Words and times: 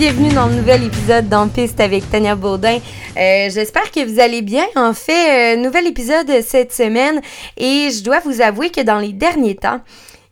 bienvenue 0.00 0.32
dans 0.32 0.46
le 0.46 0.54
nouvel 0.54 0.84
épisode 0.84 1.28
d'En 1.28 1.46
Piste 1.48 1.78
avec 1.78 2.10
Tania 2.10 2.34
Baudin. 2.34 2.78
Euh, 3.18 3.50
J'espère 3.50 3.90
que 3.90 4.02
vous 4.04 4.18
allez 4.18 4.40
bien. 4.40 4.64
En 4.74 4.94
fait, 4.94 5.54
euh, 5.54 5.62
nouvel 5.62 5.86
épisode 5.86 6.40
cette 6.42 6.72
semaine 6.72 7.20
et 7.58 7.90
je 7.90 8.02
dois 8.02 8.18
vous 8.24 8.40
avouer 8.40 8.70
que 8.70 8.80
dans 8.80 8.98
les 8.98 9.12
derniers 9.12 9.56
temps, 9.56 9.80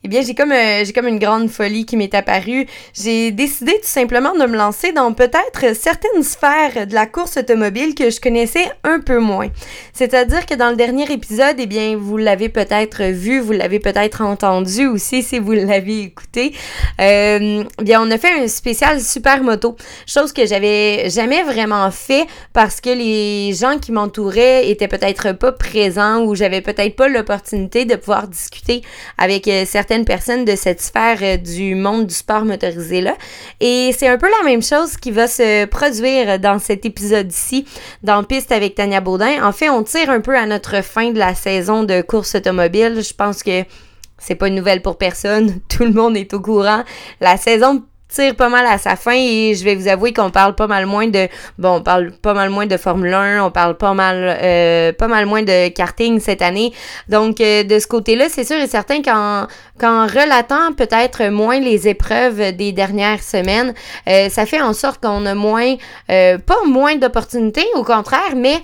eh 0.05 0.07
bien, 0.07 0.21
j'ai 0.21 0.33
comme, 0.33 0.53
euh, 0.53 0.85
j'ai 0.85 0.93
comme 0.93 1.07
une 1.07 1.19
grande 1.19 1.49
folie 1.49 1.85
qui 1.85 1.97
m'est 1.97 2.13
apparue. 2.15 2.65
J'ai 2.93 3.31
décidé 3.31 3.73
tout 3.73 3.87
simplement 3.87 4.33
de 4.33 4.45
me 4.45 4.55
lancer 4.55 4.93
dans 4.93 5.11
peut-être 5.11 5.75
certaines 5.75 6.23
sphères 6.23 6.87
de 6.87 6.93
la 6.93 7.05
course 7.05 7.35
automobile 7.35 7.95
que 7.95 8.09
je 8.09 8.21
connaissais 8.21 8.71
un 8.85 9.01
peu 9.01 9.19
moins. 9.19 9.49
C'est-à-dire 9.91 10.45
que 10.45 10.53
dans 10.53 10.69
le 10.69 10.77
dernier 10.77 11.11
épisode, 11.11 11.57
eh 11.59 11.65
bien, 11.65 11.97
vous 11.97 12.15
l'avez 12.15 12.47
peut-être 12.47 13.03
vu, 13.03 13.41
vous 13.41 13.51
l'avez 13.51 13.79
peut-être 13.79 14.21
entendu 14.21 14.87
aussi 14.87 15.21
si 15.21 15.37
vous 15.37 15.51
l'avez 15.67 16.03
écouté. 16.03 16.53
Eh 16.97 17.65
bien, 17.81 18.01
on 18.01 18.09
a 18.09 18.17
fait 18.17 18.41
un 18.41 18.47
spécial 18.47 19.01
super 19.01 19.43
moto, 19.43 19.75
chose 20.07 20.31
que 20.31 20.45
j'avais 20.45 21.09
jamais 21.09 21.43
vraiment 21.43 21.91
fait 21.91 22.25
parce 22.53 22.79
que 22.79 22.89
les 22.89 23.53
gens 23.53 23.77
qui 23.79 23.91
m'entouraient 23.91 24.69
étaient 24.69 24.87
peut-être 24.87 25.33
pas 25.33 25.51
présents 25.51 26.23
ou 26.23 26.35
j'avais 26.35 26.61
peut-être 26.61 26.95
pas 26.95 27.09
l'opportunité 27.09 27.83
de 27.83 27.95
pouvoir 27.95 28.29
discuter 28.29 28.81
avec 29.17 29.45
euh, 29.49 29.65
de 30.03 30.55
cette 30.55 30.81
sphère 30.81 31.17
euh, 31.21 31.37
du 31.37 31.75
monde 31.75 32.07
du 32.07 32.13
sport 32.13 32.45
motorisé 32.45 33.01
là. 33.01 33.15
Et 33.59 33.91
c'est 33.97 34.07
un 34.07 34.17
peu 34.17 34.27
la 34.39 34.49
même 34.49 34.61
chose 34.61 34.97
qui 34.97 35.11
va 35.11 35.27
se 35.27 35.65
produire 35.65 36.39
dans 36.39 36.59
cet 36.59 36.85
épisode-ci, 36.85 37.65
dans 38.03 38.23
Piste 38.23 38.51
avec 38.51 38.75
Tania 38.75 39.01
Baudin. 39.01 39.43
En 39.43 39.51
fait, 39.51 39.69
on 39.69 39.83
tire 39.83 40.09
un 40.09 40.21
peu 40.21 40.35
à 40.37 40.45
notre 40.45 40.83
fin 40.83 41.11
de 41.11 41.19
la 41.19 41.35
saison 41.35 41.83
de 41.83 42.01
course 42.01 42.35
automobile. 42.35 43.01
Je 43.01 43.13
pense 43.13 43.43
que 43.43 43.63
c'est 44.17 44.35
pas 44.35 44.47
une 44.47 44.55
nouvelle 44.55 44.81
pour 44.81 44.97
personne. 44.97 45.59
Tout 45.69 45.83
le 45.83 45.91
monde 45.91 46.17
est 46.17 46.33
au 46.33 46.39
courant. 46.39 46.83
La 47.21 47.37
saison 47.37 47.83
tire 48.09 48.35
pas 48.35 48.49
mal 48.49 48.65
à 48.65 48.77
sa 48.77 48.95
fin 48.95 49.15
et 49.15 49.53
je 49.55 49.63
vais 49.63 49.75
vous 49.75 49.87
avouer 49.87 50.13
qu'on 50.13 50.31
parle 50.31 50.55
pas 50.55 50.67
mal 50.67 50.85
moins 50.85 51.07
de 51.07 51.27
bon 51.57 51.75
on 51.77 51.81
parle 51.81 52.11
pas 52.11 52.33
mal 52.33 52.49
moins 52.49 52.65
de 52.65 52.75
Formule 52.75 53.13
1 53.13 53.43
on 53.45 53.51
parle 53.51 53.77
pas 53.77 53.93
mal 53.93 54.37
euh, 54.41 54.91
pas 54.93 55.07
mal 55.07 55.25
moins 55.27 55.43
de 55.43 55.69
karting 55.69 56.19
cette 56.19 56.41
année. 56.41 56.73
Donc 57.07 57.39
euh, 57.39 57.63
de 57.63 57.79
ce 57.79 57.87
côté-là 57.87 58.25
c'est 58.29 58.43
sûr 58.43 58.57
et 58.57 58.67
certain 58.67 59.01
qu'en 59.01 59.47
qu'en 59.79 60.07
relatant 60.07 60.73
peut-être 60.75 61.29
moins 61.29 61.59
les 61.59 61.87
épreuves 61.87 62.51
des 62.55 62.71
dernières 62.71 63.23
semaines 63.23 63.73
euh, 64.07 64.29
ça 64.29 64.45
fait 64.45 64.61
en 64.61 64.73
sorte 64.73 65.01
qu'on 65.01 65.25
a 65.25 65.35
moins 65.35 65.75
pas 66.07 66.63
moins 66.65 66.95
d'opportunités 66.95 67.65
au 67.75 67.83
contraire 67.83 68.35
mais 68.35 68.63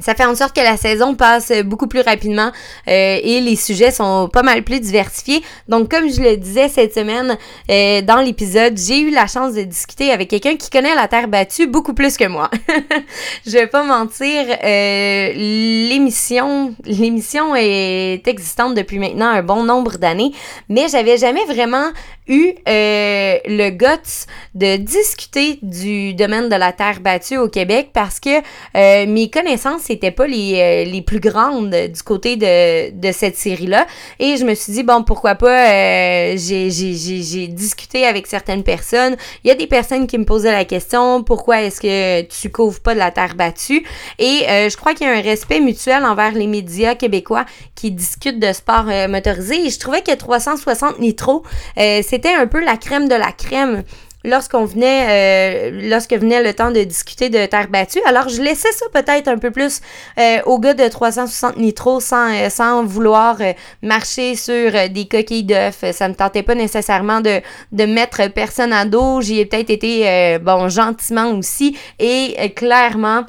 ça 0.00 0.14
fait 0.14 0.24
en 0.24 0.34
sorte 0.34 0.54
que 0.54 0.60
la 0.60 0.76
saison 0.76 1.14
passe 1.14 1.52
beaucoup 1.64 1.86
plus 1.86 2.00
rapidement 2.00 2.50
euh, 2.88 3.18
et 3.22 3.40
les 3.40 3.56
sujets 3.56 3.90
sont 3.90 4.28
pas 4.32 4.42
mal 4.42 4.62
plus 4.62 4.80
diversifiés. 4.80 5.42
Donc, 5.68 5.90
comme 5.90 6.10
je 6.10 6.20
le 6.20 6.36
disais 6.36 6.68
cette 6.68 6.94
semaine 6.94 7.38
euh, 7.70 8.02
dans 8.02 8.20
l'épisode, 8.20 8.76
j'ai 8.76 9.00
eu 9.00 9.10
la 9.10 9.26
chance 9.26 9.54
de 9.54 9.62
discuter 9.62 10.10
avec 10.10 10.28
quelqu'un 10.28 10.56
qui 10.56 10.70
connaît 10.70 10.94
la 10.94 11.08
Terre 11.08 11.28
battue 11.28 11.66
beaucoup 11.66 11.94
plus 11.94 12.16
que 12.16 12.26
moi. 12.26 12.50
je 13.46 13.52
vais 13.52 13.66
pas 13.66 13.84
mentir, 13.84 14.44
euh, 14.64 15.32
l'émission, 15.34 16.74
l'émission 16.84 17.54
est 17.54 18.26
existante 18.26 18.74
depuis 18.74 18.98
maintenant 18.98 19.28
un 19.28 19.42
bon 19.42 19.62
nombre 19.62 19.98
d'années, 19.98 20.32
mais 20.68 20.88
j'avais 20.88 21.18
jamais 21.18 21.44
vraiment 21.44 21.90
eu 22.26 22.54
euh, 22.68 23.38
le 23.46 23.70
guts 23.70 24.26
de 24.54 24.76
discuter 24.76 25.58
du 25.62 26.14
domaine 26.14 26.48
de 26.48 26.56
la 26.56 26.72
terre 26.72 27.00
battue 27.00 27.36
au 27.36 27.48
Québec 27.48 27.90
parce 27.92 28.18
que 28.18 28.38
euh, 28.38 29.06
mes 29.06 29.28
connaissances 29.28 29.88
n'étaient 29.90 30.10
pas 30.10 30.26
les, 30.26 30.54
euh, 30.56 30.90
les 30.90 31.02
plus 31.02 31.20
grandes 31.20 31.74
du 31.74 32.02
côté 32.02 32.36
de, 32.36 32.92
de 32.92 33.12
cette 33.12 33.36
série-là. 33.36 33.86
Et 34.18 34.36
je 34.36 34.44
me 34.44 34.54
suis 34.54 34.72
dit, 34.72 34.82
bon, 34.82 35.02
pourquoi 35.02 35.34
pas, 35.34 36.34
j'ai 36.36 37.48
discuté 37.48 38.06
avec 38.06 38.26
certaines 38.26 38.62
personnes. 38.62 39.16
Il 39.42 39.48
y 39.48 39.50
a 39.50 39.54
des 39.54 39.66
personnes 39.66 40.06
qui 40.06 40.16
me 40.16 40.24
posaient 40.24 40.52
la 40.52 40.64
question, 40.64 41.22
pourquoi 41.22 41.62
est-ce 41.62 41.80
que 41.80 42.22
tu 42.22 42.50
couvres 42.50 42.80
pas 42.80 42.94
de 42.94 42.98
la 42.98 43.10
terre 43.10 43.34
battue? 43.34 43.84
Et 44.18 44.44
je 44.48 44.76
crois 44.76 44.94
qu'il 44.94 45.06
y 45.06 45.10
a 45.10 45.14
un 45.14 45.20
respect 45.20 45.60
mutuel 45.60 46.04
envers 46.04 46.32
les 46.32 46.46
médias 46.46 46.94
québécois 46.94 47.44
qui 47.74 47.90
discutent 47.90 48.38
de 48.38 48.52
sport 48.52 48.86
motorisé. 49.08 49.66
Et 49.66 49.70
je 49.70 49.78
trouvais 49.78 50.02
que 50.02 50.14
360 50.14 51.00
Nitro, 51.00 51.42
c'est 51.76 52.13
c'était 52.14 52.34
un 52.34 52.46
peu 52.46 52.64
la 52.64 52.76
crème 52.76 53.08
de 53.08 53.16
la 53.16 53.32
crème 53.32 53.82
lorsqu'on 54.22 54.64
venait 54.66 55.72
euh, 55.72 55.88
lorsque 55.90 56.12
venait 56.12 56.44
le 56.44 56.54
temps 56.54 56.70
de 56.70 56.84
discuter 56.84 57.28
de 57.28 57.44
terre 57.46 57.66
battue. 57.66 57.98
Alors 58.06 58.28
je 58.28 58.40
laissais 58.40 58.70
ça 58.70 58.86
peut-être 58.92 59.26
un 59.26 59.36
peu 59.36 59.50
plus 59.50 59.80
euh, 60.20 60.38
au 60.46 60.60
gars 60.60 60.74
de 60.74 60.86
360 60.86 61.56
nitro 61.56 61.98
sans, 61.98 62.32
euh, 62.32 62.48
sans 62.50 62.84
vouloir 62.84 63.38
marcher 63.82 64.36
sur 64.36 64.70
des 64.90 65.08
coquilles 65.10 65.42
d'œufs. 65.42 65.84
Ça 65.92 66.08
me 66.08 66.14
tentait 66.14 66.44
pas 66.44 66.54
nécessairement 66.54 67.20
de, 67.20 67.40
de 67.72 67.84
mettre 67.84 68.28
personne 68.28 68.72
à 68.72 68.84
dos. 68.84 69.20
J'y 69.20 69.40
ai 69.40 69.46
peut-être 69.46 69.70
été 69.70 70.38
bon 70.38 70.68
gentiment 70.68 71.32
aussi 71.32 71.76
et 71.98 72.52
clairement 72.54 73.24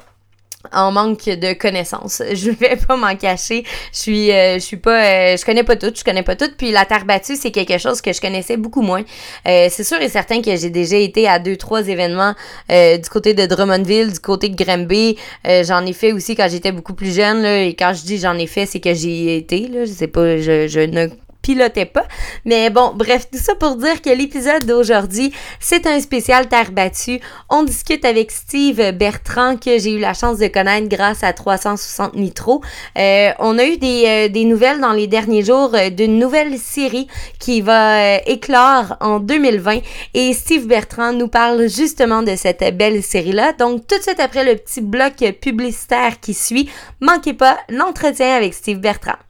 en 0.72 0.92
manque 0.92 1.24
de 1.24 1.52
connaissances. 1.52 2.22
Je 2.32 2.50
vais 2.50 2.76
pas 2.76 2.96
m'en 2.96 3.14
cacher. 3.16 3.64
Je 3.92 3.98
suis 3.98 4.32
euh, 4.32 4.54
je 4.54 4.60
suis 4.60 4.76
pas 4.76 5.04
euh, 5.04 5.36
je 5.36 5.44
connais 5.44 5.64
pas 5.64 5.76
tout, 5.76 5.92
je 5.94 6.04
connais 6.04 6.22
pas 6.22 6.36
tout 6.36 6.50
puis 6.56 6.70
la 6.70 6.84
terre 6.84 7.04
battue, 7.04 7.36
c'est 7.36 7.50
quelque 7.50 7.78
chose 7.78 8.00
que 8.00 8.12
je 8.12 8.20
connaissais 8.20 8.56
beaucoup 8.56 8.82
moins. 8.82 9.02
Euh, 9.46 9.68
c'est 9.70 9.84
sûr 9.84 10.00
et 10.00 10.08
certain 10.08 10.40
que 10.42 10.54
j'ai 10.56 10.70
déjà 10.70 10.96
été 10.96 11.28
à 11.28 11.38
deux 11.38 11.56
trois 11.56 11.86
événements 11.88 12.34
du 12.68 13.08
côté 13.10 13.34
de 13.34 13.46
Drummondville, 13.46 14.12
du 14.12 14.20
côté 14.20 14.48
de 14.48 14.56
Granby, 14.62 15.16
j'en 15.44 15.84
ai 15.86 15.92
fait 15.92 16.12
aussi 16.12 16.34
quand 16.34 16.48
j'étais 16.48 16.72
beaucoup 16.72 16.94
plus 16.94 17.14
jeune 17.14 17.42
là, 17.42 17.62
et 17.62 17.74
quand 17.74 17.92
je 17.94 18.02
dis 18.02 18.18
j'en 18.18 18.36
ai 18.38 18.46
fait, 18.46 18.66
c'est 18.66 18.80
que 18.80 18.94
j'y 18.94 19.28
ai 19.28 19.36
été 19.36 19.68
là, 19.68 19.84
je 19.84 19.92
sais 19.92 20.08
pas 20.08 20.36
je, 20.38 20.66
je 20.66 20.80
ne 20.80 21.08
pilotais 21.46 21.86
pas. 21.86 22.06
Mais 22.44 22.70
bon, 22.70 22.92
bref, 22.92 23.28
tout 23.30 23.38
ça 23.38 23.54
pour 23.54 23.76
dire 23.76 24.02
que 24.02 24.10
l'épisode 24.10 24.64
d'aujourd'hui, 24.64 25.32
c'est 25.60 25.86
un 25.86 26.00
spécial 26.00 26.48
terre 26.48 26.72
battue. 26.72 27.20
On 27.48 27.62
discute 27.62 28.04
avec 28.04 28.32
Steve 28.32 28.90
Bertrand 28.90 29.56
que 29.56 29.78
j'ai 29.78 29.92
eu 29.92 30.00
la 30.00 30.12
chance 30.12 30.38
de 30.38 30.48
connaître 30.48 30.88
grâce 30.88 31.22
à 31.22 31.32
360 31.32 32.16
Nitro. 32.16 32.62
Euh, 32.98 33.30
on 33.38 33.58
a 33.58 33.64
eu 33.64 33.76
des, 33.76 34.04
euh, 34.06 34.28
des, 34.28 34.44
nouvelles 34.44 34.80
dans 34.80 34.92
les 34.92 35.06
derniers 35.06 35.44
jours 35.44 35.70
euh, 35.74 35.90
d'une 35.90 36.18
nouvelle 36.18 36.58
série 36.58 37.06
qui 37.38 37.60
va 37.60 38.16
éclore 38.26 38.96
en 39.00 39.20
2020 39.20 39.78
et 40.14 40.32
Steve 40.32 40.66
Bertrand 40.66 41.12
nous 41.12 41.28
parle 41.28 41.68
justement 41.68 42.24
de 42.24 42.34
cette 42.34 42.76
belle 42.76 43.04
série-là. 43.04 43.52
Donc 43.52 43.86
tout 43.86 43.98
de 43.98 44.02
suite 44.02 44.18
après 44.18 44.44
le 44.44 44.56
petit 44.56 44.80
bloc 44.80 45.14
publicitaire 45.40 46.18
qui 46.20 46.34
suit, 46.34 46.68
manquez 47.00 47.34
pas 47.34 47.56
l'entretien 47.68 48.34
avec 48.34 48.52
Steve 48.52 48.78
Bertrand. 48.78 49.25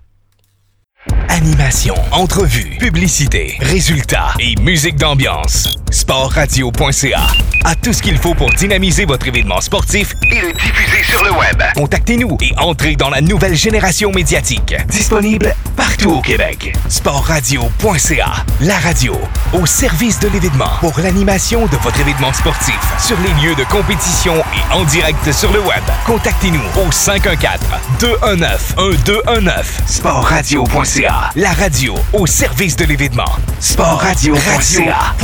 Animation, 1.28 1.94
entrevues, 2.12 2.76
publicité, 2.78 3.56
résultats 3.60 4.34
et 4.38 4.54
musique 4.60 4.97
d'ambiance. 4.97 5.76
Sportradio.ca 5.91 7.26
a 7.64 7.75
tout 7.75 7.92
ce 7.92 8.03
qu'il 8.03 8.16
faut 8.19 8.34
pour 8.34 8.50
dynamiser 8.50 9.04
votre 9.06 9.26
événement 9.26 9.60
sportif 9.60 10.15
et 10.31 10.41
le 10.41 10.53
diffuser 10.53 11.03
sur 11.04 11.25
le 11.25 11.32
web. 11.32 11.62
Contactez-nous 11.75 12.36
et 12.41 12.53
entrez 12.59 12.97
dans 12.97 13.10
la 13.10 13.20
nouvelle 13.20 13.54
génération 13.56 14.12
médiatique. 14.12 14.75
Disponible 14.88 15.54
partout 15.76 16.12
au 16.12 16.20
Québec. 16.20 16.76
Sportradio.ca, 16.88 18.32
la 18.60 18.78
radio 18.78 19.16
au 19.53 19.66
service 19.66 20.19
de 20.20 20.28
l'événement 20.28 20.70
pour 20.81 20.98
l'animation 21.00 21.66
de 21.66 21.76
votre 21.78 22.00
événement 22.00 22.32
sportif 22.32 22.78
sur 23.00 23.16
les 23.20 23.47
lieux 23.47 23.54
de 23.54 23.65
compétition 23.65 24.34
et 24.36 24.75
en 24.75 24.84
direct 24.84 25.32
sur 25.32 25.53
le 25.53 25.60
web. 25.60 25.82
Contactez-nous 26.06 26.62
au 26.86 26.92
514 26.92 27.60
219 28.00 28.75
1219 28.78 29.82
sportradio.ca 29.86 31.16
la 31.34 31.53
radio 31.53 31.94
au 32.12 32.27
service 32.27 32.77
de 32.77 32.84
l'événement. 32.84 33.25
Sportradio.ca. 33.60 35.15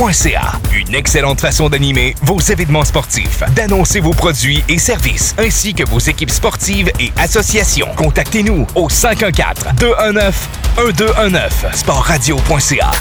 Une 0.73 0.95
excellente 0.95 1.41
façon 1.41 1.69
d'animer 1.69 2.15
vos 2.21 2.39
événements 2.39 2.85
sportifs, 2.85 3.43
d'annoncer 3.55 3.99
vos 3.99 4.13
produits 4.13 4.63
et 4.69 4.77
services, 4.77 5.35
ainsi 5.37 5.73
que 5.73 5.83
vos 5.89 5.99
équipes 5.99 6.31
sportives 6.31 6.89
et 6.99 7.11
associations. 7.17 7.89
Contactez-nous 7.95 8.65
au 8.75 8.87
514-219-1219. 8.89 11.73
Sportradio.ca. 11.73 12.91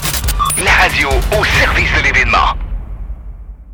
La 0.64 0.72
radio 0.82 1.08
au 1.38 1.44
service 1.44 1.90
de 1.98 2.02
l'événement. 2.04 2.61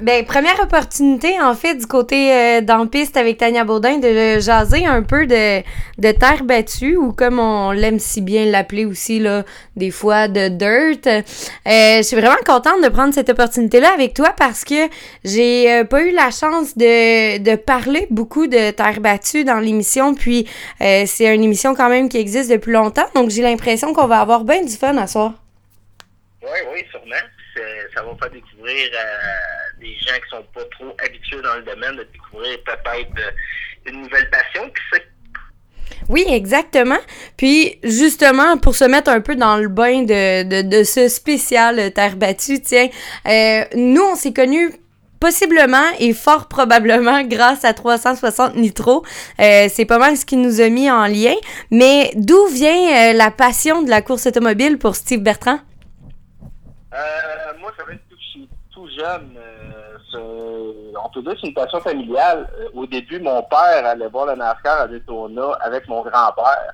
Ben, 0.01 0.25
première 0.25 0.61
opportunité, 0.63 1.41
en 1.41 1.55
fait, 1.55 1.75
du 1.75 1.87
côté 1.87 2.33
euh, 2.33 2.61
dans 2.61 2.87
piste 2.87 3.17
avec 3.17 3.37
Tania 3.39 3.65
Baudin, 3.65 3.99
de 3.99 4.39
jaser 4.39 4.87
un 4.87 5.03
peu 5.03 5.27
de, 5.27 5.59
de 5.99 6.13
terre 6.13 6.45
battue, 6.45 6.97
ou 6.97 7.13
comme 7.13 7.41
on 7.41 7.73
l'aime 7.73 7.99
si 7.99 8.21
bien 8.21 8.45
l'appeler 8.45 8.85
aussi, 8.85 9.19
là, 9.19 9.43
des 9.75 9.91
fois, 9.91 10.29
de 10.29 10.47
dirt. 10.51 11.05
Euh, 11.09 11.23
je 11.65 12.03
suis 12.03 12.17
vraiment 12.17 12.37
contente 12.47 12.81
de 12.81 12.89
prendre 12.91 13.13
cette 13.13 13.29
opportunité-là 13.29 13.93
avec 13.93 14.15
toi 14.15 14.33
parce 14.39 14.63
que 14.63 14.89
j'ai 15.25 15.73
euh, 15.73 15.83
pas 15.85 16.03
eu 16.03 16.13
la 16.13 16.31
chance 16.31 16.79
de, 16.79 17.39
de 17.39 17.57
parler 17.57 18.07
beaucoup 18.11 18.47
de 18.47 18.71
terre 18.71 19.01
battue 19.01 19.43
dans 19.43 19.59
l'émission, 19.59 20.15
puis 20.15 20.49
euh, 20.81 21.07
c'est 21.07 21.35
une 21.35 21.43
émission 21.43 21.75
quand 21.75 21.89
même 21.89 22.09
qui 22.09 22.19
existe 22.19 22.53
depuis 22.53 22.71
longtemps, 22.71 23.09
donc 23.17 23.31
j'ai 23.31 23.43
l'impression 23.43 23.93
qu'on 23.93 24.07
va 24.07 24.21
avoir 24.21 24.45
bien 24.45 24.63
du 24.63 24.77
fun 24.77 24.97
à 24.97 25.09
soir. 25.09 25.33
Oui, 26.41 26.59
oui, 26.73 26.85
sûrement. 26.93 27.17
Ça 27.93 28.05
va 28.05 28.15
pas 28.15 28.29
découvrir 28.29 28.89
des 29.81 29.97
gens 29.99 30.15
qui 30.15 30.31
sont 30.31 30.45
pas 30.55 30.65
trop 30.71 30.97
habitués 31.05 31.43
dans 31.43 31.57
le 31.57 31.63
domaine 31.63 31.97
de 31.97 32.05
découvrir 32.13 32.59
peut-être 32.65 33.19
euh, 33.19 33.91
une 33.91 34.03
nouvelle 34.03 34.29
passion. 34.31 34.69
Qui 34.69 34.83
sait? 34.97 35.07
Oui, 36.09 36.25
exactement. 36.29 36.99
Puis 37.37 37.79
justement, 37.83 38.57
pour 38.59 38.75
se 38.75 38.85
mettre 38.85 39.11
un 39.11 39.21
peu 39.21 39.37
dans 39.37 39.57
le 39.57 39.69
bain 39.69 40.03
de, 40.03 40.43
de, 40.43 40.63
de 40.63 40.83
ce 40.83 41.09
spécial 41.09 41.93
Terre 41.93 42.17
battue, 42.17 42.61
tiens, 42.61 42.89
euh, 43.27 43.65
nous, 43.75 44.03
on 44.03 44.15
s'est 44.15 44.33
connus 44.33 44.73
possiblement 45.21 45.85
et 45.99 46.13
fort 46.13 46.49
probablement 46.49 47.23
grâce 47.25 47.65
à 47.65 47.75
360 47.75 48.57
Nitro. 48.57 49.05
Euh, 49.41 49.67
c'est 49.69 49.85
pas 49.85 49.99
mal 49.99 50.17
ce 50.17 50.25
qui 50.25 50.37
nous 50.37 50.61
a 50.61 50.69
mis 50.69 50.91
en 50.91 51.07
lien. 51.07 51.35
Mais 51.71 52.11
d'où 52.15 52.47
vient 52.47 53.11
euh, 53.11 53.13
la 53.13 53.31
passion 53.31 53.83
de 53.83 53.91
la 53.91 54.03
course 54.03 54.27
automobile 54.27 54.79
pour 54.79 54.97
Steve 54.97 55.21
Bertrand? 55.21 55.59
Euh, 56.95 56.99
moi, 57.61 57.73
ça 57.77 57.85
va 57.85 57.93
être 57.93 58.03
tout, 58.09 58.17
tout 58.73 58.89
jeune. 58.97 59.39
Euh, 60.15 60.93
on 61.05 61.09
peut 61.11 61.23
dire 61.23 61.33
que 61.33 61.41
c'est 61.41 61.49
une 61.49 61.55
passion 61.55 61.81
familiale. 61.81 62.49
Euh, 62.61 62.69
au 62.75 62.87
début, 62.87 63.21
mon 63.21 63.43
père 63.43 63.85
allait 63.85 64.09
voir 64.09 64.27
le 64.27 64.37
NASCAR 64.37 64.83
à 64.83 64.89
Daytona 64.89 65.53
avec 65.61 65.87
mon 65.89 66.03
grand-père. 66.03 66.73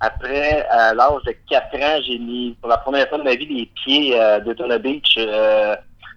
Après, 0.00 0.66
à 0.68 0.94
l'âge 0.94 1.22
de 1.26 1.34
4 1.48 1.76
ans, 1.76 2.02
j'ai 2.06 2.18
mis 2.18 2.56
pour 2.60 2.68
la 2.68 2.78
première 2.78 3.08
fois 3.08 3.18
de 3.18 3.22
ma 3.22 3.36
vie 3.36 3.46
les 3.46 3.66
pieds 3.66 4.18
à 4.18 4.40
Daytona 4.40 4.78
Beach 4.78 5.16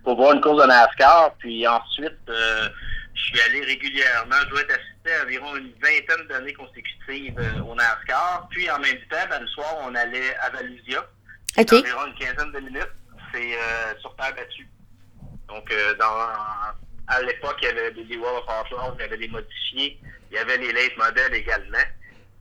pour 0.03 0.15
voir 0.15 0.33
une 0.33 0.41
course 0.41 0.63
de 0.63 0.67
NASCAR. 0.67 1.35
Puis 1.37 1.67
ensuite, 1.67 2.17
je 2.27 3.21
suis 3.21 3.41
allé 3.41 3.63
régulièrement. 3.63 4.35
Je 4.45 4.49
dois 4.49 4.61
être 4.61 4.71
assisté 4.71 5.13
à 5.13 5.23
environ 5.23 5.55
une 5.55 5.71
vingtaine 5.73 6.27
d'années 6.27 6.53
consécutives 6.53 7.39
au 7.69 7.75
NASCAR. 7.75 8.47
Puis 8.49 8.69
en 8.71 8.79
même 8.79 8.97
temps, 9.11 9.27
ben, 9.29 9.39
le 9.39 9.47
soir, 9.47 9.75
on 9.83 9.93
allait 9.93 10.35
à 10.37 10.49
Valusia. 10.49 11.05
Okay. 11.55 11.77
Environ 11.77 12.07
une 12.07 12.15
quinzaine 12.15 12.51
de 12.53 12.59
minutes. 12.61 12.91
C'est 13.31 13.99
sur 14.01 14.15
terre 14.15 14.33
battue. 14.35 14.67
Donc, 15.47 15.71
euh, 15.71 15.93
dans, 15.95 16.29
à 17.07 17.21
l'époque, 17.21 17.57
il 17.61 17.65
y 17.65 17.71
avait 17.71 17.91
des 17.91 18.17
Wall 18.17 18.35
of 18.35 18.45
Outlaws, 18.47 18.95
il 18.97 19.01
y 19.01 19.05
avait 19.05 19.17
des 19.17 19.27
modifiés, 19.27 19.99
il 20.31 20.35
y 20.35 20.39
avait 20.39 20.57
les 20.57 20.71
late 20.71 20.97
modèles 20.97 21.33
également. 21.33 21.85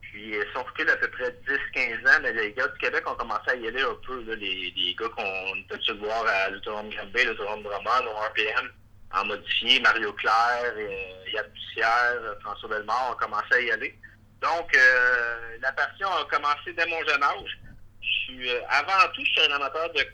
Puis, 0.01 0.35
euh, 0.35 0.43
si 0.51 0.57
on 0.57 0.63
recule 0.63 0.89
à 0.89 0.95
peu 0.97 1.09
près 1.09 1.29
10-15 1.75 2.07
ans, 2.07 2.21
les 2.23 2.53
gars 2.53 2.67
du 2.67 2.77
Québec 2.79 3.03
ont 3.09 3.15
commencé 3.15 3.49
à 3.49 3.55
y 3.55 3.67
aller 3.67 3.81
un 3.81 3.97
peu. 4.05 4.23
Là, 4.23 4.35
les, 4.35 4.73
les 4.75 4.95
gars 4.95 5.09
qu'on 5.09 5.55
était 5.55 5.93
de 5.93 5.99
voir 5.99 6.25
à 6.25 6.49
l'Autodrome 6.49 6.89
Granby, 6.89 7.25
l'Autodrome 7.25 7.63
Drummond, 7.63 8.07
au 8.07 8.17
RPM, 8.29 8.71
en 9.13 9.25
modifié, 9.25 9.79
Mario 9.81 10.13
Claire, 10.13 10.73
euh, 10.75 11.31
Yann 11.33 11.45
Bussière, 11.53 12.35
François 12.41 12.69
Bellemare 12.69 13.11
ont 13.11 13.15
commencé 13.15 13.53
à 13.53 13.61
y 13.61 13.71
aller. 13.71 13.97
Donc, 14.41 14.75
euh, 14.75 15.57
la 15.61 15.71
passion 15.71 16.07
a 16.07 16.25
commencé 16.25 16.73
dès 16.73 16.85
mon 16.87 17.03
jeune 17.07 17.23
âge. 17.23 17.59
Je 18.01 18.07
suis, 18.07 18.49
euh, 18.49 18.61
avant 18.69 19.07
tout, 19.13 19.23
je 19.23 19.31
suis 19.31 19.51
un 19.51 19.55
amateur 19.55 19.91
de 19.93 20.05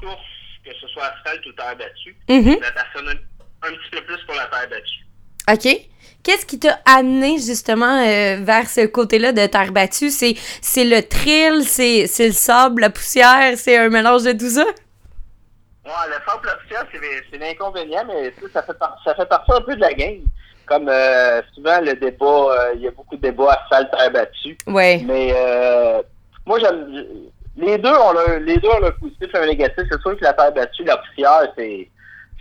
course 0.00 0.39
que 0.64 0.70
ce 0.80 0.88
soit 0.88 1.04
asphalte 1.04 1.44
ou 1.46 1.52
terre 1.52 1.76
battue. 1.76 2.16
Mm 2.28 2.40
-hmm. 2.40 2.60
La 2.60 2.72
personne 2.72 3.08
un, 3.08 3.68
un, 3.68 3.72
petit 3.72 3.90
peu 3.90 4.02
plus 4.02 4.22
pour 4.26 4.34
la 4.34 4.46
terre 4.46 4.68
battue. 4.68 5.06
OK. 5.52 5.90
Qu'est-ce 6.22 6.44
qui 6.44 6.58
t'a 6.58 6.78
amené 6.84 7.38
justement 7.38 7.96
euh, 8.06 8.36
vers 8.42 8.68
ce 8.68 8.86
côté-là 8.86 9.32
de 9.32 9.46
terre 9.46 9.72
battue? 9.72 10.10
C'est, 10.10 10.34
c'est 10.60 10.84
le 10.84 11.02
thrill, 11.02 11.64
c'est, 11.64 12.06
le 12.26 12.32
sable, 12.32 12.82
la 12.82 12.90
poussière, 12.90 13.56
c'est 13.56 13.78
un 13.78 13.88
mélange 13.88 14.24
de 14.24 14.32
tout 14.32 14.50
ça? 14.50 14.66
Ouais, 15.84 16.06
le 16.08 16.18
sable, 16.26 16.46
la 16.46 16.56
poussière, 16.56 16.86
c'est, 16.92 17.38
l'inconvénient, 17.38 18.04
mais 18.06 18.34
ça 18.52 18.62
fait, 18.62 18.78
par, 18.78 19.00
ça 19.02 19.14
fait 19.14 19.26
partie 19.26 19.52
un 19.52 19.62
peu 19.62 19.74
de 19.74 19.80
la 19.80 19.94
game. 19.94 20.20
Comme 20.66 20.88
euh, 20.88 21.40
souvent, 21.54 21.80
le 21.80 21.94
débat, 21.94 22.72
il 22.74 22.80
euh, 22.80 22.84
y 22.84 22.88
a 22.88 22.90
beaucoup 22.90 23.16
de 23.16 23.22
débats 23.22 23.58
asphalte, 23.62 23.90
terre 23.90 24.10
battue. 24.10 24.58
Ouais. 24.66 25.00
Mais 25.06 25.34
moi, 26.44 26.58
j'aime 26.58 27.30
les 27.56 27.78
deux 27.78 27.88
ont 27.90 28.12
le, 28.12 28.38
les 28.38 28.56
deux 28.58 28.68
ont 28.68 28.80
le 28.84 28.92
positif 28.92 29.28
et 29.34 29.38
le 29.40 29.46
négatif. 29.46 29.84
C'est 29.90 30.00
sûr 30.00 30.16
que 30.16 30.24
la 30.24 30.32
terre 30.32 30.52
battue, 30.52 30.84
la 30.84 30.96
poussière, 30.98 31.52
c'est, 31.56 31.88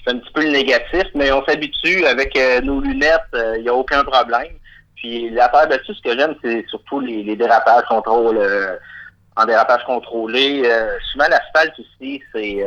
c'est 0.04 0.12
un 0.12 0.18
petit 0.20 0.32
peu 0.34 0.44
le 0.44 0.52
négatif, 0.52 1.04
mais 1.16 1.32
on 1.32 1.44
s'habitue 1.46 2.06
avec 2.06 2.36
euh, 2.38 2.62
nos 2.62 2.80
lunettes, 2.80 3.22
il 3.34 3.40
euh, 3.40 3.62
n'y 3.62 3.70
a 3.70 3.74
aucun 3.74 4.04
problème. 4.04 4.54
Puis 4.96 5.30
la 5.32 5.50
terre 5.50 5.68
battue, 5.68 5.94
ce 5.94 6.02
que 6.02 6.18
j'aime, 6.18 6.36
c'est 6.44 6.66
surtout 6.70 7.00
les, 7.00 7.24
les 7.24 7.36
dérapages 7.36 7.86
contrôle, 7.90 8.38
euh, 8.38 8.76
en 9.36 9.46
dérapage 9.46 9.84
contrôlé. 9.86 10.64
souvent, 11.12 11.28
l'asphalte 11.30 11.74
ici, 11.80 12.22
c'est, 12.34 12.58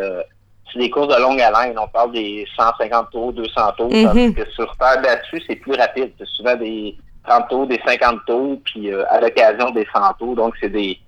c'est 0.73 0.79
des 0.79 0.89
courses 0.89 1.15
de 1.15 1.21
longue 1.21 1.39
haleine. 1.41 1.79
On 1.79 1.87
parle 1.89 2.12
des 2.12 2.47
150 2.56 3.11
tours, 3.11 3.33
200 3.35 3.73
tours, 3.77 3.93
Mhm. 3.93 4.06
tandis 4.06 4.35
que 4.35 4.50
sur 4.53 4.75
terre 4.79 5.03
battue, 5.03 5.43
c'est 5.47 5.56
plus 5.56 5.75
rapide. 5.75 6.12
C'est 6.19 6.27
souvent 6.29 6.56
des 6.56 6.97
30 7.29 7.49
tours, 7.50 7.67
des 7.67 7.79
50 7.87 8.25
tours, 8.27 8.59
puis 8.65 8.91
à 8.91 9.21
l'occasion 9.21 9.69
des 9.71 9.87
100 9.94 10.15
tours. 10.15 10.35
Donc, 10.35 10.55
c'est 10.62 10.71
des 10.71 10.99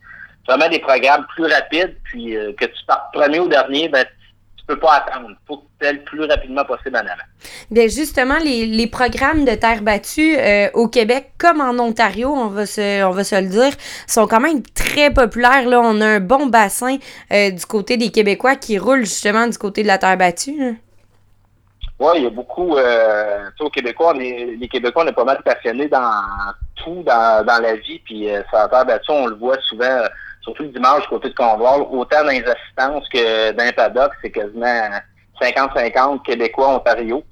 vraiment 0.47 0.69
des 0.69 0.81
programmes 0.81 1.27
plus 1.35 1.47
rapides, 1.47 1.97
puis 2.05 2.37
euh, 2.37 2.53
que 2.53 2.67
tu 2.67 2.85
partes 2.87 3.13
premier 3.13 3.41
ou 3.41 3.49
dernier, 3.49 3.89
ben, 3.89 4.05
tu 4.57 4.65
peux 4.67 4.79
pas 4.79 5.05
attendre. 5.07 5.29
Il 5.31 5.37
faut 5.47 5.59
que 5.59 5.65
tu 5.79 5.87
ailles 5.87 5.97
le 5.97 6.05
plus 6.05 6.25
rapidement 6.25 6.65
possible 6.65 6.97
en 6.97 7.01
avant. 7.01 7.29
Bien, 7.71 7.87
justement, 7.87 8.39
les, 8.43 8.67
les 8.67 8.87
programmes 8.87 9.45
de 9.45 9.55
terre 9.55 9.83
battue 9.83 10.37
euh, 10.39 10.71
au 10.73 10.89
Québec, 10.89 11.33
comme 11.39 11.61
en 11.61 11.79
Ontario, 11.83 12.31
on 12.31 12.47
va, 12.47 12.65
se, 12.65 13.05
on 13.05 13.11
va 13.11 13.25
se 13.25 13.35
le 13.35 13.49
dire, 13.49 13.73
sont 14.07 14.27
quand 14.27 14.41
même 14.41 14.63
très 14.63 15.13
populaires. 15.13 15.69
Là. 15.69 15.81
On 15.81 16.01
a 16.01 16.07
un 16.07 16.21
bon 16.21 16.47
bassin 16.47 16.97
euh, 17.33 17.51
du 17.51 17.67
côté 17.67 17.97
des 17.99 18.11
Québécois 18.11 18.57
qui 18.57 18.79
roulent 18.79 19.05
justement 19.05 19.47
du 19.47 19.59
côté 19.59 19.83
de 19.83 19.89
la 19.89 19.99
terre 19.99 20.17
battue. 20.17 20.79
Oui, 21.99 22.13
il 22.17 22.25
y 22.25 22.27
a 22.27 22.31
beaucoup. 22.31 22.77
Euh, 22.77 23.51
au 23.61 23.71
Québécois, 23.71 24.15
est, 24.17 24.57
les 24.59 24.69
Québécois, 24.69 25.05
on 25.05 25.09
est 25.09 25.13
pas 25.13 25.25
mal 25.25 25.43
passionnés 25.45 25.89
dans 25.89 26.11
tout 26.77 27.03
dans, 27.05 27.45
dans 27.45 27.63
la 27.63 27.77
vie. 27.77 28.01
Puis 28.05 28.31
euh, 28.31 28.43
sur 28.49 28.59
la 28.59 28.69
terre 28.69 28.87
battue, 28.87 29.11
on 29.11 29.27
le 29.27 29.37
voit 29.37 29.59
souvent 29.69 30.01
surtout 30.45 30.63
le 30.65 30.69
dimanche 30.69 31.07
côté 31.09 31.31
de 31.31 31.35
Convoi, 31.35 31.79
autant 31.91 32.23
dans 32.23 32.31
les 32.31 32.45
assistances 32.45 33.09
que 33.09 33.53
dans 33.53 33.65
les 33.65 34.13
c'est 34.23 34.31
quasiment 34.31 34.91
50-50 35.41 36.23
Québécois, 36.23 36.77
Ontario. 36.77 37.25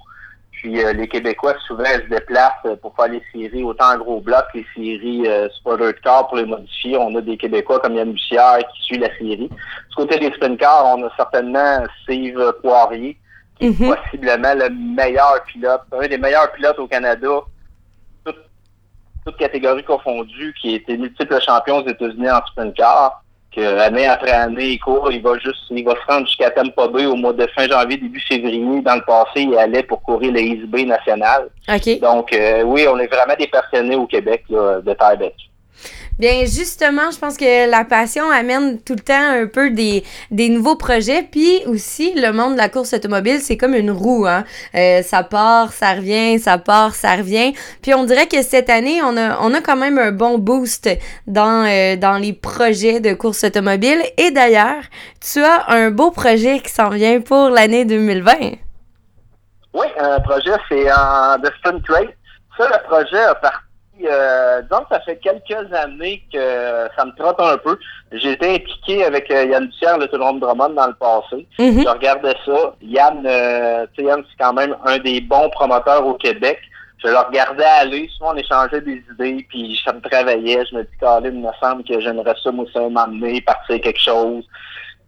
Puis 0.51 0.83
euh, 0.83 0.93
les 0.93 1.09
Québécois, 1.09 1.55
souvent, 1.67 1.85
se 1.85 2.09
déplacent 2.09 2.79
pour 2.81 2.95
faire 2.95 3.09
les 3.09 3.23
séries, 3.33 3.65
autant 3.65 3.95
en 3.95 3.99
gros 3.99 4.21
bloc, 4.21 4.45
les 4.55 4.65
séries 4.75 5.27
euh, 5.27 5.49
spoiler 5.51 5.93
car 6.03 6.29
pour 6.29 6.37
les 6.37 6.47
modifier. 6.47 6.97
On 6.97 7.15
a 7.17 7.21
des 7.21 7.37
Québécois 7.37 7.81
comme 7.81 7.95
Yann 7.97 8.13
Bussière 8.13 8.59
qui 8.75 8.83
suit 8.83 8.99
la 8.99 9.09
série. 9.19 9.49
Du 9.49 9.95
côté 9.97 10.19
des 10.19 10.33
sprint 10.33 10.59
cars, 10.61 10.87
on 10.87 11.05
a 11.05 11.11
certainement 11.17 11.85
Steve 12.03 12.55
Poirier, 12.63 13.19
qui 13.59 13.71
Mhm. 13.71 13.83
est 13.93 13.97
possiblement 13.97 14.55
le 14.55 14.69
meilleur 14.71 15.43
pilote, 15.47 15.83
un 15.93 16.07
des 16.07 16.19
meilleurs 16.19 16.53
pilotes 16.53 16.79
au 16.79 16.87
Canada, 16.87 17.29
toutes 19.25 19.37
catégories 19.37 19.85
confondues, 19.85 20.55
qui 20.61 20.75
a 20.75 20.77
été 20.77 20.97
multiple 20.97 21.41
champion 21.41 21.79
aux 21.79 21.89
États-Unis 21.89 22.31
en 22.31 22.45
sprint 22.47 22.75
car, 22.75 23.23
que 23.55 23.79
année 23.79 24.07
après 24.07 24.31
année, 24.31 24.71
il 24.71 24.79
court, 24.79 25.13
il 25.13 25.23
va 25.23 25.39
juste, 25.39 25.65
il 25.71 25.85
va 25.85 25.95
se 25.95 26.13
rendre 26.13 26.27
jusqu'à 26.27 26.51
Tampa 26.51 26.89
Bay 26.89 27.05
au 27.05 27.17
mois 27.17 27.35
de 27.35 27.47
fin 27.55 27.69
janvier, 27.69 27.99
début 27.99 28.21
février. 28.21 28.81
Dans 28.81 28.95
le 28.95 29.03
passé, 29.03 29.43
il 29.43 29.57
allait 29.57 29.83
pour 29.83 30.03
courir 30.03 30.33
le 30.33 30.41
East 30.41 30.67
Bay 30.67 30.85
national. 30.85 31.51
OK. 31.69 32.01
Donc, 32.01 32.33
euh, 32.33 32.63
oui, 32.63 32.87
on 32.89 32.99
est 32.99 33.09
vraiment 33.09 33.35
des 33.39 33.49
passionnés 33.49 33.97
au 33.97 34.07
Québec 34.07 34.45
là, 34.49 34.81
de 34.81 34.93
terre 34.95 35.19
battue. 35.19 35.52
Bien, 36.19 36.45
justement, 36.45 37.11
je 37.11 37.19
pense 37.19 37.37
que 37.39 37.71
la 37.71 37.85
passion 37.85 38.31
amène 38.31 38.81
tout 38.83 38.93
le 38.93 39.01
temps 39.01 39.15
un 39.15 39.47
peu 39.47 39.71
des, 39.71 40.05
nouveaux 40.31 40.77
projets. 40.77 41.23
Puis 41.23 41.63
aussi, 41.67 42.13
le 42.15 42.33
monde 42.33 42.53
de 42.53 42.59
la 42.59 42.69
course 42.69 42.93
automobile, 42.93 43.41
c'est 43.41 43.57
comme 43.57 43.75
une 43.75 43.91
roue. 43.91 44.27
Hein? 44.27 44.45
Euh, 44.75 45.03
ça 45.03 45.23
part, 45.23 45.73
ça 45.73 45.95
revient, 45.95 46.39
ça 46.39 46.59
part, 46.59 46.95
ça 46.95 47.17
revient. 47.17 47.55
Puis 47.81 47.95
on 47.95 48.05
dirait 48.05 48.27
que 48.27 48.43
cette 48.43 48.69
année, 48.69 49.01
on 49.03 49.17
a, 49.17 49.61
quand 49.63 49.77
même 49.77 49.99
un 49.99 50.13
bon 50.13 50.39
boost 50.39 50.89
dans, 51.27 51.65
euh, 51.67 51.97
dans 51.97 52.19
les 52.19 52.35
projets 52.35 53.01
de 53.01 53.15
course 53.15 53.45
automobile. 53.45 54.03
Et 54.19 54.31
d'ailleurs, 54.31 54.83
tu 55.21 55.43
as 55.43 55.71
un 55.71 55.91
beau 55.91 56.11
projet 56.11 56.61
qui 56.61 56.71
s'en 56.71 56.91
vient 56.91 57.21
pour 57.21 57.49
l'année 57.49 57.85
2020. 57.85 58.33
Oui, 59.75 59.87
un 59.99 60.21
projet, 60.21 60.53
c'est 60.69 60.93
en 60.93 61.39
de 61.39 61.51
Sprint 61.59 61.89
Race. 61.89 62.07
Ça, 62.59 62.69
le 62.69 62.87
projet 62.87 63.19
a 63.19 63.35
parti 63.35 63.72
euh, 64.05 64.63
donc, 64.71 64.83
ça 64.91 65.01
fait 65.01 65.17
quelques 65.17 65.73
années 65.73 66.23
que 66.33 66.89
ça 66.97 67.05
me 67.05 67.13
trotte 67.17 67.41
un 67.41 67.57
peu. 67.59 67.79
J'ai 68.13 68.33
été 68.33 68.55
impliqué 68.55 69.05
avec 69.05 69.31
euh, 69.31 69.45
Yann 69.45 69.67
Dussière, 69.67 69.99
le 69.99 70.09
Toulon 70.09 70.35
Drummond, 70.35 70.71
dans 70.71 70.87
le 70.87 70.95
passé. 70.95 71.47
Mhm. 71.59 71.83
Je 71.83 71.89
regardais 71.89 72.35
ça. 72.45 72.75
Yann, 72.83 73.23
euh, 73.27 73.87
tu 73.95 74.03
sais, 74.03 74.09
Yann, 74.09 74.23
c'est 74.29 74.43
quand 74.43 74.53
même 74.53 74.77
un 74.85 74.99
des 74.99 75.21
bons 75.21 75.49
promoteurs 75.51 76.07
au 76.07 76.15
Québec. 76.15 76.59
Je 77.05 77.09
le 77.09 77.19
regardais 77.19 77.65
aller. 77.65 78.09
Souvent, 78.17 78.33
on 78.33 78.37
échangeait 78.37 78.81
des 78.81 79.03
idées, 79.13 79.45
puis 79.49 79.81
ça 79.85 79.93
me 79.93 80.01
travaillait. 80.01 80.65
Je 80.71 80.77
me 80.77 80.83
dis, 80.83 80.99
Colin, 81.01 81.21
il 81.25 81.41
me 81.41 81.51
semble 81.61 81.85
que 81.85 82.01
j'aimerais 82.01 82.35
ça, 82.43 82.53
moi, 82.53 82.65
ça 82.73 82.89
m'amener, 82.89 83.41
partir 83.41 83.81
quelque 83.81 84.01
chose. 84.01 84.45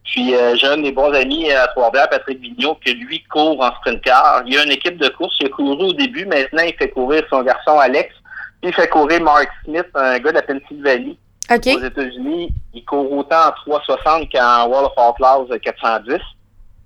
Puis, 0.05 0.35
euh, 0.35 0.55
j'ai 0.57 0.67
un 0.67 0.77
de 0.77 0.83
mes 0.83 0.93
bons 0.93 1.13
amis 1.13 1.51
à 1.51 1.67
Trois-Rivières, 1.69 2.11
Patrick 2.11 2.41
Vigneault, 2.41 2.79
que 2.85 2.91
lui 2.91 3.23
court 3.25 3.63
en 3.63 3.75
sprint 3.77 4.03
car. 4.03 4.43
Il 4.47 4.59
a 4.59 4.65
une 4.65 4.73
équipe 4.73 4.99
de 4.99 5.09
course. 5.09 5.37
Il 5.41 5.47
a 5.47 5.49
couru 5.51 5.85
au 5.85 5.93
début. 5.93 6.27
Maintenant, 6.27 6.63
il 6.67 6.75
fait 6.75 6.91
courir 6.91 7.25
son 7.31 7.43
garçon 7.43 7.79
Alex. 7.79 8.15
Puis, 8.65 8.71
il 8.71 8.75
fait 8.75 8.89
courir 8.89 9.21
Mark 9.21 9.51
Smith, 9.63 9.85
un 9.95 10.19
gars 10.19 10.31
de 10.31 10.37
la 10.37 10.43
Pennsylvanie. 10.43 11.19
Aux 11.51 11.85
États-Unis, 11.85 12.51
il 12.73 12.83
court 12.87 13.13
autant 13.13 13.49
en 13.49 13.53
360 13.53 14.33
qu'en 14.33 14.67
Wall 14.69 14.87
of 14.87 14.93
Outlaws 14.97 15.49
410. 15.59 16.19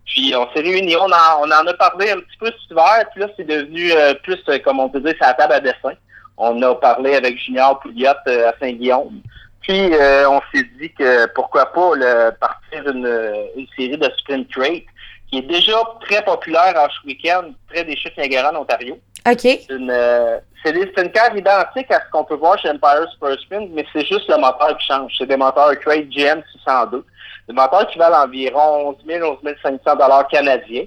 Puis 0.05 0.35
on 0.35 0.53
s'est 0.53 0.63
réunis, 0.63 0.97
on 0.97 1.05
en, 1.05 1.43
on 1.43 1.45
en 1.45 1.65
a 1.69 1.75
parlé 1.75 2.11
un 2.11 2.17
petit 2.17 2.37
peu 2.41 2.47
cet 2.47 2.71
hiver, 2.73 3.05
puis 3.13 3.21
là 3.21 3.29
c'est 3.37 3.47
devenu 3.47 3.93
euh, 3.93 4.15
plus, 4.25 4.41
euh, 4.49 4.59
comme 4.59 4.81
on 4.81 4.89
peut 4.89 5.01
dire, 5.01 5.15
la 5.21 5.35
table 5.35 5.53
à 5.53 5.61
dessin. 5.61 5.93
On 6.37 6.61
a 6.63 6.75
parlé 6.75 7.15
avec 7.15 7.39
Junior 7.39 7.79
Pouliot 7.79 8.11
euh, 8.27 8.49
à 8.49 8.55
Saint-Guillaume. 8.59 9.21
Puis 9.61 9.93
on 10.29 10.41
s'est 10.53 10.67
dit 10.81 10.91
que 10.99 11.27
pourquoi 11.35 11.67
pas 11.67 11.95
le, 11.95 12.31
partir 12.41 12.91
une, 12.91 13.07
une 13.55 13.67
série 13.77 13.99
de 13.99 14.11
sprint 14.19 14.49
rate 14.57 14.83
qui 15.31 15.39
est 15.39 15.43
déjà 15.43 15.77
très 16.01 16.25
populaire 16.25 16.75
en 16.77 16.89
week-end 17.07 17.51
près 17.69 17.85
des 17.85 17.97
chutes 17.97 18.17
Niagara 18.17 18.51
en 18.53 18.63
Ontario. 18.63 18.99
OK. 19.31 19.41
C'est 19.41 19.67
une, 19.71 19.91
euh, 19.91 20.39
identiques 20.65 21.91
à 21.91 22.01
ce 22.01 22.11
qu'on 22.11 22.25
peut 22.25 22.35
voir 22.35 22.59
chez 22.59 22.71
Empire 22.71 23.07
Super 23.13 23.39
Spin, 23.41 23.67
mais 23.71 23.85
c'est 23.93 24.07
juste 24.07 24.29
le 24.29 24.37
moteur 24.37 24.77
qui 24.79 24.87
change. 24.87 25.13
C'est 25.19 25.27
des 25.27 25.37
moteurs 25.37 25.79
Crate 25.81 26.09
GM 26.09 26.43
602. 26.53 27.05
Des 27.49 27.55
moteurs 27.55 27.87
qui 27.89 27.99
valent 27.99 28.25
environ 28.25 28.91
11 28.91 28.97
000, 29.07 29.39
11 29.45 29.55
500 29.63 29.97
dollars 29.97 30.29
canadiens. 30.29 30.85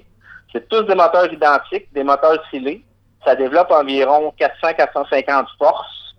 C'est 0.52 0.68
tous 0.68 0.82
des 0.82 0.94
moteurs 0.94 1.32
identiques, 1.32 1.92
des 1.92 2.04
moteurs 2.04 2.42
scellés. 2.50 2.84
Ça 3.24 3.34
développe 3.34 3.70
environ 3.70 4.32
400-450 4.38 5.46
forces. 5.58 6.14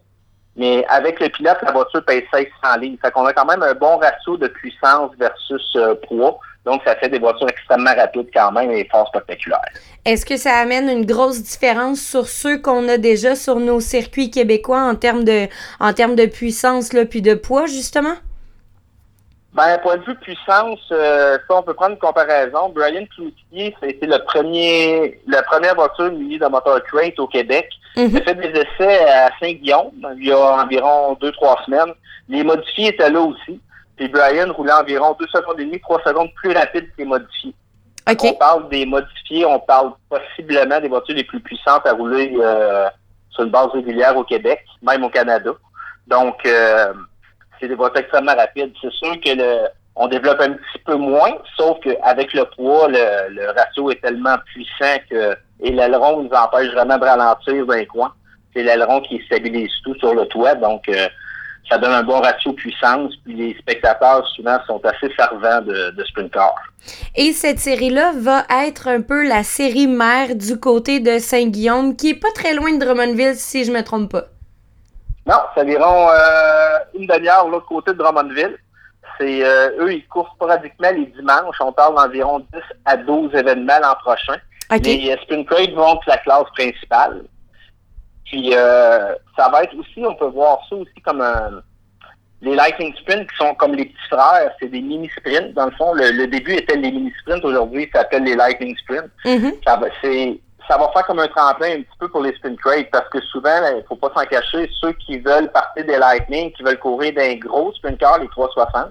Mais 0.56 0.86
avec 0.88 1.20
le 1.20 1.30
pilote, 1.30 1.58
la 1.64 1.72
voiture 1.72 2.04
pèse 2.06 2.24
1600 2.34 2.80
livres. 2.80 2.98
Fait 3.02 3.12
qu'on 3.12 3.26
a 3.26 3.34
quand 3.34 3.46
même 3.46 3.64
un 3.64 3.74
bon 3.74 3.98
ratio 3.98 4.38
de 4.38 4.48
puissance 4.48 5.12
versus 5.18 5.76
euh, 5.76 5.96
poids. 6.08 6.40
Donc, 6.66 6.82
ça 6.86 6.96
fait 6.96 7.10
des 7.10 7.20
voitures 7.20 7.50
extrêmement 7.50 7.94
rapides 7.94 8.30
quand 8.34 8.52
même 8.52 8.72
et 8.72 8.88
fort 8.90 9.08
spectaculaires. 9.10 9.70
Est-ce 10.06 10.26
que 10.26 10.38
ça 10.38 10.56
amène 10.56 10.90
une 10.90 11.06
grosse 11.06 11.42
différence 11.42 12.00
sur 12.00 12.28
ceux 12.28 12.58
qu'on 12.58 12.88
a 12.88 12.98
déjà 12.98 13.36
sur 13.36 13.60
nos 13.60 13.80
circuits 13.80 14.32
québécois 14.32 14.82
en 14.82 14.96
termes 14.96 15.24
de, 15.24 15.48
en 15.80 15.94
termes 15.94 16.16
de 16.16 16.26
puissance 16.26 16.94
là, 16.94 17.06
puis 17.06 17.22
de 17.22 17.34
poids, 17.34 17.66
justement? 17.66 18.16
Ben, 19.54 19.78
point 19.84 19.98
de 19.98 20.04
vue 20.04 20.16
puissance, 20.16 20.80
euh, 20.92 21.38
ça, 21.48 21.56
on 21.56 21.62
peut 21.62 21.76
prendre 21.76 21.92
une 21.92 22.00
comparaison. 22.00 22.70
Brian 22.70 23.06
Cloutier, 23.14 23.76
c'était 23.84 24.08
le 24.08 24.18
premier, 24.26 25.22
la 25.28 25.44
première 25.44 25.76
voiture 25.76 26.12
munie 26.12 26.40
de 26.40 26.48
moteur 26.48 26.82
crate 26.84 27.20
au 27.20 27.28
Québec. 27.28 27.70
Mhm. 27.96 28.10
Il 28.10 28.18
a 28.18 28.22
fait 28.22 28.36
des 28.36 28.60
essais 28.60 29.06
à 29.06 29.30
Saint-Guillaume 29.40 29.92
il 30.18 30.28
y 30.28 30.32
a 30.32 30.64
environ 30.64 31.16
deux, 31.22 31.32
trois 31.34 31.62
semaines. 31.66 31.94
Les 32.30 32.44
modifiés 32.44 32.88
étaient 32.88 33.12
là 33.12 33.22
aussi. 33.22 33.60
Puis 33.96 34.08
Brian 34.08 34.52
roulait 34.54 34.74
environ 34.74 35.16
deux 35.20 35.28
secondes 35.28 35.60
et 35.60 35.66
demie, 35.66 35.80
trois 35.80 36.02
secondes 36.04 36.30
plus 36.36 36.52
rapide 36.52 36.86
que 36.92 36.98
les 37.00 37.06
modifiés. 37.06 37.54
OK. 38.10 38.20
On 38.24 38.34
parle 38.34 38.70
des 38.70 38.86
modifiés, 38.86 39.46
on 39.46 39.60
parle 39.60 39.94
possiblement 40.10 40.80
des 40.80 40.90
voitures 40.90 41.16
les 41.16 41.24
plus 41.24 41.40
puissantes 41.40 41.86
à 41.86 41.94
rouler 41.94 42.34
euh, 42.38 42.90
sur 43.30 43.44
une 43.44 43.52
base 43.52 43.70
régulière 43.70 44.18
au 44.18 44.24
Québec, 44.24 44.64
même 44.82 45.04
au 45.04 45.10
Canada. 45.10 45.52
Donc, 46.08 46.46
euh, 46.46 46.94
c'est 47.60 47.68
des 47.68 47.76
voitures 47.76 48.02
extrêmement 48.02 48.36
rapides. 48.36 48.74
C'est 48.82 48.92
sûr 48.92 49.14
que 49.22 49.30
le, 49.30 49.68
on 49.96 50.08
développe 50.08 50.42
un 50.42 50.54
petit 50.54 50.80
peu 50.86 50.96
moins, 50.96 51.38
sauf 51.56 51.78
qu'avec 51.82 52.34
le 52.34 52.46
poids, 52.46 52.88
le, 52.90 53.34
le, 53.34 53.52
ratio 53.52 53.92
est 53.92 54.02
tellement 54.02 54.36
puissant 54.46 54.98
que 55.10 55.38
et 55.62 55.72
l'aileron 55.72 56.24
nous 56.24 56.30
empêche 56.30 56.72
vraiment 56.74 56.98
de 56.98 57.06
ralentir 57.06 57.66
d'un 57.66 57.86
coin. 57.86 58.14
C'est 58.54 58.64
l'aileron 58.64 59.02
qui 59.02 59.22
stabilise 59.26 59.72
tout 59.84 59.96
sur 59.96 60.14
le 60.14 60.26
toit, 60.26 60.56
donc 60.56 60.88
euh, 60.90 61.08
ça 61.70 61.78
donne 61.78 61.92
un 61.92 62.04
bon 62.04 62.20
ratio 62.20 62.54
puissance. 62.54 63.14
Puis 63.24 63.34
les 63.34 63.56
spectateurs 63.60 64.28
souvent 64.30 64.58
sont 64.68 64.82
assez 64.86 65.10
fervents 65.14 65.62
de, 65.62 65.92
de 65.92 66.04
sprint 66.06 66.32
car. 66.32 66.56
Et 67.16 67.32
cette 67.32 67.60
série-là 67.60 68.12
va 68.16 68.44
être 68.66 68.88
un 68.88 69.02
peu 69.02 69.28
la 69.28 69.44
série 69.44 69.88
mère 69.88 70.36
du 70.36 70.60
côté 70.60 71.00
de 71.00 71.20
Saint-Guillaume, 71.20 71.96
qui 71.96 72.10
est 72.10 72.20
pas 72.20 72.32
très 72.36 72.54
loin 72.54 72.74
de 72.74 72.84
Drummondville, 72.84 73.36
si 73.36 73.64
je 73.64 73.72
me 73.72 73.84
trompe 73.84 74.12
pas. 74.12 74.26
Non, 75.26 75.38
c'est 75.54 75.62
environ 75.62 76.10
euh, 76.10 76.80
une 77.00 77.08
demi-heure 77.08 77.46
de 77.46 77.52
l'autre 77.52 77.68
côté 77.68 77.92
de 77.92 77.98
Drummondville. 77.98 78.58
C'est 79.18 79.46
euh, 79.46 79.70
eux, 79.80 79.94
ils 79.94 80.08
courent 80.08 80.32
sporadiquement 80.36 80.92
les 80.92 81.06
dimanches. 81.06 81.56
On 81.62 81.72
parle 81.72 81.96
d'environ 81.96 82.40
10 82.40 82.60
à 82.86 82.98
12 82.98 83.34
événements 83.34 83.80
l'an 83.82 83.96
prochain. 84.04 84.38
Okay. 84.72 84.98
Les 84.98 85.18
Sprint 85.24 85.48
Crate 85.48 85.74
vont 85.74 86.00
la 86.08 86.18
classe 86.18 86.50
principale. 86.56 87.24
Puis 88.34 88.50
euh, 88.56 89.14
ça 89.38 89.48
va 89.50 89.62
être 89.64 89.78
aussi, 89.78 90.04
on 90.04 90.16
peut 90.16 90.26
voir 90.26 90.58
ça 90.68 90.76
aussi 90.76 91.02
comme 91.06 91.22
un, 91.22 91.62
les 92.42 92.56
Lightning 92.56 92.92
Sprints 92.96 93.30
qui 93.30 93.38
sont 93.38 93.54
comme 93.54 93.76
les 93.76 93.86
petits 93.86 94.08
frères, 94.10 94.52
c'est 94.60 94.70
des 94.70 94.82
mini 94.82 95.08
sprints. 95.16 95.54
Dans 95.54 95.66
le 95.66 95.72
fond, 95.74 95.94
le, 95.94 96.10
le 96.10 96.26
début 96.26 96.54
était 96.54 96.76
les 96.76 96.92
mini 96.92 97.14
sprints, 97.22 97.46
aujourd'hui 97.46 97.88
ça 97.94 98.00
s'appelle 98.00 98.24
les 98.24 98.36
Lightning 98.36 98.76
Sprints. 98.78 99.12
Mm 99.24 99.38
-hmm. 99.38 99.54
ça, 99.64 99.76
va, 99.78 99.88
ça 100.68 100.78
va 100.80 100.90
faire 100.94 101.06
comme 101.06 101.20
un 101.20 101.28
tremplin 101.28 101.74
un 101.78 101.82
petit 101.84 101.98
peu 102.00 102.08
pour 102.08 102.24
les 102.24 102.34
sprint 102.38 102.60
crate 102.60 102.90
parce 102.92 103.08
que 103.10 103.22
souvent, 103.22 103.60
il 103.70 103.78
ne 103.78 103.88
faut 103.88 104.00
pas 104.04 104.12
s'en 104.16 104.26
cacher, 104.26 104.68
ceux 104.82 104.94
qui 104.94 105.20
veulent 105.20 105.52
partir 105.52 105.86
des 105.86 106.00
Lightning, 106.00 106.52
qui 106.54 106.64
veulent 106.64 106.84
courir 106.88 107.14
d'un 107.14 107.36
gros 107.36 107.72
sprint 107.74 108.00
car, 108.00 108.18
les 108.18 108.30
360, 108.30 108.88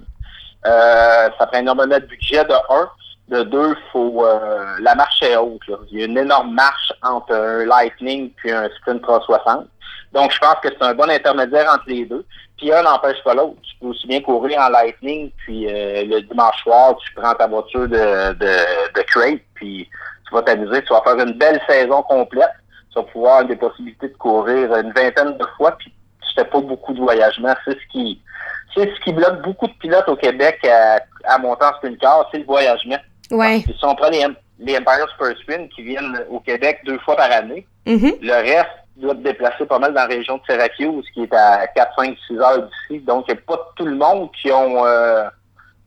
euh, 0.66 1.28
ça 1.36 1.46
prend 1.48 1.58
énormément 1.58 1.98
de 1.98 2.06
budget 2.14 2.44
de 2.44 2.54
1. 2.54 2.90
De 3.28 3.42
deux, 3.44 3.74
faut 3.92 4.26
euh, 4.26 4.76
la 4.80 4.94
marche 4.94 5.22
est 5.22 5.36
haute. 5.36 5.66
Là. 5.68 5.76
Il 5.90 5.98
y 5.98 6.02
a 6.02 6.06
une 6.06 6.18
énorme 6.18 6.52
marche 6.52 6.92
entre 7.02 7.34
un 7.34 7.64
Lightning 7.64 8.30
puis 8.36 8.50
un 8.50 8.68
Sprint 8.78 9.02
360. 9.02 9.66
Donc, 10.12 10.30
je 10.32 10.38
pense 10.38 10.56
que 10.62 10.68
c'est 10.68 10.82
un 10.84 10.94
bon 10.94 11.08
intermédiaire 11.08 11.70
entre 11.72 11.84
les 11.86 12.04
deux. 12.04 12.24
Puis 12.58 12.72
un 12.72 12.82
n'empêche 12.82 13.22
pas 13.24 13.34
l'autre. 13.34 13.56
Tu 13.62 13.76
peux 13.80 13.86
aussi 13.86 14.06
bien 14.06 14.20
courir 14.20 14.60
en 14.60 14.68
Lightning, 14.68 15.30
puis 15.38 15.66
euh, 15.66 16.04
le 16.04 16.20
dimanche 16.20 16.62
soir, 16.62 16.96
tu 16.96 17.12
prends 17.14 17.34
ta 17.34 17.46
voiture 17.46 17.88
de, 17.88 18.32
de, 18.34 18.94
de 18.94 19.02
crate, 19.06 19.40
puis 19.54 19.88
tu 20.28 20.34
vas 20.34 20.42
t'amuser. 20.42 20.82
Tu 20.82 20.92
vas 20.92 21.02
faire 21.02 21.18
une 21.18 21.38
belle 21.38 21.60
saison 21.68 22.02
complète. 22.02 22.50
Tu 22.92 22.98
vas 23.00 23.04
pouvoir 23.04 23.32
avoir 23.38 23.48
des 23.48 23.56
possibilités 23.56 24.08
de 24.08 24.16
courir 24.16 24.74
une 24.76 24.92
vingtaine 24.92 25.36
de 25.38 25.46
fois, 25.56 25.72
puis 25.78 25.92
tu 26.20 26.34
fais 26.34 26.44
pas 26.44 26.60
beaucoup 26.60 26.92
de 26.92 27.00
voyagement. 27.00 27.54
C'est 27.64 27.72
ce 27.72 27.86
qui 27.90 28.20
c'est 28.74 28.94
ce 28.94 29.00
qui 29.00 29.12
bloque 29.12 29.42
beaucoup 29.42 29.66
de 29.66 29.72
pilotes 29.74 30.08
au 30.08 30.16
Québec 30.16 30.66
à, 30.66 30.98
à 31.24 31.38
monter 31.38 31.64
en 31.64 31.74
sprint 31.74 31.98
car, 31.98 32.28
c'est 32.30 32.38
le 32.38 32.44
voyagement. 32.44 32.98
Ouais. 33.32 33.60
Si 33.66 33.84
on 33.84 33.94
prend 33.94 34.10
les, 34.10 34.24
les 34.58 34.76
Empire 34.78 35.08
Super 35.12 35.36
Spin 35.38 35.66
qui 35.74 35.82
viennent 35.82 36.24
au 36.30 36.40
Québec 36.40 36.80
deux 36.84 36.98
fois 36.98 37.16
par 37.16 37.30
année, 37.32 37.66
mm 37.86 37.96
-hmm. 37.96 38.14
le 38.20 38.34
reste 38.34 38.76
doit 38.96 39.14
te 39.14 39.20
déplacer 39.22 39.64
pas 39.66 39.78
mal 39.78 39.92
dans 39.94 40.02
la 40.02 40.14
région 40.16 40.36
de 40.36 40.42
Syracuse, 40.48 41.04
qui 41.14 41.22
est 41.22 41.34
à 41.34 41.66
4, 41.66 41.92
5, 41.96 42.16
6 42.28 42.38
heures 42.38 42.62
d'ici. 42.68 43.00
Donc, 43.00 43.24
il 43.28 43.34
n'y 43.34 43.38
a 43.40 43.42
pas 43.46 43.72
tout 43.76 43.86
le 43.86 43.96
monde 43.96 44.30
qui 44.40 44.50
ont 44.52 44.84
euh, 44.86 45.24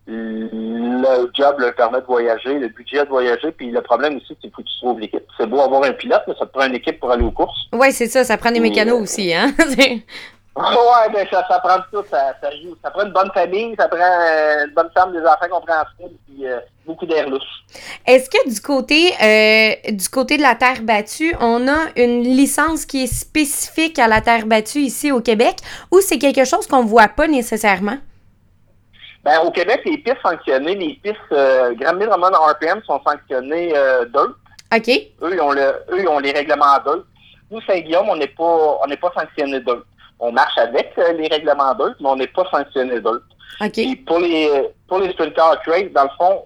le 0.07 1.31
job 1.33 1.55
leur 1.59 1.73
permet 1.75 1.99
de 2.01 2.05
voyager, 2.05 2.59
le 2.59 2.67
budget 2.67 3.03
de 3.03 3.09
voyager. 3.09 3.51
Puis 3.51 3.71
le 3.71 3.81
problème 3.81 4.17
aussi, 4.17 4.37
c'est 4.41 4.51
que 4.51 4.61
tu 4.61 4.77
trouves 4.79 4.99
l'équipe. 4.99 5.23
C'est 5.37 5.47
beau 5.47 5.59
avoir 5.61 5.83
un 5.83 5.93
pilote, 5.93 6.21
mais 6.27 6.33
ça 6.37 6.45
te 6.45 6.51
prend 6.51 6.67
une 6.67 6.75
équipe 6.75 6.99
pour 6.99 7.11
aller 7.11 7.23
aux 7.23 7.31
courses. 7.31 7.59
Oui, 7.73 7.91
c'est 7.91 8.07
ça. 8.07 8.23
Ça 8.23 8.37
prend 8.37 8.51
des 8.51 8.59
mécanos 8.59 9.01
aussi, 9.01 9.33
hein? 9.33 9.51
Ouais, 10.55 11.11
ben 11.13 11.27
ça, 11.29 11.45
ça 11.49 11.59
prend 11.59 11.79
tout, 11.91 12.05
ça, 12.09 12.33
ça 12.41 12.49
joue. 12.51 12.77
Ça 12.81 12.89
prend 12.89 13.05
une 13.05 13.11
bonne 13.11 13.31
famille, 13.33 13.75
ça 13.77 13.89
prend 13.89 13.99
euh, 13.99 14.65
une 14.65 14.73
bonne 14.73 14.89
femme, 14.93 15.11
des 15.11 15.19
enfants 15.19 15.49
compréhensibles, 15.51 16.17
puis 16.25 16.47
euh, 16.47 16.59
beaucoup 16.85 17.05
d'air 17.05 17.29
louche. 17.29 17.41
Est-ce 18.07 18.29
que 18.29 18.49
du 18.49 18.61
côté 18.61 19.13
euh, 19.21 19.91
du 19.91 20.07
côté 20.07 20.37
de 20.37 20.41
la 20.41 20.55
terre 20.55 20.81
battue, 20.81 21.35
on 21.41 21.67
a 21.67 21.87
une 21.97 22.23
licence 22.23 22.85
qui 22.85 23.03
est 23.03 23.13
spécifique 23.13 23.99
à 23.99 24.07
la 24.07 24.21
terre 24.21 24.45
battue 24.45 24.79
ici 24.79 25.11
au 25.11 25.19
Québec, 25.19 25.57
ou 25.91 25.99
c'est 25.99 26.19
quelque 26.19 26.45
chose 26.45 26.67
qu'on 26.67 26.85
voit 26.85 27.09
pas 27.09 27.27
nécessairement? 27.27 27.97
Ben, 29.25 29.39
au 29.39 29.51
Québec, 29.51 29.81
les 29.85 29.97
pistes 29.97 30.21
sanctionnées, 30.23 30.75
les 30.75 30.93
pistes 31.03 31.17
euh, 31.33 31.73
Grand 31.73 31.95
Mille 31.95 32.09
Roman 32.09 32.27
RPM 32.27 32.81
sont 32.83 33.01
sanctionnées 33.05 33.75
euh, 33.75 34.05
d'eux. 34.05 34.37
OK. 34.73 34.87
Eux, 34.87 35.33
ils 35.33 35.41
ont 35.41 35.51
le, 35.51 35.83
eux, 35.89 35.99
ils 35.99 36.07
ont 36.07 36.19
les 36.19 36.31
règlements 36.31 36.77
d'eux. 36.85 37.05
Nous, 37.51 37.59
Saint-Guillaume, 37.61 38.07
on 38.07 38.15
n'est 38.15 38.27
pas 38.27 38.79
on 38.81 38.87
n'est 38.87 38.95
pas 38.95 39.11
sanctionné 39.17 39.59
d'eux 39.59 39.83
on 40.19 40.31
marche 40.31 40.57
avec 40.57 40.93
euh, 40.97 41.13
les 41.13 41.27
règlements 41.27 41.73
d'eux, 41.75 41.95
mais 41.99 42.09
on 42.09 42.15
n'est 42.15 42.27
pas 42.27 42.45
sanctionné 42.49 42.99
d'eux. 42.99 43.23
Et 43.77 43.95
pour 43.95 44.19
les 44.19 44.49
pour 44.87 44.99
les 44.99 45.11
sprint 45.11 45.33
car 45.33 45.61
trade, 45.61 45.93
dans 45.93 46.03
le 46.03 46.09
fond, 46.17 46.43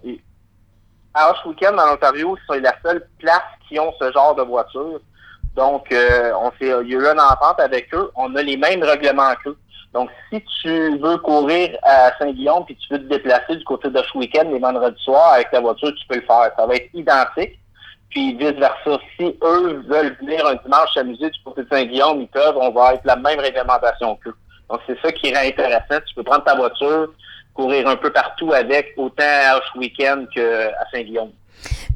à 1.14 1.30
Hush 1.30 1.46
Weekend 1.46 1.76
dans 1.76 1.86
l'Ontario, 1.86 2.36
c'est 2.48 2.60
la 2.60 2.74
seule 2.84 3.06
place 3.18 3.42
qui 3.68 3.78
ont 3.78 3.92
ce 4.00 4.12
genre 4.12 4.34
de 4.34 4.42
voiture. 4.42 5.00
Donc, 5.56 5.90
euh, 5.92 6.32
on 6.40 6.50
fait, 6.52 6.72
il 6.82 6.90
y 6.90 6.94
a 6.94 6.98
eu 6.98 7.06
une 7.06 7.20
entente 7.20 7.58
avec 7.58 7.92
eux. 7.92 8.10
On 8.14 8.34
a 8.36 8.42
les 8.42 8.56
mêmes 8.56 8.82
règlements 8.82 9.34
qu'eux. 9.42 9.56
Donc, 9.92 10.08
si 10.30 10.40
tu 10.62 10.98
veux 10.98 11.18
courir 11.18 11.76
à 11.82 12.12
Saint-Guillaume 12.18 12.64
puis 12.64 12.76
tu 12.76 12.92
veux 12.92 13.00
te 13.00 13.12
déplacer 13.12 13.56
du 13.56 13.64
côté 13.64 13.90
de 13.90 14.00
Weekend 14.14 14.52
les 14.52 14.60
vendredis 14.60 15.02
soirs 15.02 15.32
avec 15.32 15.50
ta 15.50 15.60
voiture, 15.60 15.92
tu 15.94 16.06
peux 16.06 16.16
le 16.16 16.22
faire. 16.22 16.52
Ça 16.56 16.66
va 16.66 16.76
être 16.76 16.90
identique. 16.94 17.58
Puis 18.10 18.34
vice-versa, 18.34 18.98
si 19.16 19.36
eux 19.42 19.84
veulent 19.86 20.16
venir 20.20 20.44
un 20.46 20.56
dimanche 20.56 20.92
s'amuser 20.94 21.30
du 21.30 21.38
côté 21.44 21.62
de 21.62 21.68
Saint-Guillaume, 21.70 22.20
ils 22.20 22.28
peuvent, 22.28 22.56
on 22.56 22.70
va 22.70 22.94
être 22.94 23.04
la 23.04 23.16
même 23.16 23.38
réglementation 23.38 24.16
qu'eux. 24.16 24.34
Donc 24.68 24.80
c'est 24.86 25.00
ça 25.00 25.12
qui 25.12 25.32
rend 25.32 25.42
intéressant. 25.42 26.00
Tu 26.06 26.14
peux 26.16 26.24
prendre 26.24 26.44
ta 26.44 26.56
voiture, 26.56 27.12
courir 27.54 27.86
un 27.88 27.96
peu 27.96 28.10
partout 28.10 28.52
avec, 28.52 28.94
autant 28.96 29.22
à 29.22 29.58
Hush 29.58 29.76
Weekend 29.76 30.28
qu'à 30.30 30.72
Saint-Guillaume. 30.92 31.30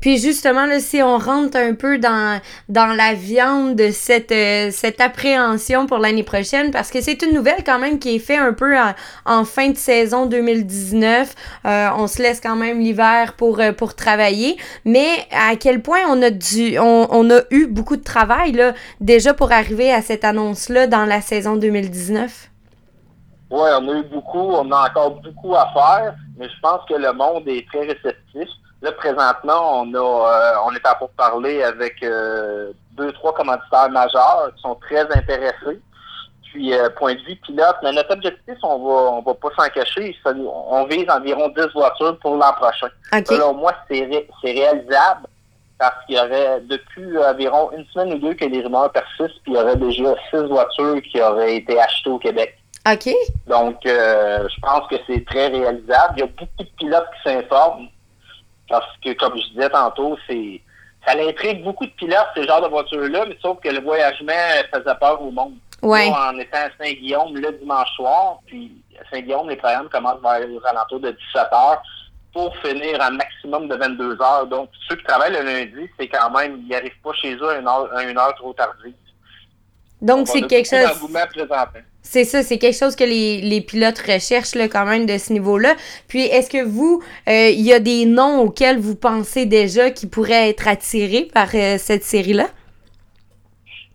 Puis 0.04 0.18
justement, 0.18 0.66
là, 0.66 0.80
si 0.80 1.02
on 1.02 1.16
rentre 1.16 1.56
un 1.56 1.72
peu 1.72 1.96
dans, 1.96 2.38
dans 2.68 2.94
la 2.94 3.14
viande 3.14 3.74
de 3.74 3.88
cette, 3.90 4.32
euh, 4.32 4.68
cette 4.70 5.00
appréhension 5.00 5.86
pour 5.86 5.96
l'année 5.96 6.22
prochaine, 6.22 6.72
parce 6.72 6.90
que 6.90 7.00
c'est 7.00 7.22
une 7.22 7.32
nouvelle 7.32 7.64
quand 7.64 7.78
même 7.78 7.98
qui 7.98 8.16
est 8.16 8.18
faite 8.18 8.38
un 8.38 8.52
peu 8.52 8.76
en, 9.24 9.44
fin 9.46 9.70
de 9.70 9.78
saison 9.78 10.26
2019. 10.26 11.34
Euh, 11.64 11.88
on 11.96 12.06
se 12.06 12.20
laisse 12.20 12.42
quand 12.42 12.54
même 12.54 12.80
l'hiver 12.80 13.32
pour, 13.32 13.60
euh, 13.60 13.72
pour 13.72 13.94
travailler. 13.94 14.58
Mais 14.84 15.26
à 15.32 15.56
quel 15.56 15.80
point 15.80 16.00
on 16.10 16.20
a, 16.20 16.28
dû, 16.28 16.78
on, 16.78 17.06
on 17.10 17.30
a 17.30 17.40
eu 17.50 17.66
beaucoup 17.66 17.96
de 17.96 18.04
travail 18.04 18.52
là, 18.52 18.74
déjà 19.00 19.32
pour 19.32 19.52
arriver 19.52 19.90
à 19.90 20.02
cette 20.02 20.24
annonce-là 20.24 20.86
dans 20.86 21.06
la 21.06 21.22
saison 21.22 21.56
2019? 21.56 22.50
Oui, 23.50 23.70
on 23.80 23.88
a 23.88 23.98
eu 24.00 24.02
beaucoup, 24.02 24.52
on 24.52 24.70
a 24.70 24.86
encore 24.90 25.18
beaucoup 25.22 25.54
à 25.54 25.66
faire, 25.72 26.14
mais 26.36 26.46
je 26.46 26.60
pense 26.60 26.80
que 26.86 26.94
le 26.94 27.14
monde 27.14 27.48
est 27.48 27.66
très 27.68 27.86
réceptif. 27.86 28.50
Là, 28.84 28.92
présentement, 28.92 29.80
on 29.80 29.94
a 29.94 29.98
euh, 29.98 30.52
on 30.66 30.72
est 30.74 30.86
à 30.86 30.94
pour 30.94 31.08
parler 31.10 31.62
avec 31.62 32.02
euh, 32.02 32.70
deux, 32.92 33.10
trois 33.12 33.32
commanditaires 33.34 33.88
majeurs 33.90 34.50
qui 34.54 34.60
sont 34.60 34.74
très 34.74 35.00
intéressés. 35.10 35.80
Puis, 36.52 36.72
euh, 36.74 36.90
point 36.90 37.14
de 37.14 37.20
vue 37.20 37.34
pilote, 37.36 37.76
mais 37.82 37.92
notre 37.92 38.12
objectif, 38.12 38.54
on 38.62 38.78
va, 38.78 39.10
on 39.12 39.22
va 39.22 39.34
pas 39.34 39.48
s'en 39.58 39.68
cacher, 39.70 40.14
on 40.26 40.84
vise 40.84 41.06
environ 41.10 41.48
10 41.48 41.62
voitures 41.74 42.16
pour 42.20 42.36
l'an 42.36 42.52
prochain. 42.52 42.88
OK. 43.12 43.24
Selon 43.26 43.54
moi, 43.54 43.72
c'est 43.90 44.04
ré- 44.04 44.28
c'est 44.42 44.52
réalisable 44.52 45.26
parce 45.78 45.96
qu'il 46.06 46.14
y 46.16 46.20
aurait, 46.20 46.60
depuis 46.60 47.18
environ 47.18 47.70
une 47.72 47.84
semaine 47.86 48.12
ou 48.14 48.18
deux 48.18 48.34
que 48.34 48.44
les 48.44 48.60
rumeurs 48.62 48.92
persistent, 48.92 49.40
puis 49.42 49.52
il 49.52 49.54
y 49.54 49.58
aurait 49.58 49.74
déjà 49.76 50.14
6 50.30 50.36
voitures 50.48 51.00
qui 51.10 51.20
auraient 51.22 51.56
été 51.56 51.80
achetées 51.80 52.10
au 52.10 52.18
Québec. 52.18 52.56
OK. 52.88 53.08
Donc, 53.48 53.84
euh, 53.86 54.46
je 54.46 54.60
pense 54.60 54.86
que 54.88 54.96
c'est 55.08 55.24
très 55.24 55.46
réalisable. 55.48 56.14
Il 56.16 56.20
y 56.20 56.22
a 56.22 56.26
beaucoup 56.26 56.44
de 56.62 56.68
pilotes 56.78 57.08
qui 57.16 57.30
s'informent 57.30 57.88
parce 58.80 58.96
que, 59.04 59.12
comme 59.12 59.38
je 59.38 59.48
disais 59.50 59.70
tantôt, 59.70 60.16
c'est 60.28 60.60
ça 61.06 61.14
l'intrigue 61.14 61.62
beaucoup 61.62 61.84
de 61.86 61.90
pilotes, 61.92 62.28
ce 62.34 62.42
genre 62.46 62.62
de 62.62 62.68
voitures-là, 62.68 63.26
mais 63.28 63.36
sauf 63.40 63.60
que 63.60 63.68
le 63.68 63.80
voyagement 63.80 64.32
faisait 64.72 64.94
peur 65.00 65.20
au 65.20 65.30
monde. 65.30 65.54
Ouais. 65.82 66.08
Nous, 66.08 66.14
en 66.14 66.38
étant 66.38 66.58
à 66.58 66.82
Saint-Guillaume 66.82 67.36
le 67.36 67.52
dimanche 67.52 67.90
soir, 67.94 68.38
puis 68.46 68.72
à 68.98 69.08
Saint-Guillaume, 69.10 69.50
les 69.50 69.56
programmes 69.56 69.88
commencent 69.90 70.22
vers 70.22 70.40
les 70.40 70.58
alentours 70.66 71.00
de 71.00 71.10
17 71.10 71.42
heures 71.52 71.82
pour 72.32 72.56
finir 72.56 73.00
un 73.00 73.10
maximum 73.10 73.68
de 73.68 73.76
22 73.76 74.20
heures. 74.20 74.46
Donc, 74.46 74.70
ceux 74.88 74.96
qui 74.96 75.04
travaillent 75.04 75.32
le 75.34 75.42
lundi, 75.42 75.88
c'est 75.98 76.08
quand 76.08 76.30
même, 76.30 76.62
ils 76.62 76.68
n'arrivent 76.68 77.00
pas 77.02 77.12
chez 77.12 77.34
eux 77.34 77.50
à 77.50 77.58
une 77.58 77.68
heure, 77.68 77.88
à 77.94 78.02
une 78.02 78.18
heure 78.18 78.34
trop 78.34 78.52
tardive. 78.54 78.94
Donc, 80.04 80.28
c'est 80.28 80.42
quelque 80.42 80.68
chose. 80.68 81.08
C'est 82.02 82.24
ça, 82.24 82.42
c'est 82.42 82.58
quelque 82.58 82.76
chose 82.76 82.94
que 82.94 83.04
les, 83.04 83.40
les 83.40 83.62
pilotes 83.62 83.98
recherchent 83.98 84.54
là, 84.54 84.68
quand 84.68 84.84
même 84.84 85.06
de 85.06 85.16
ce 85.16 85.32
niveau-là. 85.32 85.74
Puis, 86.06 86.26
est-ce 86.26 86.50
que 86.50 86.62
vous, 86.62 87.02
euh, 87.28 87.48
il 87.48 87.62
y 87.62 87.72
a 87.72 87.80
des 87.80 88.04
noms 88.04 88.40
auxquels 88.40 88.78
vous 88.78 88.94
pensez 88.94 89.46
déjà 89.46 89.90
qui 89.90 90.06
pourraient 90.06 90.50
être 90.50 90.68
attirés 90.68 91.28
par 91.32 91.48
euh, 91.54 91.78
cette 91.78 92.04
série-là? 92.04 92.46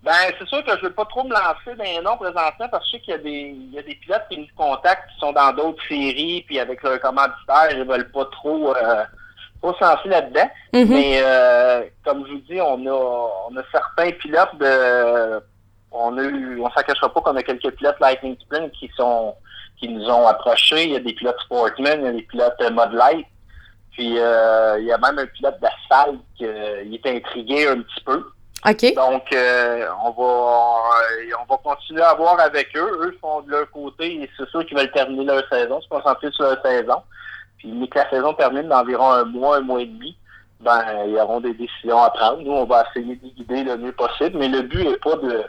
Ben, 0.01 0.13
c'est 0.39 0.47
sûr 0.47 0.63
que 0.63 0.71
je 0.71 0.77
ne 0.77 0.81
veux 0.89 0.93
pas 0.93 1.05
trop 1.05 1.23
me 1.23 1.29
lancer 1.29 1.75
dans 1.77 1.83
les 1.83 2.01
noms 2.01 2.17
présentement 2.17 2.67
parce 2.71 2.83
que 2.85 2.85
je 2.85 2.91
sais 2.97 2.99
qu'il 2.99 3.11
y 3.11 3.15
a 3.15 3.19
des, 3.19 3.55
il 3.55 3.73
y 3.73 3.79
a 3.79 3.83
des 3.83 3.95
pilotes 3.95 4.23
qui 4.31 4.39
nous 4.39 4.47
contactent 4.57 5.07
qui 5.11 5.19
sont 5.19 5.33
dans 5.33 5.53
d'autres 5.53 5.83
séries, 5.87 6.43
puis 6.47 6.59
avec 6.59 6.81
leur 6.81 6.99
commanditaire, 6.99 7.69
ils 7.71 7.83
veulent 7.83 8.09
pas 8.11 8.25
trop, 8.31 8.75
euh, 8.75 9.03
trop 9.61 9.73
se 9.75 9.83
lancer 9.83 10.09
là-dedans. 10.09 10.49
Mhm. 10.73 10.87
Mais 10.89 11.19
euh, 11.21 11.83
comme 12.03 12.25
je 12.25 12.31
vous 12.31 12.41
dis, 12.49 12.59
on 12.59 12.85
a, 12.87 13.29
on 13.51 13.57
a 13.57 13.61
certains 13.71 14.11
pilotes 14.13 14.57
de. 14.57 15.43
On 15.91 16.17
a 16.17 16.24
eu, 16.24 16.60
on 16.62 16.69
s'en 16.69 16.81
cachera 16.81 17.12
pas 17.13 17.22
qu'on 17.22 17.36
a 17.36 17.43
quelques 17.43 17.72
pilotes 17.72 18.00
Lightning 18.00 18.38
Sprint 18.39 18.72
qui 18.74 18.89
sont 18.96 19.36
qui 19.79 19.88
nous 19.88 20.05
ont 20.10 20.27
approchés. 20.27 20.84
Il 20.84 20.91
y 20.91 20.96
a 20.96 21.00
des 21.00 21.13
pilotes 21.13 21.39
Sportman, 21.46 22.00
il 22.01 22.05
y 22.05 22.10
a 22.10 22.12
des 22.12 22.22
pilotes 22.24 22.62
euh, 22.62 22.69
Mod 22.69 22.93
Light. 22.93 23.25
Puis 23.91 24.17
euh, 24.17 24.77
il 24.79 24.86
y 24.86 24.91
a 24.91 24.98
même 24.98 25.19
un 25.19 25.25
pilote 25.25 25.60
d'asphalte 25.62 26.19
qui 26.38 26.46
euh, 26.46 26.84
est 26.91 27.05
intrigué 27.05 27.67
un 27.67 27.81
petit 27.81 28.01
peu. 28.05 28.24
OK. 28.67 28.93
Donc, 28.93 29.24
euh, 29.34 29.88
on 30.03 30.12
va 30.12 30.24
euh, 30.24 31.31
on 31.41 31.46
va 31.46 31.58
continuer 31.63 32.01
à 32.01 32.13
voir 32.13 32.39
avec 32.39 32.75
eux. 32.75 33.00
Eux 33.03 33.17
font 33.22 33.41
de 33.41 33.51
leur 33.51 33.72
côté 33.72 34.15
et 34.15 34.29
c'est 34.38 34.50
sûr 34.50 34.65
qu'ils 34.65 34.77
veulent 34.77 34.91
terminer 34.91 35.24
leur 35.24 35.48
saison, 35.50 35.79
se 35.81 35.88
concentrer 35.88 36.29
sur 36.31 36.43
leur 36.43 36.62
saison. 36.62 37.01
Puis, 37.58 37.72
mais 37.72 37.88
que 37.88 38.00
la 38.00 38.10
saison 38.10 38.34
termine 38.34 38.67
d'environ 38.67 39.12
un 39.12 39.24
mois, 39.24 39.58
un 39.58 39.62
mois 39.62 39.81
et 39.81 39.86
demi, 39.86 40.15
ben, 40.60 40.84
ils 41.08 41.17
auront 41.17 41.39
des 41.39 41.53
décisions 41.53 42.01
à 42.01 42.10
prendre. 42.10 42.41
Nous, 42.41 42.51
on 42.51 42.65
va 42.65 42.86
essayer 42.89 43.15
de 43.15 43.24
les 43.24 43.31
guider 43.31 43.63
le 43.63 43.77
mieux 43.77 43.91
possible, 43.93 44.38
mais 44.38 44.50
le 44.50 44.63
but 44.63 44.84
n'est 44.84 44.98
pas 44.98 45.15
de 45.15 45.43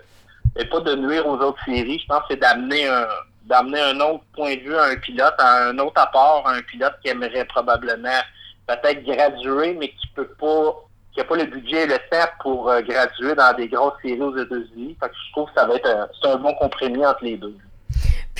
est 0.57 0.67
pas 0.67 0.81
de 0.81 0.95
nuire 0.97 1.27
aux 1.27 1.39
autres 1.39 1.63
séries. 1.65 1.99
Je 2.01 2.07
pense 2.07 2.21
que 2.21 2.27
c'est 2.31 2.41
d'amener 2.41 2.87
un 2.87 3.07
d'amener 3.45 3.81
un 3.81 4.01
autre 4.01 4.25
point 4.35 4.55
de 4.55 4.61
vue 4.61 4.77
à 4.77 4.85
un 4.85 4.97
pilote, 4.97 5.35
à 5.39 5.69
un 5.69 5.79
autre 5.79 6.01
apport 6.01 6.47
à 6.47 6.53
un 6.53 6.63
pilote 6.63 6.95
qui 7.03 7.11
aimerait 7.11 7.45
probablement 7.47 8.21
peut-être 8.67 9.03
graduer, 9.03 9.75
mais 9.75 9.89
qui 9.89 10.07
peut 10.15 10.29
pas 10.39 10.85
qui 11.13 11.19
n'a 11.19 11.25
pas 11.25 11.37
le 11.37 11.47
budget 11.47 11.83
et 11.83 11.87
le 11.87 11.99
temps 12.11 12.29
pour 12.41 12.71
euh, 12.71 12.81
graduer 12.83 13.35
dans 13.35 13.53
des 13.57 13.67
grosses 13.67 14.01
séries 14.01 14.21
aux 14.21 14.37
États-Unis. 14.37 14.97
Je 15.03 15.33
trouve 15.33 15.49
que 15.49 15.55
ça 15.57 15.67
va 15.67 15.75
être 15.75 15.89
un, 15.89 16.09
c'est 16.23 16.31
un 16.31 16.37
bon 16.37 16.55
compromis 16.55 17.05
entre 17.05 17.25
les 17.25 17.37
deux. 17.37 17.57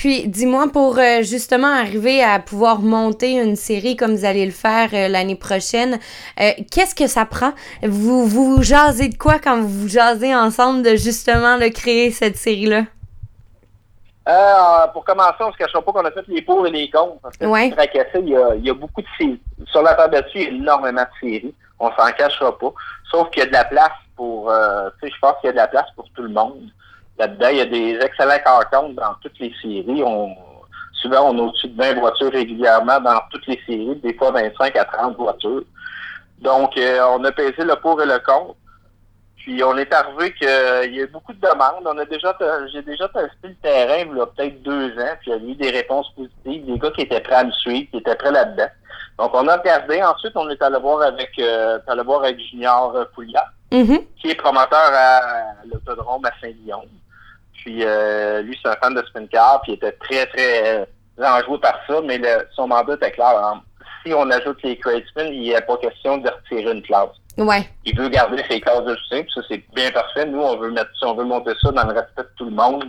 Puis, 0.01 0.27
dis-moi, 0.27 0.65
pour 0.73 0.97
euh, 0.97 1.21
justement 1.21 1.67
arriver 1.67 2.23
à 2.23 2.39
pouvoir 2.39 2.79
monter 2.79 3.33
une 3.33 3.55
série 3.55 3.95
comme 3.95 4.15
vous 4.15 4.25
allez 4.25 4.47
le 4.47 4.51
faire 4.51 4.89
euh, 4.93 5.07
l'année 5.07 5.35
prochaine, 5.35 5.99
euh, 6.39 6.49
qu'est-ce 6.71 6.95
que 6.95 7.05
ça 7.05 7.23
prend? 7.27 7.51
Vous, 7.83 8.25
vous 8.25 8.63
jasez 8.63 9.09
de 9.09 9.15
quoi 9.15 9.37
quand 9.37 9.61
vous 9.61 9.67
vous 9.67 9.87
jasez 9.87 10.33
ensemble 10.33 10.81
de 10.81 10.95
justement 10.95 11.55
le 11.55 11.69
créer 11.69 12.09
cette 12.09 12.35
série-là? 12.35 12.85
Euh, 14.27 14.87
pour 14.91 15.05
commencer, 15.05 15.35
on 15.41 15.49
ne 15.49 15.51
se 15.51 15.57
cachera 15.59 15.83
pas 15.83 15.91
qu'on 15.91 16.03
a 16.03 16.09
fait 16.09 16.27
les 16.29 16.41
pour 16.41 16.65
et 16.65 16.71
les 16.71 16.89
contre. 16.89 17.19
Parce 17.21 17.37
que 17.37 17.45
Ouais. 17.45 17.69
Tracassé, 17.69 18.21
il 18.21 18.29
y 18.29 18.35
a, 18.35 18.55
il 18.55 18.65
y 18.65 18.71
a 18.71 18.73
beaucoup 18.73 19.03
de 19.03 19.07
séries. 19.19 19.39
Sur 19.67 19.83
la 19.83 19.93
table 19.93 20.15
dessus, 20.15 20.39
il 20.39 20.41
y 20.41 20.47
a 20.47 20.49
énormément 20.49 21.03
de 21.03 21.29
séries. 21.29 21.53
On 21.79 21.91
s'en 21.91 22.11
cachera 22.17 22.57
pas. 22.57 22.73
Sauf 23.11 23.29
qu'il 23.29 23.43
y 23.43 23.45
a 23.45 23.49
de 23.49 23.53
la 23.53 23.65
place 23.65 23.91
pour, 24.15 24.51
tu 24.99 25.07
sais, 25.07 25.13
je 25.13 25.19
pense 25.19 25.35
qu'il 25.41 25.49
y 25.49 25.49
a 25.49 25.51
de 25.51 25.57
la 25.57 25.67
place 25.67 25.89
pour 25.95 26.09
tout 26.15 26.23
le 26.23 26.29
monde. 26.29 26.71
Là-dedans, 27.21 27.49
il 27.51 27.57
y 27.57 27.61
a 27.61 27.65
des 27.65 27.99
excellents 28.03 28.39
cartons 28.43 28.89
dans 28.93 29.13
toutes 29.21 29.37
les 29.39 29.53
séries. 29.61 30.01
On, 30.03 30.35
souvent, 30.93 31.29
on 31.29 31.37
a 31.37 31.41
au-dessus 31.43 31.67
de 31.67 31.77
20 31.77 31.99
voitures 31.99 32.31
régulièrement 32.31 32.99
dans 32.99 33.19
toutes 33.29 33.45
les 33.45 33.61
séries, 33.67 33.95
des 34.03 34.15
fois 34.15 34.31
25 34.31 34.75
à 34.75 34.85
30 34.85 35.17
voitures. 35.17 35.61
Donc, 36.39 36.75
euh, 36.79 36.99
on 37.15 37.23
a 37.23 37.31
pesé 37.31 37.63
le 37.63 37.75
pour 37.75 38.01
et 38.01 38.07
le 38.07 38.17
contre. 38.25 38.55
Puis 39.37 39.63
on 39.63 39.77
est 39.77 39.93
arrivé 39.93 40.33
qu'il 40.33 40.47
y 40.47 40.99
a 40.99 41.03
eu 41.03 41.07
beaucoup 41.13 41.33
de 41.33 41.39
demandes. 41.41 41.85
On 41.85 41.97
a 41.99 42.05
déjà 42.05 42.35
j'ai 42.73 42.81
déjà 42.81 43.07
testé 43.09 43.49
le 43.49 43.55
terrain 43.55 44.07
il 44.11 44.17
y 44.17 44.21
a 44.21 44.25
peut-être 44.25 44.63
deux 44.63 44.89
ans, 44.99 45.15
puis 45.19 45.31
il 45.31 45.31
y 45.31 45.33
a 45.33 45.51
eu 45.51 45.55
des 45.55 45.69
réponses 45.69 46.07
positives, 46.15 46.65
des 46.65 46.79
gars 46.79 46.91
qui 46.91 47.01
étaient 47.01 47.21
prêts 47.21 47.35
à 47.35 47.43
me 47.43 47.51
suivre, 47.51 47.87
qui 47.91 47.97
étaient 47.97 48.15
prêts 48.15 48.31
là-dedans. 48.31 48.69
Donc 49.19 49.31
on 49.35 49.47
a 49.47 49.57
regardé. 49.57 50.01
Ensuite, 50.03 50.33
on 50.35 50.49
est 50.49 50.61
allé 50.61 50.79
voir 50.79 51.01
avec 51.03 51.31
euh, 51.39 51.77
allé 51.87 52.01
voir 52.03 52.23
avec 52.23 52.39
Junior 52.39 52.95
euh, 52.95 53.05
Pouliat, 53.13 53.45
Mhm. 53.71 53.99
qui 54.19 54.29
est 54.31 54.35
promoteur 54.35 54.89
à 54.93 55.21
l'autodrome 55.71 56.25
à 56.25 56.31
Saint-Lyon. 56.41 56.83
Puis 57.61 57.83
euh, 57.85 58.41
lui, 58.41 58.57
c'est 58.61 58.69
un 58.69 58.75
fan 58.75 58.93
de 58.93 59.01
sprint 59.05 59.29
car, 59.29 59.61
puis 59.61 59.73
il 59.73 59.75
était 59.75 59.91
très, 59.93 60.25
très 60.27 60.79
euh, 60.79 60.85
enjoué 61.23 61.57
par 61.59 61.79
ça, 61.87 62.01
mais 62.03 62.17
le- 62.17 62.47
son 62.55 62.67
mandat 62.67 62.95
était 62.95 63.11
clair. 63.11 63.37
hein. 63.37 63.61
Si 64.05 64.13
on 64.13 64.29
ajoute 64.31 64.61
les 64.63 64.77
cradesmen, 64.77 65.27
il 65.31 65.41
n'y 65.41 65.55
a 65.55 65.61
pas 65.61 65.77
question 65.77 66.17
de 66.17 66.27
retirer 66.29 66.71
une 66.71 66.81
classe 66.81 67.09
Ouais. 67.37 67.69
il 67.85 67.95
veut 67.97 68.09
garder 68.09 68.43
ses 68.49 68.59
classes 68.59 68.83
de 68.83 68.95
soutien, 68.95 69.21
puis 69.23 69.31
ça 69.33 69.41
c'est 69.47 69.63
bien 69.73 69.89
parfait. 69.91 70.25
Nous, 70.25 70.41
on 70.41 70.57
veut 70.57 70.71
mettre 70.71 70.89
ça, 70.99 71.07
on 71.07 71.13
veut 71.15 71.23
monter 71.23 71.51
ça 71.61 71.71
dans 71.71 71.83
le 71.87 71.93
respect 71.93 72.23
de 72.23 72.29
tout 72.35 72.45
le 72.45 72.51
monde. 72.51 72.85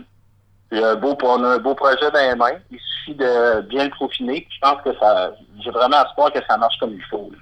Puis 0.69 0.83
un 0.83 0.95
beau, 0.95 1.15
on 1.23 1.43
a 1.43 1.49
un 1.49 1.57
beau 1.59 1.75
projet 1.75 2.09
dans 2.11 2.19
les 2.29 2.35
mains. 2.35 2.57
Il 2.71 2.79
suffit 2.79 3.13
de 3.15 3.61
bien 3.61 3.83
le 3.85 3.89
profiner. 3.91 4.41
Puis 4.41 4.55
je 4.55 4.59
pense 4.59 4.81
que 4.81 4.97
ça, 4.99 5.31
j'ai 5.63 5.69
vraiment 5.69 6.03
espoir 6.03 6.31
que 6.33 6.39
ça 6.49 6.57
marche 6.57 6.77
comme 6.79 6.93
il 6.93 7.03
faut. 7.11 7.29
là. 7.31 7.37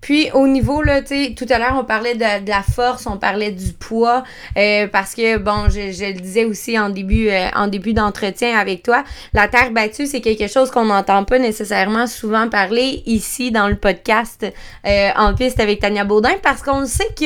Puis 0.00 0.30
au 0.34 0.46
niveau, 0.46 0.82
là, 0.82 1.00
tu 1.02 1.08
sais, 1.08 1.34
tout 1.36 1.46
à 1.50 1.58
l'heure, 1.58 1.74
on 1.78 1.84
parlait 1.84 2.14
de, 2.14 2.44
de 2.44 2.48
la 2.50 2.62
force, 2.62 3.06
on 3.06 3.16
parlait 3.16 3.50
du 3.50 3.72
poids, 3.72 4.22
euh, 4.56 4.86
parce 4.86 5.14
que, 5.14 5.38
bon, 5.38 5.68
je, 5.68 5.90
je 5.92 6.04
le 6.12 6.20
disais 6.20 6.44
aussi 6.44 6.78
en 6.78 6.90
début, 6.90 7.28
euh, 7.28 7.48
en 7.56 7.66
début 7.66 7.92
d'entretien 7.92 8.56
avec 8.56 8.82
toi, 8.82 9.02
la 9.32 9.48
terre 9.48 9.70
battue, 9.72 10.06
c'est 10.06 10.20
quelque 10.20 10.46
chose 10.48 10.70
qu'on 10.70 10.84
n'entend 10.84 11.24
pas 11.24 11.38
nécessairement 11.38 12.06
souvent 12.06 12.48
parler 12.48 13.02
ici 13.06 13.50
dans 13.50 13.68
le 13.68 13.74
podcast 13.76 14.46
euh, 14.86 15.08
En 15.16 15.34
piste 15.34 15.58
avec 15.60 15.80
Tania 15.80 16.04
Baudin, 16.04 16.34
parce 16.42 16.62
qu'on 16.62 16.86
sait 16.86 17.08
que, 17.18 17.24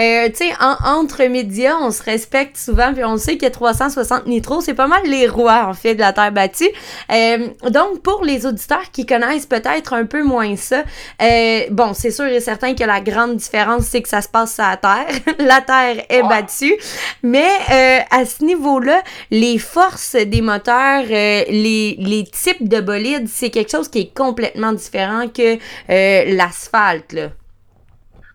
euh, 0.00 0.28
tu 0.30 0.36
sais, 0.36 0.52
en- 0.60 0.98
entre 1.00 1.22
médias, 1.26 1.74
on 1.80 1.90
se 1.90 2.02
respecte 2.02 2.56
souvent, 2.56 2.92
puis 2.92 3.04
on 3.04 3.18
sait 3.18 3.36
que 3.36 3.46
360 3.46 4.26
nitro, 4.26 4.60
c'est 4.60 4.74
pas 4.74 4.86
mal 4.88 5.02
les 5.04 5.28
rois, 5.28 5.66
en 5.68 5.74
fait, 5.74 5.94
de 5.94 6.00
la 6.00 6.12
terre 6.12 6.32
battue. 6.32 6.64
Euh, 7.12 7.48
donc, 7.70 8.02
pour 8.02 8.24
les 8.24 8.46
auditeurs 8.46 8.90
qui 8.92 9.06
connaissent 9.06 9.46
peut-être 9.46 9.92
un 9.92 10.06
peu 10.06 10.22
moins 10.24 10.56
ça, 10.56 10.82
euh, 11.22 11.60
bon, 11.76 11.92
c'est 11.94 12.10
sûr 12.10 12.24
et 12.26 12.40
certain 12.40 12.74
que 12.74 12.84
la 12.84 13.00
grande 13.00 13.36
différence, 13.36 13.84
c'est 13.84 14.02
que 14.02 14.08
ça 14.08 14.22
se 14.22 14.28
passe 14.28 14.54
sur 14.54 14.64
la 14.64 14.76
Terre. 14.76 15.06
la 15.38 15.60
Terre 15.60 16.04
est 16.08 16.22
Ouais. 16.22 16.28
battue. 16.28 16.74
Mais 17.22 17.48
euh, 17.70 17.98
à 18.10 18.24
ce 18.24 18.42
niveau-là, 18.44 19.02
les 19.30 19.58
forces 19.58 20.16
des 20.16 20.40
moteurs, 20.40 21.04
euh, 21.04 21.44
les, 21.48 21.96
les 21.98 22.24
types 22.24 22.68
de 22.68 22.80
bolides, 22.80 23.28
c'est 23.28 23.50
quelque 23.50 23.70
chose 23.70 23.88
qui 23.88 24.00
est 24.00 24.16
complètement 24.16 24.72
différent 24.72 25.28
que 25.28 25.56
euh, 25.56 26.34
l'asphalte, 26.36 27.12
là. 27.12 27.28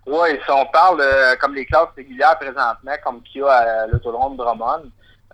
Oui, 0.08 0.30
si 0.44 0.52
on 0.52 0.66
parle 0.66 1.00
euh, 1.02 1.36
comme 1.40 1.54
les 1.54 1.66
classes 1.66 1.90
régulières 1.96 2.38
présentement, 2.40 2.92
comme 3.04 3.22
qu'il 3.24 3.42
y 3.42 3.44
a 3.44 3.52
à 3.84 3.88
l'autodrome 3.88 4.36
Drummond, 4.36 4.84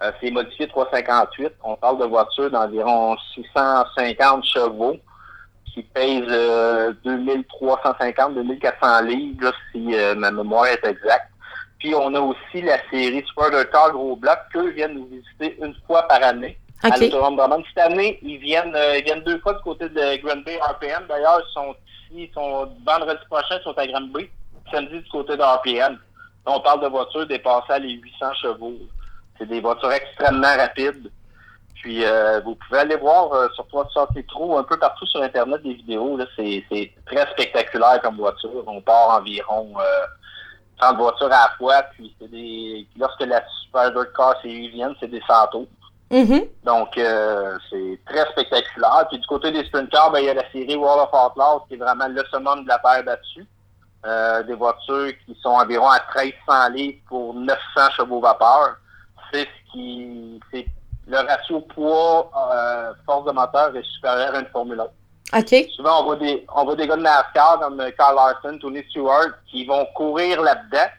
euh, 0.04 0.12
c'est 0.22 0.30
modifié 0.30 0.68
358. 0.68 1.54
On 1.64 1.76
parle 1.78 2.00
de 2.00 2.06
voitures 2.06 2.52
d'environ 2.52 3.16
650 3.34 4.44
chevaux 4.46 4.98
qui 5.78 5.84
pèsent 5.84 6.24
euh, 6.30 6.92
2350, 7.06 8.34
2400 8.34 9.02
livres, 9.04 9.44
là, 9.44 9.52
si 9.72 9.94
euh, 9.94 10.16
ma 10.16 10.32
mémoire 10.32 10.66
est 10.66 10.84
exacte. 10.84 11.30
Puis 11.78 11.94
on 11.94 12.16
a 12.16 12.20
aussi 12.20 12.64
la 12.64 12.78
série 12.90 13.24
Super 13.28 13.52
Car 13.70 13.92
Gros 13.92 14.16
Bloc 14.16 14.40
qu'eux 14.52 14.72
viennent 14.72 14.96
nous 14.96 15.06
visiter 15.06 15.56
une 15.64 15.76
fois 15.86 16.02
par 16.08 16.24
année 16.24 16.58
à 16.82 16.88
OK. 16.88 17.00
l'autodrome 17.00 17.36
Drummond. 17.36 17.64
Cette 17.68 17.92
année, 17.92 18.18
ils 18.24 18.40
viennent, 18.40 18.76
euh, 18.76 18.98
ils 18.98 19.04
viennent 19.04 19.22
deux 19.24 19.38
fois 19.40 19.54
du 19.54 19.62
côté 19.62 19.88
de 19.88 20.24
Grand 20.24 20.42
Bay 20.44 20.58
RPM. 20.60 21.06
D'ailleurs, 21.08 21.44
ils 21.48 21.54
sont 21.54 21.76
ici, 21.86 22.24
ils 22.30 22.34
sont 22.34 22.72
vendredi 22.84 23.22
prochain, 23.30 23.60
ils 23.60 23.64
sont 23.64 23.78
à 23.78 23.86
Grand 23.86 24.08
Bay 24.08 24.32
samedi 24.72 25.00
du 25.00 25.10
côté 25.10 25.38
de 25.38 25.44
RPM. 25.44 26.00
On 26.48 26.60
parle 26.62 26.82
de 26.82 26.88
voitures 26.88 27.28
dépassant 27.28 27.78
les 27.80 27.92
800 27.92 28.34
chevaux. 28.42 28.74
C'est 29.38 29.48
des 29.48 29.62
voitures 29.62 29.92
extrêmement 29.92 30.56
rapides. 30.58 31.12
Puis 31.82 32.04
euh, 32.04 32.40
vous 32.42 32.56
pouvez 32.56 32.80
aller 32.80 32.96
voir 32.96 33.32
euh, 33.34 33.48
sur 33.56 33.68
360 33.68 34.16
Nitro, 34.16 34.58
un 34.58 34.64
peu 34.64 34.78
partout 34.78 35.06
sur 35.06 35.22
Internet 35.22 35.62
des 35.64 35.74
vidéos. 35.74 36.18
là. 36.18 36.26
C'est 36.36 36.64
c'est 36.72 36.92
très 37.06 37.26
spectaculaire 37.32 38.02
comme 38.02 38.18
voiture. 38.18 38.64
On 38.66 38.82
part 38.82 39.20
environ 39.20 39.74
euh, 39.80 40.06
30 40.80 40.98
voitures 40.98 41.28
à 41.28 41.30
la 41.30 41.52
fois. 41.58 41.84
Puis 41.94 42.16
c'est 42.20 42.30
des. 42.30 42.88
puis 42.90 43.00
lorsque 43.00 43.22
la 43.22 43.44
Super 43.64 43.92
Dirt 43.92 44.14
Car 44.16 44.36
c'est 44.42 44.50
viennent, 44.50 44.96
c'est 45.00 45.10
des 45.10 45.22
centaures. 45.28 45.66
Mhm. 46.10 46.48
Donc, 46.64 46.98
euh, 46.98 47.58
c'est 47.70 48.00
très 48.06 48.26
spectaculaire. 48.32 49.06
Puis 49.10 49.20
du 49.20 49.28
côté 49.28 49.52
des 49.52 49.66
sprint 49.66 49.90
cars, 49.90 50.12
ben, 50.12 50.20
il 50.20 50.26
y 50.26 50.30
a 50.30 50.34
la 50.34 50.50
série 50.52 50.76
Wall 50.76 51.00
of 51.00 51.10
Outlaws 51.12 51.66
qui 51.68 51.74
est 51.74 51.78
vraiment 51.78 52.08
le 52.08 52.24
summum 52.32 52.64
de 52.64 52.68
la 52.68 52.80
terre 52.80 53.04
battue. 53.04 53.46
Euh, 54.06 54.44
des 54.44 54.54
voitures 54.54 55.12
qui 55.26 55.38
sont 55.42 55.50
environ 55.50 55.90
à 55.90 56.00
1300 56.16 56.70
livres 56.70 57.00
pour 57.08 57.34
900 57.34 57.58
chevaux 57.98 58.22
vapeur. 58.22 58.78
C'est 59.34 59.44
ce 59.46 59.72
qui... 59.72 60.40
Le 61.08 61.18
ratio 61.18 61.62
poids 61.62 62.30
euh, 62.54 62.94
force 63.06 63.26
de 63.26 63.32
moteur 63.32 63.76
est 63.76 63.86
supérieur 63.96 64.36
à 64.36 64.40
une 64.40 64.48
Formule 64.48 64.82
1. 64.82 65.40
OK. 65.40 65.70
Souvent, 65.76 66.02
on 66.02 66.06
voit 66.06 66.16
des, 66.18 66.46
on 66.54 66.66
voit 66.66 66.76
des 66.76 66.88
gars 66.88 66.96
de 66.96 67.02
NASCAR 67.02 67.60
comme 67.60 67.82
Carl 67.98 68.16
Larson, 68.16 68.58
Tony 68.60 68.84
Stewart, 68.90 69.30
qui 69.50 69.66
vont 69.66 69.86
courir 69.96 70.42
là-dedans. 70.42 70.90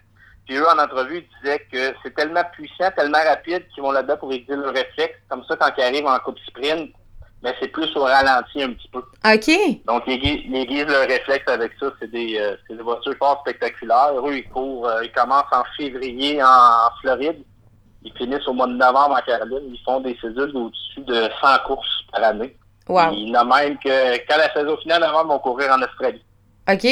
Puis 0.47 0.57
eux, 0.57 0.67
en 0.67 0.79
entrevue, 0.79 1.19
ils 1.19 1.43
disaient 1.43 1.67
que 1.71 1.95
c'est 2.03 2.15
tellement 2.15 2.43
puissant, 2.53 2.91
tellement 2.97 3.23
rapide 3.27 3.65
qu'ils 3.75 3.83
vont 3.83 3.93
là-dedans 3.93 4.17
pour 4.17 4.33
aiguiser 4.33 4.57
le 4.57 4.69
réflexe. 4.69 5.15
Comme 5.29 5.45
ça, 5.45 5.57
quand 5.57 5.71
ils 5.77 5.83
arrivent 5.83 6.07
en 6.07 6.19
coupe 6.21 6.39
sprint, 6.47 6.91
mais 7.43 7.55
c'est 7.61 7.69
plus 7.69 7.95
au 7.97 8.03
ralenti 8.05 8.63
un 8.63 8.73
petit 8.73 8.89
peu. 8.89 8.99
OK. 8.99 9.85
Donc, 9.87 10.03
ils 10.07 10.15
aiguisent, 10.15 10.41
ils 10.47 10.57
aiguisent 10.57 10.87
le 10.87 11.07
réflexe 11.07 11.47
avec 11.47 11.73
ça. 11.79 11.93
C'est 12.01 12.11
des, 12.11 12.39
euh, 12.39 12.57
des 12.69 12.83
voitures 12.83 13.15
fort 13.19 13.41
spectaculaires. 13.41 14.13
Eux, 14.25 14.39
ils 14.39 14.49
courent, 14.49 14.89
euh, 14.89 15.05
ils 15.05 15.13
commencent 15.13 15.53
en 15.53 15.65
février 15.77 16.43
en, 16.43 16.47
en 16.47 16.91
Floride. 17.01 17.45
Ils 18.03 18.13
finissent 18.17 18.47
au 18.47 18.53
mois 18.53 18.67
de 18.67 18.75
novembre 18.75 19.17
en 19.17 19.23
Caroline. 19.23 19.73
Ils 19.73 19.81
font 19.85 20.01
des 20.01 20.17
cédules 20.21 20.57
au-dessus 20.57 21.01
de 21.01 21.29
100 21.41 21.59
courses 21.67 22.05
par 22.13 22.23
année. 22.25 22.57
Wow. 22.89 23.13
Il 23.13 23.29
y 23.29 23.37
en 23.37 23.51
a 23.51 23.63
même 23.63 23.79
que 23.79 24.17
quand 24.27 24.37
la 24.39 24.53
saison 24.53 24.77
finale 24.79 25.05
avant, 25.05 25.25
ils 25.25 25.29
vont 25.29 25.39
courir 25.41 25.73
en 25.73 25.83
Australie. 25.83 26.25
OK. 26.71 26.87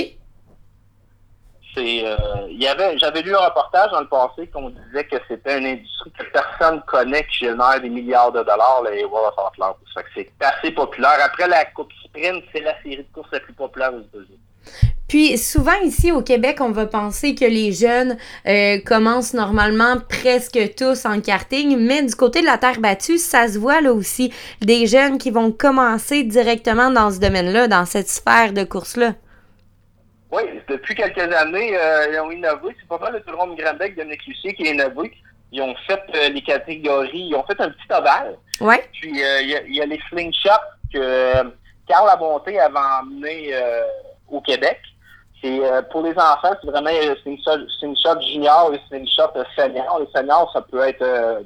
C'est, 1.75 2.07
euh, 2.07 2.17
il 2.49 2.63
y 2.63 2.67
avait, 2.67 2.97
j'avais 2.99 3.21
lu 3.23 3.35
un 3.35 3.45
reportage 3.47 3.91
dans 3.91 4.01
le 4.01 4.09
passé 4.09 4.47
qu'on 4.49 4.71
disait 4.71 5.05
que 5.05 5.17
c'était 5.29 5.59
une 5.59 5.67
industrie 5.67 6.11
que 6.13 6.25
personne 6.25 6.83
connaît 6.87 7.27
qui 7.27 7.45
génère 7.45 7.81
des 7.81 7.91
milliards 7.91 8.33
de 8.33 8.43
dollars, 8.43 8.83
les 8.91 9.05
World 9.05 9.35
of 9.37 9.77
que 9.95 10.03
c'est 10.15 10.31
assez 10.41 10.71
populaire. 10.71 11.19
Après 11.23 11.47
la 11.47 11.67
Coupe 11.67 11.93
Sprint, 12.05 12.43
c'est 12.53 12.61
la 12.61 12.81
série 12.83 12.99
de 12.99 13.07
courses 13.13 13.31
la 13.31 13.41
plus 13.41 13.53
populaire 13.53 13.93
aux 13.93 14.01
États-Unis. 14.01 14.41
Puis 15.09 15.39
souvent 15.39 15.79
ici 15.85 16.11
au 16.11 16.23
Québec, 16.23 16.59
on 16.61 16.71
va 16.71 16.87
penser 16.87 17.35
que 17.35 17.45
les 17.45 17.73
jeunes 17.73 18.17
euh, 18.47 18.79
commencent 18.85 19.35
normalement 19.35 19.99
presque 20.09 20.59
tous 20.77 21.07
en 21.07 21.21
karting, 21.21 21.77
mais 21.79 22.03
du 22.03 22.15
côté 22.15 22.41
de 22.41 22.47
la 22.47 22.59
terre 22.59 22.81
battue, 22.81 23.19
ça 23.19 23.47
se 23.47 23.59
voit 23.59 23.81
là 23.81 23.93
aussi 23.93 24.33
des 24.61 24.87
jeunes 24.87 25.19
qui 25.19 25.31
vont 25.31 25.53
commencer 25.53 26.25
directement 26.25 26.91
dans 26.91 27.13
ce 27.13 27.21
domaine-là, 27.21 27.69
dans 27.69 27.85
cette 27.85 28.09
sphère 28.09 28.53
de 28.53 28.65
course-là. 28.65 29.15
Oui, 30.33 30.43
depuis 30.69 30.97
quelques 30.97 31.19
années, 31.19 31.77
euh, 31.77 32.13
ils 32.13 32.19
ont 32.19 32.31
innové. 32.33 32.75
C'est 32.81 32.89
pas 32.89 32.99
mal 32.99 33.23
le 33.25 33.63
Grandec 33.63 33.97
de 33.97 34.03
Lucier 34.03 34.55
qui 34.55 34.67
a 34.67 34.73
innové. 34.73 35.13
Ils 35.53 35.63
ont 35.63 35.75
fait 35.87 36.03
euh, 36.17 36.31
les 36.31 36.43
catégories, 36.43 37.29
ils 37.29 37.35
ont 37.37 37.45
fait 37.45 37.61
un 37.61 37.71
petit 37.71 37.93
ovale. 37.97 38.37
Ouais. 38.61 38.85
Puis 38.93 39.11
il 39.11 39.19
y, 39.19 39.55
a, 39.55 39.63
il 39.63 39.77
y 39.77 39.81
a 39.81 39.87
les 39.87 40.01
slingshots 40.11 40.51
que 40.93 41.33
Carl 41.87 42.07
Labonté 42.07 42.59
avait 42.59 42.77
emmené 42.77 43.55
au 44.29 44.41
Québec. 44.41 44.79
C'est 45.47 45.65
euh, 45.65 45.83
pour 45.93 46.03
les 46.03 46.13
enfants, 46.13 46.55
c'est 46.61 46.71
vraiment 46.71 46.91
euh, 46.91 47.15
slingshot, 47.23 47.69
slingshot 47.79 48.21
junior 48.21 48.73
et 48.75 48.81
slingshot 48.89 49.31
euh, 49.37 49.45
senior. 49.57 50.01
Les 50.01 50.09
seniors, 50.15 50.51
ça 50.53 50.61
peut 50.63 50.81
être 50.81 51.03
euh, 51.03 51.41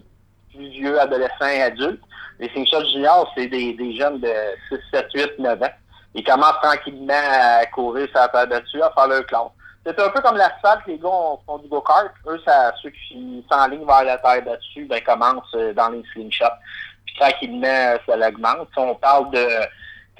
plus 0.54 0.68
vieux, 0.70 0.98
adolescents 0.98 1.46
et 1.52 1.62
adultes. 1.62 2.00
Les 2.38 2.48
slingshots 2.48 2.84
juniors, 2.92 3.30
c'est 3.36 3.48
des, 3.48 3.74
des 3.74 3.96
jeunes 3.96 4.20
de 4.20 4.32
6, 4.70 4.78
7, 4.92 5.06
8, 5.14 5.38
9 5.38 5.62
ans. 5.62 5.66
Ils 6.14 6.24
commencent 6.24 6.60
tranquillement 6.62 7.12
à 7.14 7.66
courir 7.66 8.08
sur 8.08 8.18
la 8.20 8.28
terre 8.28 8.46
battue, 8.46 8.82
à 8.82 8.90
faire 8.90 9.06
leur 9.06 9.26
classe. 9.26 9.42
C'est 9.84 10.00
un 10.00 10.08
peu 10.08 10.20
comme 10.22 10.36
l'asphalte, 10.36 10.80
les 10.86 10.98
gars 10.98 11.08
ont- 11.08 11.38
font 11.46 11.58
du 11.58 11.68
go-kart. 11.68 12.10
Eux, 12.26 12.40
ça, 12.46 12.72
ceux 12.82 12.90
qui 12.90 13.44
s'enlignent 13.50 13.86
vers 13.86 14.04
la 14.04 14.16
terre 14.18 14.42
battue, 14.44 14.86
ben, 14.86 15.00
commencent 15.02 15.54
dans 15.76 15.88
les 15.90 16.02
slingshots. 16.12 16.44
Puis 17.04 17.14
tranquillement, 17.18 17.96
ça 18.06 18.16
l'augmente. 18.16 18.68
Si 18.72 18.78
on 18.78 18.94
parle 18.94 19.30
de 19.30 19.46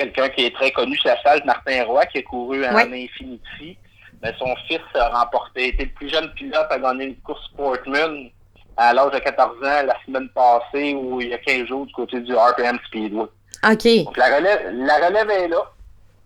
quelqu'un 0.00 0.28
qui 0.30 0.46
est 0.46 0.54
très 0.54 0.70
connu 0.70 0.96
sur 0.96 1.08
l'asphalte, 1.10 1.44
Martin 1.44 1.84
Roy, 1.84 2.06
qui 2.06 2.18
a 2.18 2.22
couru 2.22 2.64
en 2.66 2.74
Ouais. 2.74 2.82
Infinity. 3.04 3.76
Ben, 4.22 4.34
son 4.38 4.54
fils 4.68 4.80
a 4.94 5.08
remporté, 5.08 5.68
était 5.68 5.84
le 5.84 5.90
plus 5.92 6.08
jeune 6.10 6.30
pilote 6.32 6.66
à 6.70 6.78
gagner 6.78 7.04
une 7.06 7.16
course 7.20 7.44
Sportman 7.46 8.30
à 8.76 8.92
l'âge 8.92 9.12
de 9.12 9.18
14 9.18 9.56
ans 9.58 9.86
la 9.86 9.96
semaine 10.04 10.28
passée 10.30 10.94
ou 10.94 11.20
il 11.20 11.28
y 11.28 11.34
a 11.34 11.38
15 11.38 11.66
jours 11.66 11.86
du 11.86 11.92
côté 11.92 12.20
du 12.20 12.34
RPM 12.34 12.78
Speedway. 12.86 13.22
OK. 13.22 14.04
Donc 14.04 14.16
la 14.16 14.36
relève, 14.36 14.70
la 14.72 15.06
relève 15.06 15.30
est 15.30 15.48
là. 15.48 15.62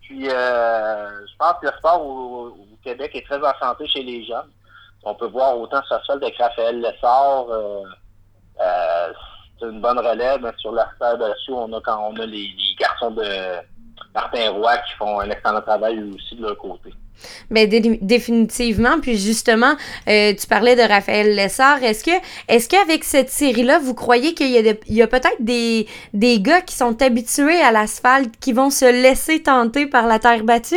Puis 0.01 0.29
euh, 0.29 1.09
je 1.27 1.35
pense 1.37 1.53
que 1.61 1.67
le 1.67 1.71
sport 1.77 2.05
au, 2.05 2.47
au 2.49 2.77
Québec 2.83 3.11
est 3.13 3.25
très 3.25 3.37
en 3.39 3.53
santé 3.59 3.87
chez 3.87 4.03
les 4.03 4.25
jeunes. 4.25 4.51
On 5.03 5.15
peut 5.15 5.27
voir 5.27 5.57
autant 5.57 5.81
sur 5.83 5.99
la 6.09 6.15
avec 6.15 6.37
Raphaël 6.37 6.79
Lessard. 6.81 7.45
Euh, 7.49 7.83
euh, 8.61 9.13
une 9.71 9.81
bonne 9.81 9.99
relève. 9.99 10.51
Sur 10.57 10.71
la 10.71 10.87
terre 10.99 11.17
dessus, 11.17 11.51
on 11.51 11.71
a 11.73 11.81
quand 11.81 12.11
on 12.11 12.19
a 12.19 12.25
les, 12.25 12.37
les 12.57 12.75
garçons 12.79 13.11
de 13.11 13.23
Martin 14.13 14.51
Roy 14.51 14.77
qui 14.77 14.93
font 14.97 15.19
un 15.19 15.29
excellent 15.29 15.61
travail 15.61 16.01
aussi 16.13 16.35
de 16.35 16.41
leur 16.43 16.57
côté. 16.57 16.93
Ben 17.49 17.67
dé- 17.67 17.97
définitivement. 18.01 18.99
Puis 19.01 19.17
justement, 19.17 19.75
euh, 20.09 20.33
tu 20.37 20.47
parlais 20.47 20.75
de 20.75 20.81
Raphaël 20.81 21.33
Lessard. 21.33 21.81
Est-ce 21.81 22.03
que, 22.03 22.11
est-ce 22.49 22.67
qu'avec 22.67 23.03
cette 23.05 23.29
série-là, 23.29 23.79
vous 23.79 23.93
croyez 23.93 24.33
qu'il 24.33 24.51
y 24.51 25.01
a, 25.01 25.07
peut-être 25.07 25.41
des, 25.41 25.87
des 26.13 26.41
gars 26.41 26.61
qui 26.61 26.75
sont 26.75 27.01
habitués 27.01 27.61
à 27.61 27.71
l'asphalte 27.71 28.37
qui 28.39 28.51
vont 28.51 28.69
se 28.69 28.85
laisser 28.85 29.41
tenter 29.41 29.85
par 29.85 30.07
la 30.07 30.19
terre 30.19 30.43
battue? 30.43 30.75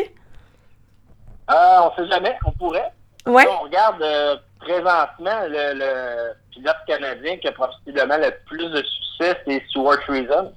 Euh, 1.51 1.79
on 1.83 1.97
sait 1.97 2.09
jamais, 2.09 2.37
on 2.47 2.53
pourrait. 2.53 2.93
Ouais. 3.27 3.47
On 3.61 3.65
regarde 3.65 4.01
euh, 4.03 4.37
présentement 4.61 5.41
le, 5.49 5.75
le 5.79 6.33
pilote 6.51 6.77
canadien 6.87 7.37
qui 7.39 7.49
a 7.49 7.53
possiblement 7.53 8.17
le 8.19 8.31
plus 8.47 8.69
de 8.71 8.83
succès, 8.83 9.41
c'est 9.47 9.63
Stuart 9.69 9.99
Reason, 10.09 10.53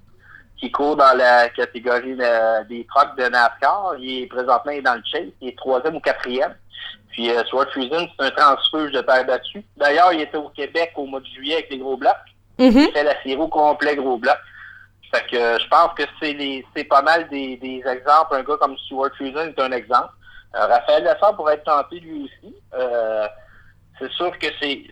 qui 0.57 0.71
court 0.71 0.95
dans 0.95 1.15
la 1.17 1.49
catégorie 1.49 2.15
de- 2.15 2.63
des 2.67 2.85
trucks 2.93 3.17
de 3.17 3.23
NASCAR. 3.29 3.95
Il 3.99 4.23
est 4.23 4.27
présentement 4.27 4.71
il 4.71 4.77
est 4.79 4.81
dans 4.81 4.95
le 4.95 5.03
chase, 5.05 5.29
il 5.41 5.49
est 5.49 5.57
troisième 5.57 5.95
ou 5.95 5.99
quatrième. 5.99 6.55
Puis 7.09 7.29
euh, 7.31 7.43
Stuart 7.45 7.67
Reason, 7.75 8.07
c'est 8.19 8.25
un 8.25 8.31
transfuge 8.31 8.91
de 8.91 9.01
terre 9.01 9.25
battue. 9.25 9.63
D'ailleurs, 9.77 10.13
il 10.13 10.21
était 10.21 10.37
au 10.37 10.49
Québec 10.49 10.91
au 10.95 11.05
mois 11.05 11.19
de 11.19 11.25
juillet 11.25 11.55
avec 11.55 11.69
les 11.69 11.77
gros 11.77 11.97
blocs. 11.97 12.15
Mhm. 12.57 12.71
Il 12.87 12.91
fait 12.91 13.03
la 13.03 13.15
série 13.23 13.35
au 13.35 13.47
complet 13.47 13.95
gros 13.95 14.17
bloc. 14.17 14.37
Fait 15.13 15.25
que 15.29 15.35
euh, 15.35 15.59
je 15.59 15.67
pense 15.67 15.89
que 15.97 16.03
c'est 16.21 16.31
les 16.33 16.65
c'est 16.75 16.85
pas 16.85 17.01
mal 17.01 17.27
des, 17.29 17.57
des 17.57 17.83
exemples. 17.85 18.33
Un 18.35 18.43
gars 18.43 18.55
comme 18.59 18.77
Stuart 18.77 19.11
Reason 19.19 19.47
est 19.47 19.59
un 19.59 19.71
exemple. 19.73 20.09
Euh, 20.55 20.65
Raphaël 20.67 21.03
Lessard 21.03 21.35
pourrait 21.35 21.55
être 21.55 21.63
tenté 21.65 21.99
lui 21.99 22.23
aussi. 22.25 22.55
Euh, 22.73 23.27
c'est 24.01 24.11
sûr 24.11 24.37
que 24.37 24.47
c'est 24.61 24.83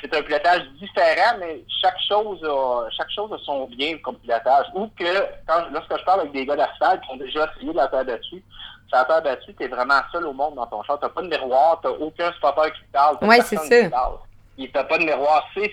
c'est 0.00 0.14
un 0.14 0.22
pilotage 0.22 0.62
différent, 0.80 1.38
mais 1.40 1.64
chaque 1.80 1.98
chose 2.06 2.44
a 2.44 2.90
chaque 2.90 3.10
chose 3.10 3.32
a 3.32 3.38
son 3.38 3.66
bien 3.68 3.96
comme 3.98 4.16
pilotage. 4.16 4.66
Ou 4.74 4.88
que 4.98 5.04
quand 5.46 5.64
lorsque 5.72 5.98
je 5.98 6.04
parle 6.04 6.20
avec 6.20 6.32
des 6.32 6.44
gars 6.44 6.56
d'asphalte 6.56 7.00
qui 7.02 7.10
ont 7.12 7.16
déjà 7.16 7.50
essayé 7.56 7.72
de 7.72 7.76
la 7.76 7.88
terre 7.88 8.04
battue, 8.04 8.44
sur 8.88 8.98
la 8.98 9.04
terre 9.04 9.22
battue, 9.22 9.54
t'es 9.54 9.68
vraiment 9.68 10.00
seul 10.12 10.26
au 10.26 10.32
monde 10.32 10.56
dans 10.56 10.66
ton 10.66 10.82
char. 10.82 10.98
T'as 11.00 11.08
pas 11.08 11.22
de 11.22 11.28
miroir, 11.28 11.80
t'as 11.82 11.90
aucun 11.90 12.32
spotter 12.32 12.72
qui 12.72 12.86
te 12.86 12.92
parle, 12.92 13.18
personne 13.18 13.58
c'est 13.64 13.68
ça. 13.68 13.80
qui 13.80 13.86
te 13.86 13.90
parle. 13.90 14.18
Et 14.58 14.70
t'as 14.70 14.84
pas 14.84 14.98
de 14.98 15.04
miroir. 15.04 15.48
Ils 15.56 15.70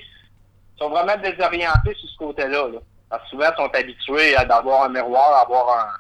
sont 0.80 0.90
vraiment 0.90 1.18
désorientés 1.18 1.94
sur 1.96 2.10
ce 2.10 2.18
côté-là. 2.18 2.68
Là. 2.70 2.80
Parce 3.10 3.24
que 3.24 3.30
souvent, 3.30 3.50
ils 3.52 3.62
sont 3.62 3.76
habitués 3.76 4.36
à 4.38 4.46
d'avoir 4.46 4.84
un 4.84 4.90
miroir, 4.90 5.34
à 5.34 5.42
avoir 5.42 5.78
un, 5.78 5.92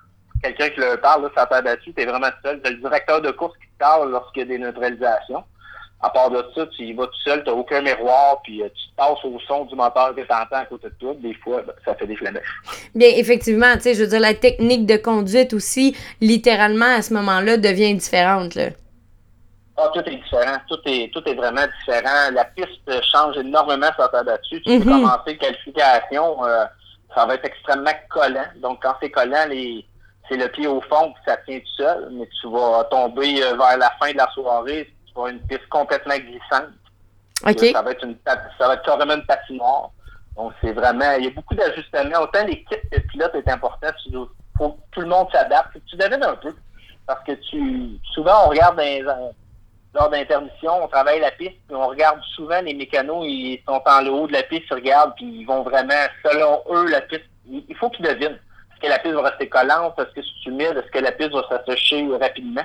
quelqu'un 0.42 0.70
qui 0.70 0.80
leur 0.80 1.00
parle, 1.02 1.24
là, 1.24 1.30
ça 1.36 1.46
t'a 1.46 1.62
battu, 1.62 1.94
t'es 1.94 2.06
vraiment 2.06 2.30
seul. 2.44 2.62
T'as 2.62 2.70
le 2.70 2.78
directeur 2.78 3.22
de 3.22 3.32
course 3.32 3.58
qui 3.58 3.68
te 3.68 3.78
parle 3.78 4.12
lorsqu'il 4.12 4.44
y 4.44 4.46
a 4.46 4.48
des 4.48 4.58
neutralisations. 4.58 5.44
À 6.04 6.10
part 6.10 6.32
de 6.32 6.44
ça, 6.56 6.66
tu 6.76 6.84
y 6.84 6.94
vas 6.94 7.06
tout 7.06 7.22
seul, 7.24 7.44
t'as 7.44 7.52
aucun 7.52 7.82
miroir, 7.82 8.42
puis 8.44 8.64
euh, 8.64 8.70
tu 8.70 8.90
te 8.90 8.96
passes 8.96 9.24
au 9.24 9.40
son 9.48 9.66
du 9.66 9.76
moteur 9.76 10.16
que 10.16 10.22
t'entends 10.22 10.56
à 10.56 10.66
côté 10.66 10.88
de 10.90 10.96
toi. 11.00 11.14
Des 11.20 11.34
fois, 11.36 11.62
ben, 11.62 11.74
ça 11.86 11.94
fait 11.94 12.08
des 12.08 12.16
flamèches. 12.16 12.44
Bien, 12.96 13.10
effectivement, 13.16 13.74
tu 13.76 13.82
sais, 13.82 13.94
je 13.94 14.02
veux 14.04 14.10
dire, 14.10 14.20
la 14.20 14.34
technique 14.34 14.86
de 14.88 14.98
conduite 14.98 15.54
aussi, 15.54 15.96
littéralement, 16.20 16.96
à 16.98 17.02
ce 17.04 17.14
moment-là, 17.14 17.58
devient 17.58 17.94
différente, 17.94 18.56
là. 18.56 18.70
Ah, 19.78 19.90
tout 19.94 20.00
est 20.02 20.16
différent. 20.16 20.58
Tout 20.68 20.80
est, 20.86 21.12
tout 21.14 21.24
est 21.28 21.34
vraiment 21.34 21.66
différent. 21.80 22.32
La 22.34 22.46
piste 22.46 23.04
change 23.12 23.38
énormément 23.38 23.90
sur 23.96 24.10
ta 24.12 24.24
battue. 24.24 24.62
Tu 24.62 24.80
peux 24.80 24.86
Mhm. 24.90 25.02
commencer 25.02 25.38
qualification, 25.38 26.44
euh, 26.46 26.66
ça 27.16 27.26
va 27.26 27.36
être 27.36 27.46
extrêmement 27.46 27.92
collant. 28.10 28.46
Donc, 28.58 28.80
quand 28.84 28.94
c'est 29.02 29.10
collant, 29.10 29.46
les, 29.50 29.86
c'est 30.30 30.38
le 30.38 30.48
pied 30.50 30.68
au 30.68 30.82
fond, 30.82 31.14
puis 31.14 31.24
ça 31.26 31.38
tient 31.48 31.60
tout 31.60 31.76
seul. 31.78 32.10
Mais 32.12 32.28
tu 32.42 32.48
vas 32.50 32.84
tomber 32.92 33.42
euh, 33.44 33.56
vers 33.56 33.78
la 33.78 33.92
fin 34.00 34.12
de 34.12 34.18
la 34.18 34.30
soirée, 34.34 34.92
avoir 35.16 35.28
une 35.28 35.40
piste 35.42 35.68
complètement 35.70 36.18
glissante. 36.18 36.70
Ça 37.74 37.82
va 37.82 37.92
être 37.92 38.04
une 38.06 38.18
ça 38.26 38.36
va 38.68 38.74
être 38.76 38.84
carrément 38.84 39.16
une 39.16 39.26
patinoire. 39.26 39.90
Donc 40.36 40.54
c'est 40.62 40.72
vraiment, 40.72 41.12
il 41.18 41.26
y 41.26 41.28
a 41.28 41.32
beaucoup 41.32 41.56
d'ajustements. 41.56 42.22
Autant 42.22 42.46
l'équipe 42.46 42.92
de 42.92 43.00
pilote 43.00 43.36
est 43.36 43.50
important, 43.50 43.88
il 44.06 44.26
faut 44.58 44.70
que 44.72 44.80
tout 44.92 45.02
le 45.02 45.08
monde 45.08 45.28
s'adapte. 45.32 45.74
Que 45.74 45.80
Tu 45.80 45.96
devines 45.98 46.24
un 46.24 46.36
peu. 46.36 46.54
Parce 47.08 47.24
que 47.26 47.32
tu 47.50 47.98
souvent 48.14 48.46
on 48.46 48.50
regarde 48.50 48.78
dans 48.78 48.84
les- 48.84 49.04
euh, 49.06 49.32
lors 49.94 50.10
d'intermission, 50.10 50.84
on 50.84 50.88
travaille 50.88 51.20
la 51.20 51.32
piste, 51.32 51.58
puis 51.68 51.76
on 51.76 51.88
regarde 51.88 52.22
souvent 52.36 52.62
les 52.62 52.74
mécanos, 52.74 53.26
ils 53.28 53.62
sont 53.68 53.82
en 53.86 54.02
le 54.02 54.10
haut 54.12 54.28
de 54.28 54.32
la 54.34 54.44
piste, 54.44 54.64
ils 54.72 54.76
regardent, 54.76 55.14
puis 55.16 55.26
ils 55.42 55.46
vont 55.46 55.64
vraiment, 55.64 55.94
selon 56.24 56.62
eux, 56.72 56.88
la 56.90 57.02
piste, 57.02 57.26
il 57.50 57.66
il 57.68 57.76
faut 57.76 57.90
qu'ils 57.90 58.06
devinent. 58.06 58.40
Est-ce 58.72 58.80
que 58.82 58.88
la 58.88 59.00
piste 59.00 59.16
va 59.16 59.24
rester 59.30 59.50
collante? 59.50 60.00
Est-ce 60.00 60.14
que 60.16 60.22
c'est 60.22 60.50
humide? 60.50 60.78
Est-ce 60.78 60.92
que 60.92 61.00
la 61.00 61.12
piste 61.12 61.32
va 61.34 61.44
s'assécher 61.50 62.08
rapidement? 62.22 62.64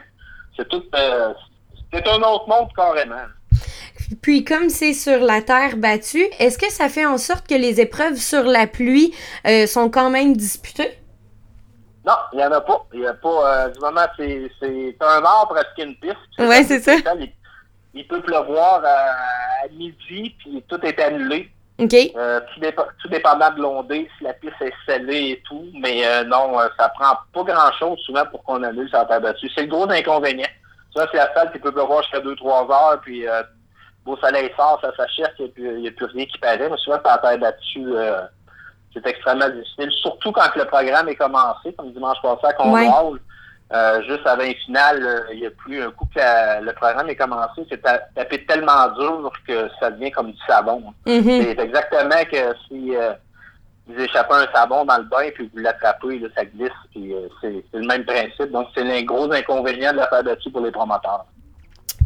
C'est 0.56 0.68
tout 0.68 0.84
euh, 0.94 1.34
c'est 1.92 2.06
un 2.08 2.22
autre 2.22 2.48
monde 2.48 2.68
carrément. 2.74 3.16
Puis 4.22 4.44
comme 4.44 4.68
c'est 4.68 4.92
sur 4.92 5.18
la 5.18 5.42
terre 5.42 5.76
battue, 5.76 6.26
est-ce 6.38 6.58
que 6.58 6.70
ça 6.70 6.88
fait 6.88 7.06
en 7.06 7.18
sorte 7.18 7.46
que 7.48 7.54
les 7.54 7.80
épreuves 7.80 8.16
sur 8.16 8.44
la 8.44 8.66
pluie 8.66 9.14
euh, 9.46 9.66
sont 9.66 9.90
quand 9.90 10.10
même 10.10 10.36
disputées? 10.36 10.98
Non, 12.06 12.14
il 12.32 12.36
n'y 12.36 12.44
en 12.44 12.52
a 12.52 12.60
pas. 12.60 12.86
Il 12.92 13.04
a 13.06 13.14
pas. 13.14 13.64
Euh, 13.66 13.68
du 13.70 13.80
moment 13.80 14.06
c'est 14.16 14.50
c'est 14.60 14.96
un 15.00 15.24
arbre 15.24 15.54
presque 15.54 15.78
une 15.78 15.96
piste. 15.96 16.16
Ouais, 16.38 16.62
c'est 16.62 16.80
ça. 16.80 16.94
Il, 17.18 17.32
il 17.94 18.06
peut 18.06 18.20
pleuvoir 18.20 18.82
à, 18.84 19.64
à 19.64 19.68
midi, 19.72 20.36
puis 20.38 20.62
tout 20.68 20.80
est 20.84 21.00
annulé. 21.00 21.50
OK. 21.78 21.94
Euh, 22.16 22.40
tout, 22.54 22.60
dépa- 22.60 22.88
tout 23.02 23.08
dépendant 23.08 23.50
de 23.50 23.60
l'ondée, 23.60 24.08
si 24.16 24.24
la 24.24 24.34
piste 24.34 24.54
est 24.60 24.72
scellée 24.86 25.30
et 25.30 25.42
tout. 25.48 25.66
Mais 25.80 26.02
non, 26.24 26.58
ça 26.78 26.90
prend 26.90 27.16
pas 27.32 27.52
grand-chose 27.52 27.98
souvent 28.06 28.24
pour 28.30 28.44
qu'on 28.44 28.62
annule 28.62 28.88
sur 28.88 28.98
la 28.98 29.04
terre 29.06 29.20
battue. 29.20 29.50
C'est 29.54 29.62
le 29.62 29.68
gros 29.68 29.90
inconvénient. 29.90 30.48
Ça, 30.96 31.06
c'est 31.12 31.18
la 31.18 31.32
salle 31.34 31.52
qui 31.52 31.58
peut 31.58 31.72
pleuvoir 31.72 32.02
jusqu'à 32.02 32.20
2-3 32.20 32.70
heures, 32.72 33.00
puis 33.02 33.28
euh, 33.28 33.42
beau 34.04 34.16
soleil 34.16 34.50
sort, 34.56 34.78
ça 34.80 34.94
s'achète, 34.96 35.34
il 35.38 35.80
n'y 35.80 35.88
a, 35.88 35.90
plus 35.90 36.06
rien 36.06 36.24
qui 36.26 36.38
paraît. 36.38 36.68
Mais 36.70 36.76
souvent, 36.78 36.98
la 37.04 37.18
terre 37.18 37.38
battue, 37.38 37.84
euh, 37.86 38.22
c'est 38.94 39.06
extrêmement 39.06 39.48
difficile. 39.50 39.90
Surtout 40.00 40.32
quand 40.32 40.54
le 40.56 40.64
programme 40.64 41.08
est 41.08 41.16
commencé, 41.16 41.72
comme 41.76 41.92
dimanche 41.92 42.18
passé 42.22 42.46
à 42.46 42.52
Cornwall. 42.54 43.20
Euh, 43.72 44.00
juste 44.02 44.24
avant 44.24 44.44
les 44.44 44.54
finales, 44.54 45.02
euh, 45.04 45.34
il 45.34 45.40
y 45.40 45.46
a 45.46 45.50
plus 45.50 45.82
un 45.82 45.90
coup 45.90 46.06
que 46.14 46.20
la- 46.20 46.60
le 46.60 46.72
programme 46.72 47.08
est 47.10 47.16
commencé, 47.16 47.66
c'est 47.68 47.82
ta- 47.82 47.98
tapé 48.14 48.46
tellement 48.46 48.86
dur 48.96 49.32
que 49.46 49.68
ça 49.80 49.90
devient 49.90 50.12
comme 50.12 50.30
du 50.30 50.38
savon. 50.46 50.94
Mhm. 51.04 51.22
C'est 51.42 51.58
exactement 51.58 52.24
que 52.30 52.54
si 52.68 52.94
euh, 52.94 53.12
vous 53.86 54.00
échappez 54.00 54.34
un 54.34 54.46
savon 54.52 54.84
dans 54.84 54.98
le 54.98 55.04
bain 55.04 55.30
puis 55.34 55.50
vous 55.52 55.60
l'attrapez, 55.60 56.18
là, 56.18 56.28
ça 56.36 56.44
glisse. 56.44 56.70
Puis 56.90 57.14
euh, 57.14 57.28
c'est 57.40 57.64
c'est 57.72 57.78
le 57.78 57.86
même 57.86 58.04
principe. 58.04 58.50
Donc 58.50 58.68
c'est 58.74 58.82
un 58.82 59.02
gros 59.02 59.30
inconvénient 59.32 59.92
de 59.92 59.98
la 59.98 60.08
faire 60.08 60.24
battue 60.24 60.50
pour 60.50 60.60
les 60.60 60.70
promoteurs. 60.70 61.24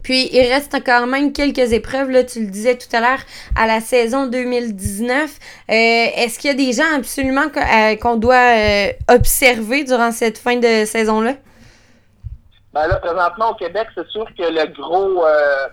Puis 0.03 0.29
il 0.33 0.51
reste 0.51 0.83
quand 0.85 1.07
même 1.07 1.33
quelques 1.33 1.73
épreuves, 1.73 2.11
là, 2.11 2.25
tu 2.25 2.41
le 2.41 2.47
disais 2.47 2.77
tout 2.77 2.95
à 2.97 3.01
l'heure, 3.01 3.21
à 3.57 3.67
la 3.67 3.81
saison 3.81 4.27
2019. 4.27 5.13
Euh, 5.21 5.73
Est-ce 5.73 6.39
qu'il 6.39 6.51
y 6.51 6.55
a 6.55 6.57
des 6.57 6.73
gens 6.73 6.97
absolument 6.97 7.47
euh, 7.55 7.97
qu'on 7.97 8.17
doit 8.17 8.55
observer 9.09 9.85
durant 9.85 10.11
cette 10.11 10.39
fin 10.39 10.57
de 10.57 10.85
saison-là? 10.87 11.35
Ben 12.73 12.87
là, 12.87 12.97
présentement 12.97 13.51
au 13.51 13.55
Québec, 13.55 13.89
c'est 13.95 14.07
sûr 14.09 14.25
que 14.27 14.43
le 14.43 14.73
gros, 14.73 15.27
euh, 15.27 15.69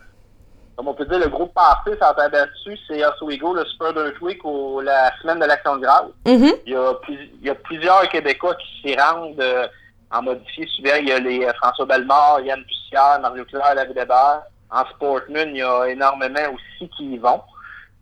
comme 0.77 0.87
on 0.89 0.93
peut 0.93 1.05
dire, 1.05 1.17
le 1.19 1.27
gros 1.27 1.47
passé 1.47 1.97
terre 1.97 2.13
battue, 2.15 2.77
c'est 2.87 3.03
Oswego, 3.03 3.53
le 3.55 3.65
Super 3.65 3.93
Dirt 3.93 4.21
Week, 4.21 4.39
ou 4.45 4.79
la 4.81 5.11
semaine 5.19 5.39
de 5.39 5.45
l'Action 5.45 5.75
de 5.77 5.81
grâce. 5.81 6.05
Mhm. 6.25 6.51
Il 6.67 6.73
y 6.73 6.75
a, 6.75 6.93
plus- 6.93 7.29
il 7.41 7.47
y 7.47 7.49
a 7.49 7.55
plusieurs 7.55 8.07
Québécois 8.09 8.53
qui 8.55 8.81
s'y 8.81 8.95
rendent 8.95 9.39
euh, 9.41 9.67
en 10.11 10.21
modifié. 10.21 10.67
Souvent, 10.67 10.95
il 10.99 11.09
y 11.09 11.11
a 11.11 11.19
les 11.19 11.43
euh, 11.45 11.51
François 11.61 11.85
Bellemare, 11.87 12.41
Yann 12.41 12.61
Bussière, 12.63 13.19
Mario 13.21 13.43
Claire, 13.45 13.73
David 13.75 13.97
Hébert. 13.97 14.43
En 14.69 14.85
Sportman, 14.91 15.49
il 15.49 15.57
y 15.57 15.63
a 15.63 15.85
énormément 15.87 16.53
aussi 16.53 16.87
qui 16.89 17.13
y 17.13 17.17
vont. 17.17 17.41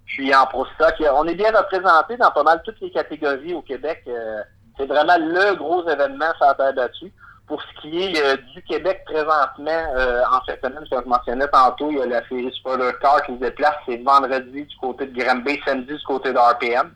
Puis 0.08 0.36
en 0.36 0.46
Pro 0.46 0.66
Stock, 0.76 0.96
il 1.00 1.04
y 1.04 1.08
a- 1.08 1.16
on 1.16 1.26
est 1.26 1.36
bien 1.36 1.52
représenté 1.52 2.18
dans 2.18 2.32
pas 2.32 2.44
mal 2.44 2.62
toutes 2.66 2.82
les 2.82 2.92
catégories 2.92 3.54
au 3.54 3.62
Québec. 3.62 4.04
Euh, 4.08 4.42
c'est 4.78 4.86
vraiment 4.86 5.16
le 5.18 5.56
gros 5.56 5.88
événement 5.88 6.34
sur 6.38 6.46
la 6.48 6.54
terre 6.56 6.74
battue. 6.74 7.14
Pour 7.48 7.62
ce 7.62 7.82
qui 7.82 8.02
est 8.02 8.24
euh, 8.24 8.38
du 8.56 8.64
Québec 8.64 9.04
présentement, 9.06 9.94
euh, 9.96 10.24
en 10.32 10.44
cette 10.48 10.66
semaine, 10.66 10.84
comme 10.90 11.04
je 11.04 11.10
mentionnais 11.10 11.48
tantôt, 11.50 11.92
il 11.92 11.98
y 11.98 12.02
a 12.02 12.06
la 12.08 12.28
série 12.28 12.52
Spoiler 12.56 12.92
Car 13.00 13.24
qui 13.24 13.34
se 13.34 13.38
déplace. 13.38 13.76
C'est 13.88 14.04
vendredi 14.04 14.64
du 14.64 14.78
côté 14.78 15.06
de 15.06 15.20
Granby, 15.20 15.60
samedi 15.66 15.94
du 15.94 16.04
côté 16.04 16.34
de 16.34 16.38
RPM. 16.40 16.92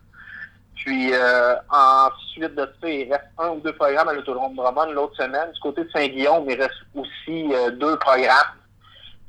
Puis 0.76 1.14
euh, 1.14 1.56
ensuite 1.70 2.56
de 2.56 2.68
ça, 2.82 2.90
il 2.90 3.12
reste 3.12 3.26
un 3.38 3.50
ou 3.50 3.60
deux 3.60 3.74
programmes 3.74 4.08
à 4.08 4.14
l'autodrome 4.14 4.56
Drummond 4.56 4.92
l'autre 4.94 5.16
semaine. 5.18 5.52
Du 5.52 5.60
côté 5.60 5.84
de 5.84 5.90
Saint-Guillaume, 5.92 6.46
il 6.50 6.60
reste 6.60 6.82
aussi 6.96 7.54
euh, 7.54 7.72
deux 7.72 7.98
programmes. 7.98 8.56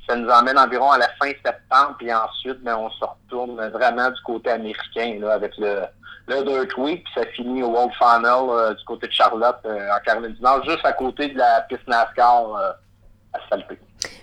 Ça 0.07 0.15
nous 0.15 0.29
emmène 0.29 0.57
environ 0.57 0.91
à 0.91 0.97
la 0.97 1.09
fin 1.21 1.29
septembre, 1.45 1.95
puis 1.99 2.11
ensuite, 2.11 2.61
ben, 2.63 2.75
on 2.75 2.89
se 2.89 3.03
retourne 3.03 3.55
vraiment 3.69 4.09
du 4.09 4.21
côté 4.23 4.49
américain 4.49 5.17
là, 5.19 5.33
avec 5.33 5.55
le, 5.57 5.83
le 6.27 6.43
Dirt 6.43 6.77
Week, 6.77 7.03
puis 7.03 7.13
ça 7.15 7.25
finit 7.35 7.63
au 7.63 7.69
World 7.69 7.91
Final 7.97 8.49
euh, 8.49 8.73
du 8.73 8.83
côté 8.85 9.07
de 9.07 9.11
Charlotte, 9.11 9.57
euh, 9.65 9.89
en 9.89 9.99
Caroline 10.05 10.33
du 10.33 10.41
Nord, 10.41 10.63
juste 10.65 10.85
à 10.85 10.93
côté 10.93 11.29
de 11.29 11.37
la 11.37 11.61
piste 11.61 11.87
NASCAR 11.87 12.55
euh, 12.55 12.71
à 13.33 13.39
Salpé. 13.49 13.77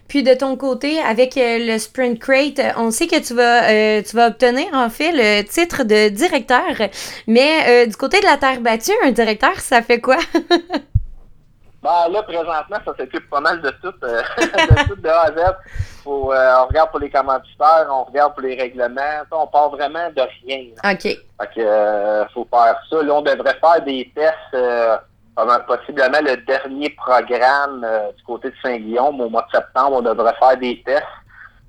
Puis 0.08 0.22
de 0.22 0.34
ton 0.34 0.56
côté, 0.56 1.00
avec 1.00 1.34
le 1.36 1.78
Sprint 1.78 2.18
Crate, 2.18 2.60
on 2.76 2.90
sait 2.90 3.06
que 3.06 3.20
tu 3.20 3.34
vas, 3.34 4.02
tu 4.02 4.16
vas 4.16 4.28
obtenir 4.28 4.66
en 4.72 4.88
fait 4.88 5.12
le 5.12 5.42
titre 5.46 5.84
de 5.84 6.08
directeur. 6.08 6.88
Mais 7.26 7.86
du 7.86 7.94
côté 7.94 8.18
de 8.18 8.24
la 8.24 8.38
terre 8.38 8.60
battue, 8.60 8.90
un 9.04 9.12
directeur, 9.12 9.60
ça 9.60 9.82
fait 9.82 10.00
quoi? 10.00 10.16
Ben, 11.82 12.08
là, 12.10 12.22
présentement, 12.24 12.76
ça 12.84 12.92
s'occupe 12.96 13.30
pas 13.30 13.40
mal 13.40 13.60
de 13.60 13.70
tout, 13.70 13.94
euh, 14.02 14.22
de 14.38 14.88
tout 14.88 15.00
de 15.00 15.08
A 15.08 15.20
à 15.22 15.30
Z. 15.30 15.54
Faut, 16.02 16.32
euh, 16.32 16.54
on 16.62 16.66
regarde 16.66 16.90
pour 16.90 16.98
les 16.98 17.10
commanditaires, 17.10 17.86
on 17.90 18.04
regarde 18.04 18.34
pour 18.34 18.42
les 18.42 18.56
règlements. 18.56 19.22
On 19.30 19.46
part 19.46 19.70
vraiment 19.70 20.10
de 20.10 20.22
rien. 20.44 20.70
là. 20.82 20.92
OK. 20.92 21.02
Fait 21.02 21.20
que, 21.54 21.60
euh, 21.60 22.26
faut 22.28 22.46
faire 22.50 22.80
ça. 22.90 23.02
Là, 23.02 23.14
on 23.14 23.22
devrait 23.22 23.58
faire 23.60 23.82
des 23.84 24.10
tests, 24.14 24.34
euh, 24.54 24.96
possiblement 25.68 26.18
le 26.20 26.36
dernier 26.38 26.90
programme 26.90 27.84
euh, 27.84 28.10
du 28.16 28.24
côté 28.24 28.48
de 28.50 28.54
Saint-Guillaume 28.60 29.20
au 29.20 29.28
mois 29.28 29.42
de 29.42 29.56
septembre. 29.56 29.98
On 29.98 30.02
devrait 30.02 30.34
faire 30.40 30.56
des 30.56 30.82
tests 30.82 31.04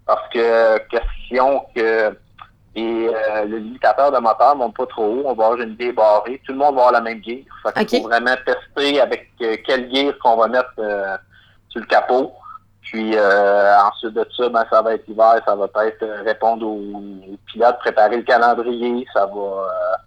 parce 0.08 0.28
que 0.30 0.80
question 0.88 1.65
que 1.76 2.17
les, 2.75 3.08
euh, 3.08 3.45
le 3.45 3.58
limitateur 3.58 4.12
de 4.12 4.17
moteur 4.19 4.55
ne 4.55 4.60
monte 4.60 4.75
pas 4.75 4.86
trop 4.86 5.05
haut. 5.05 5.21
On 5.25 5.34
va 5.34 5.45
avoir 5.45 5.60
une 5.60 5.75
gear 5.79 5.93
barrée. 5.93 6.41
Tout 6.45 6.51
le 6.53 6.60
monde 6.60 6.75
va 6.75 6.82
avoir 6.82 6.91
la 6.91 7.01
même 7.01 7.23
gear. 7.23 7.39
Fait 7.63 7.82
Ok. 7.82 8.01
faut 8.01 8.08
vraiment 8.08 8.36
tester 8.45 9.01
avec 9.01 9.29
euh, 9.41 9.58
quelle 9.65 9.93
gear 9.93 10.13
qu'on 10.19 10.38
va 10.38 10.47
mettre 10.47 10.71
euh, 10.79 11.17
sur 11.69 11.82
le 11.82 11.88
capot. 11.88 12.32
Puis 12.82 13.15
euh, 13.15 13.77
ensuite 13.84 14.13
de 14.13 14.25
ça, 14.36 14.49
ben, 14.49 14.65
ça 14.69 14.82
va 14.82 14.95
être 14.95 15.08
l'hiver, 15.08 15.41
ça 15.45 15.55
va 15.55 15.65
être 15.86 16.01
euh, 16.03 16.23
répondre 16.23 16.65
aux, 16.65 16.79
aux 17.34 17.38
pilotes, 17.45 17.77
préparer 17.79 18.17
le 18.17 18.23
calendrier, 18.23 19.05
ça 19.13 19.27
va 19.27 19.36
euh, 19.36 19.97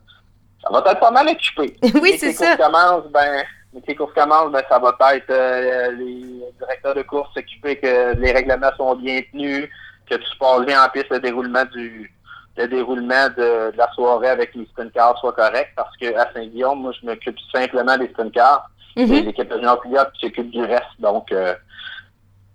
ça 0.63 0.71
va 0.73 0.91
être 0.91 1.01
pas 1.01 1.11
mal 1.11 1.29
équipé. 1.29 1.77
Oui, 2.03 2.17
c'est 2.19 2.33
ça. 2.33 2.57
commencent, 2.57 3.11
ben, 3.13 3.45
les 3.87 3.95
courses 3.95 4.15
commencent, 4.15 4.51
ben, 4.53 4.63
ça 4.69 4.79
va 4.79 4.97
être 5.15 5.93
les 5.97 6.43
directeurs 6.59 6.95
de 6.95 7.03
course 7.03 7.33
s'occuper 7.35 7.77
que 7.77 8.15
les 8.17 8.33
règlements 8.33 8.71
sont 8.77 8.95
bien 8.97 9.21
tenus, 9.31 9.69
que 10.09 10.17
tu 10.17 10.39
passes 10.39 10.65
bien 10.67 10.85
en 10.85 10.89
piste 10.89 11.11
le 11.11 11.21
déroulement 11.21 11.65
du 11.73 12.13
le 12.57 12.69
déroulement 12.69 13.29
de, 13.37 13.71
de 13.71 13.77
la 13.77 13.91
soirée 13.93 14.29
avec 14.29 14.55
les 14.55 14.67
sprint 14.67 14.93
cars 14.93 15.17
soit 15.19 15.33
correct 15.33 15.71
parce 15.77 15.97
que 15.97 16.15
à 16.17 16.31
Saint-Guillaume, 16.33 16.81
moi 16.81 16.93
je 17.01 17.07
m'occupe 17.07 17.37
simplement 17.55 17.97
des 17.97 18.09
sprint 18.09 18.33
cars. 18.33 18.69
Mhm. 18.97 19.07
C'est 19.07 19.21
l'équipe 19.23 19.49
de 19.49 19.55
junior 19.55 19.81
pilote 19.81 20.13
qui 20.15 20.27
s'occupe 20.27 20.51
du 20.51 20.63
reste. 20.63 21.01
Donc 21.01 21.33
euh, 21.33 21.55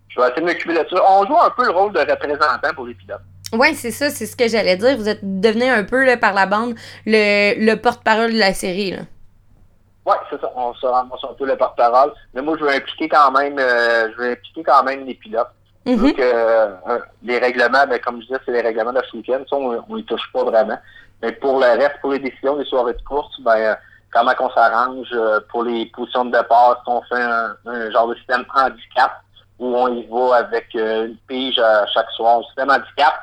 je 0.09 0.19
vais 0.19 0.27
essayer 0.27 0.41
de 0.41 0.45
m'occuper 0.45 0.73
de 0.73 0.87
ça. 0.89 1.03
On 1.09 1.25
joue 1.25 1.37
un 1.37 1.49
peu 1.49 1.65
le 1.65 1.71
rôle 1.71 1.93
de 1.93 1.99
représentant 1.99 2.73
pour 2.75 2.85
les 2.85 2.93
pilotes. 2.93 3.21
Ouais, 3.53 3.73
c'est 3.73 3.91
ça, 3.91 4.09
c'est 4.09 4.25
ce 4.25 4.35
que 4.35 4.47
j'allais 4.47 4.75
dire. 4.75 4.97
Vous 4.97 5.07
êtes 5.07 5.21
devenu 5.23 5.63
un 5.63 5.83
peu 5.83 6.05
là, 6.05 6.17
par 6.17 6.33
la 6.33 6.45
bande 6.45 6.75
le, 7.05 7.55
le 7.57 7.75
porte-parole 7.75 8.33
de 8.33 8.39
la 8.39 8.53
série. 8.53 8.91
Là. 8.91 9.03
Oui, 10.05 10.15
c'est 10.29 10.39
ça. 10.39 10.51
On 10.55 10.73
se 10.73 10.85
ramasse 10.85 11.23
un 11.23 11.33
peu 11.33 11.45
le 11.45 11.55
porte-parole. 11.55 12.13
Mais 12.33 12.41
moi, 12.41 12.55
je 12.59 12.63
veux 12.63 12.71
impliquer 12.71 13.09
quand 13.09 13.31
même 13.31 13.57
euh, 13.57 14.11
je 14.11 14.17
veux 14.17 14.31
impliquer 14.31 14.63
quand 14.63 14.83
même 14.83 15.05
les 15.05 15.15
pilotes. 15.15 15.49
Mhm. 15.87 16.07
Donc, 16.07 16.19
euh, 16.19 16.75
euh, 16.89 16.99
les 17.23 17.39
règlements, 17.39 17.87
ben, 17.87 17.97
comme 17.99 18.21
je 18.21 18.27
disais, 18.27 18.39
c'est 18.45 18.51
les 18.51 18.61
règlements 18.61 18.91
de 18.91 19.01
ce 19.09 19.15
week-end. 19.15 19.39
Ça, 19.49 19.55
on 19.55 19.71
ne 19.71 19.97
les 19.97 20.03
touche 20.03 20.29
pas 20.33 20.43
vraiment. 20.43 20.77
Mais 21.21 21.31
pour 21.31 21.59
le 21.59 21.65
reste, 21.65 21.95
pour 22.01 22.11
les 22.11 22.19
décisions 22.19 22.57
des 22.57 22.65
soirées 22.65 22.93
de 22.93 23.01
course, 23.03 23.33
ben, 23.41 23.55
euh, 23.55 23.75
comment 24.13 24.33
qu'on 24.33 24.49
s'arrange 24.51 25.07
pour 25.49 25.63
les 25.63 25.85
positions 25.87 26.25
de 26.25 26.37
départ, 26.37 26.81
si 26.83 26.91
on 26.91 27.01
fait 27.03 27.21
un, 27.21 27.55
un 27.65 27.91
genre 27.91 28.07
de 28.09 28.15
système 28.15 28.45
handicap 28.53 29.21
où 29.59 29.75
on 29.75 29.87
y 29.95 30.05
va 30.07 30.35
avec 30.37 30.67
une 30.73 31.15
pige 31.27 31.57
à 31.57 31.87
chaque 31.87 32.11
soir? 32.11 32.39
Le 32.39 32.43
système 32.45 32.69
handicap, 32.69 33.13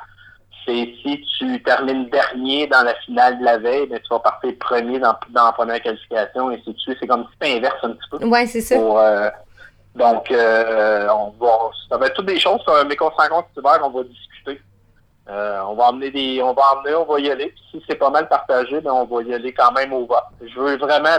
c'est 0.65 0.93
si 1.03 1.23
tu 1.37 1.61
termines 1.61 2.09
dernier 2.09 2.65
dans 2.65 2.81
la 2.81 2.95
finale 3.05 3.37
de 3.37 3.45
la 3.45 3.59
veille, 3.59 3.85
ben, 3.87 3.99
tu 3.99 4.07
vas 4.09 4.19
partir 4.19 4.51
premier 4.59 4.97
dans, 4.97 5.15
dans 5.29 5.45
la 5.45 5.51
première 5.51 5.81
qualification, 5.81 6.49
et 6.49 6.55
ainsi 6.55 6.73
de 6.73 6.79
suite. 6.79 6.97
C'est 6.99 7.07
comme 7.07 7.27
si 7.31 7.37
tu 7.39 7.57
inverses 7.57 7.83
un 7.83 7.91
petit 7.91 8.09
peu. 8.09 8.25
Ouais, 8.25 8.47
c'est 8.47 8.61
ça. 8.61 8.75
Pour, 8.75 8.97
euh, 8.99 9.29
donc, 9.95 10.29
euh, 10.29 11.07
on 11.09 11.33
va, 11.39 11.69
ça 11.89 11.97
va 11.97 12.07
être 12.07 12.15
toutes 12.15 12.25
des 12.25 12.39
choses, 12.39 12.61
mais 12.87 12.95
qu'on 12.95 13.11
se 13.11 13.15
rencontre 13.15 13.47
cet 13.55 13.63
hiver, 13.63 13.79
on 13.83 13.89
va 13.89 14.03
discuter. 14.03 14.61
Euh, 15.27 15.61
on 15.67 15.73
va 15.73 15.85
emmener 15.85 16.11
des, 16.11 16.41
on 16.43 16.53
va 16.53 16.61
emmener, 16.75 16.95
on 16.95 17.05
va 17.05 17.19
y 17.19 17.31
aller. 17.31 17.47
Puis 17.47 17.63
si 17.71 17.83
c'est 17.87 17.95
pas 17.95 18.09
mal 18.09 18.27
partagé, 18.27 18.79
ben 18.81 18.91
on 18.91 19.05
va 19.05 19.23
y 19.23 19.33
aller 19.33 19.53
quand 19.53 19.71
même 19.71 19.93
au 19.93 20.05
vote. 20.05 20.23
Je 20.41 20.59
veux 20.59 20.77
vraiment, 20.77 21.17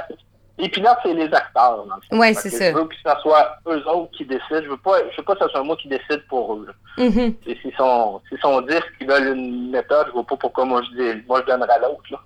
les 0.58 0.68
pilotes, 0.68 0.98
c'est 1.02 1.14
les 1.14 1.24
acteurs. 1.24 1.84
Dans 1.86 1.96
le. 2.12 2.18
Ouais, 2.18 2.34
c'est 2.34 2.50
ça. 2.50 2.70
Je 2.70 2.76
veux 2.76 2.84
que 2.84 2.94
ce 2.94 3.20
soit 3.22 3.56
eux 3.66 3.82
autres 3.88 4.12
qui 4.12 4.24
décident. 4.24 4.62
Je 4.62 4.68
veux 4.68 4.76
pas, 4.76 4.98
je 5.10 5.16
veux 5.16 5.24
pas 5.24 5.34
que 5.34 5.44
ce 5.44 5.50
soit 5.50 5.62
moi 5.64 5.76
qui 5.76 5.88
décide 5.88 6.24
pour 6.28 6.54
eux. 6.54 6.66
là. 6.68 7.02
Mhm. 7.04 7.34
Et 7.46 7.56
S'ils 7.62 7.74
sont, 7.76 8.20
s'ils 8.28 8.38
sont 8.38 8.60
10 8.60 8.74
qui 8.98 9.06
veulent 9.06 9.36
une 9.36 9.70
méthode, 9.70 10.06
je 10.08 10.12
vois 10.12 10.24
pas 10.24 10.36
pourquoi 10.36 10.66
moi 10.66 10.82
je 10.82 10.96
dis, 11.02 11.22
moi 11.26 11.40
je 11.40 11.50
donnerais 11.50 11.72
à 11.72 11.78
l'autre. 11.78 12.02
là. 12.10 12.18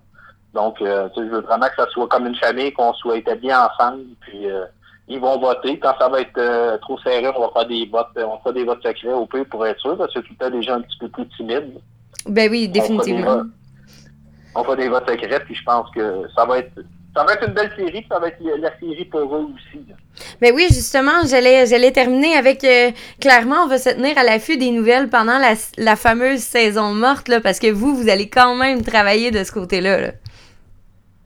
Donc, 0.53 0.83
euh, 0.83 1.09
tu 1.15 1.21
sais, 1.21 1.27
je 1.29 1.33
veux 1.33 1.41
vraiment 1.43 1.69
que 1.69 1.77
ça 1.77 1.89
soit 1.91 2.09
comme 2.09 2.27
une 2.27 2.37
famille, 2.37 2.73
qu'on 2.73 2.93
soit 2.95 3.19
établis 3.19 3.55
ensemble, 3.55 4.03
puis 4.21 4.51
euh, 4.51 4.65
ils 5.11 5.21
vont 5.21 5.39
voter. 5.39 5.79
Quand 5.79 5.93
ça 6.01 6.09
va 6.09 6.21
être 6.23 6.39
euh, 6.39 6.79
trop 6.79 6.99
serré, 7.01 7.27
on 7.37 7.41
va 7.41 7.51
faire 7.53 7.67
des 7.67 7.85
votes, 7.87 8.07
on 8.17 8.39
fera 8.39 8.53
des 8.53 8.65
votes 8.65 8.83
secrets 8.83 9.13
au 9.13 9.27
pire 9.27 9.45
pour 9.51 9.67
être 9.67 9.81
sûr, 9.81 9.97
parce 9.99 10.15
que 10.15 10.21
tout 10.21 10.33
le 10.39 10.45
temps 10.45 10.51
des 10.57 10.63
gens 10.63 10.75
un 10.77 10.81
petit 10.83 10.99
peu 10.99 11.09
plus 11.09 11.27
timides. 11.37 11.75
Ben 12.27 12.51
oui, 12.51 12.71
On 12.71 12.73
fera 12.73 12.73
des 12.73 12.81
définitivement. 12.81 13.37
votes- 13.37 13.47
fera 14.65 14.77
des 14.77 14.89
votes 14.89 15.11
secrets, 15.11 15.41
puis 15.45 15.55
je 15.55 15.65
pense 15.65 15.91
que 15.95 16.23
ça 16.35 16.45
va 16.47 16.59
être 16.59 16.73
ça 17.13 17.25
va 17.25 17.33
être 17.33 17.49
une 17.49 17.55
belle 17.55 17.73
série, 17.77 18.07
ça 18.09 18.21
va 18.21 18.29
être 18.29 18.39
la 18.61 18.71
série 18.79 19.05
pour 19.07 19.23
eux 19.35 19.49
aussi. 19.53 19.85
Mais 20.41 20.53
oui, 20.53 20.67
justement, 20.69 21.25
j'allais, 21.29 21.67
j'allais 21.67 21.91
terminer 21.91 22.35
avec 22.37 22.63
euh, 22.63 22.93
clairement, 23.21 23.65
on 23.65 23.67
va 23.67 23.79
se 23.79 23.89
tenir 23.91 24.17
à 24.17 24.23
l'affût 24.23 24.57
des 24.57 24.71
nouvelles 24.71 25.09
pendant 25.09 25.39
la, 25.39 25.55
la 25.77 25.97
fameuse 25.97 26.39
saison 26.39 26.95
morte, 26.95 27.27
là, 27.27 27.41
parce 27.41 27.59
que 27.59 27.69
vous, 27.69 27.97
vous 27.97 28.09
allez 28.09 28.29
quand 28.29 28.55
même 28.55 28.83
travailler 28.83 29.33
de 29.33 29.43
ce 29.43 29.51
côté-là. 29.51 30.01
Là. 30.01 30.09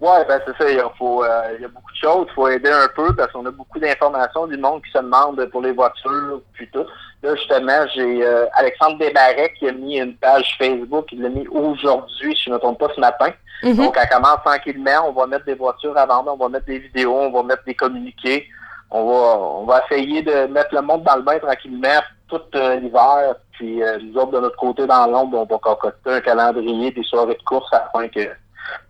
Ouais, 0.05 0.23
ben 0.29 0.39
c'est 0.47 0.55
ça, 0.63 0.71
il, 0.71 0.85
faut, 0.99 1.25
euh, 1.25 1.55
il 1.57 1.63
y 1.63 1.65
a 1.65 1.69
beaucoup 1.69 1.91
de 1.91 1.97
choses, 1.97 2.27
il 2.29 2.35
faut 2.35 2.47
aider 2.49 2.69
un 2.69 2.89
peu 2.95 3.17
parce 3.17 3.33
qu'on 3.33 3.47
a 3.47 3.51
beaucoup 3.51 3.79
d'informations 3.79 4.47
du 4.47 4.59
monde 4.59 4.83
qui 4.85 4.91
se 4.91 4.99
demande 4.99 5.43
pour 5.47 5.63
les 5.63 5.73
voitures 5.73 6.43
puis 6.53 6.69
tout. 6.71 6.85
Là, 7.23 7.35
justement, 7.35 7.87
j'ai 7.95 8.23
euh, 8.23 8.45
Alexandre 8.53 8.99
Desbarret 8.99 9.55
qui 9.59 9.67
a 9.67 9.73
mis 9.73 9.99
une 9.99 10.15
page 10.17 10.57
Facebook, 10.59 11.07
il 11.11 11.23
l'a 11.23 11.31
mis 11.31 11.49
aujourd'hui, 11.49 12.37
si 12.37 12.43
je 12.45 12.51
ne 12.51 12.57
me 12.57 12.61
trompe 12.61 12.81
pas, 12.81 12.91
ce 12.95 13.01
matin. 13.01 13.31
Mhm. 13.63 13.77
Donc, 13.77 13.97
elle 13.99 14.09
commence 14.11 14.43
tranquillement, 14.45 15.09
on 15.09 15.13
va 15.13 15.27
mettre 15.27 15.47
des 15.47 15.55
voitures 15.55 15.97
à 15.97 16.05
vendre, 16.05 16.35
on 16.35 16.37
va 16.37 16.51
mettre 16.51 16.67
des 16.67 16.81
vidéos, 16.81 17.17
on 17.17 17.33
va 17.33 17.43
mettre 17.43 17.65
des 17.65 17.75
communiqués. 17.75 18.47
On 18.91 19.07
va, 19.07 19.39
on 19.39 19.65
va 19.65 19.83
essayer 19.91 20.21
de 20.21 20.47
mettre 20.49 20.75
le 20.75 20.83
monde 20.83 21.03
dans 21.05 21.17
le 21.17 21.23
bain 21.23 21.39
tranquillement 21.39 22.03
tout 22.29 22.43
euh, 22.57 22.77
l'hiver. 22.77 23.37
Puis 23.53 23.83
euh, 23.83 23.99
nous 24.03 24.21
autres, 24.21 24.33
de 24.33 24.41
notre 24.41 24.57
côté, 24.57 24.87
dans 24.87 25.07
l'ombre, 25.07 25.39
on 25.39 25.47
va 25.47 25.59
concocter 25.59 26.11
un 26.13 26.21
calendrier, 26.21 26.91
des 26.91 27.03
soirées 27.05 27.37
de 27.37 27.43
course 27.43 27.73
afin 27.73 28.07
que 28.09 28.29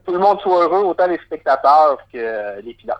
tout 0.07 0.13
le 0.13 0.19
monde 0.19 0.41
soit 0.41 0.65
heureux, 0.65 0.85
autant 0.85 1.07
les 1.07 1.19
spectateurs 1.19 1.99
que 2.13 2.61
les 2.63 2.75
pilotes. 2.75 2.97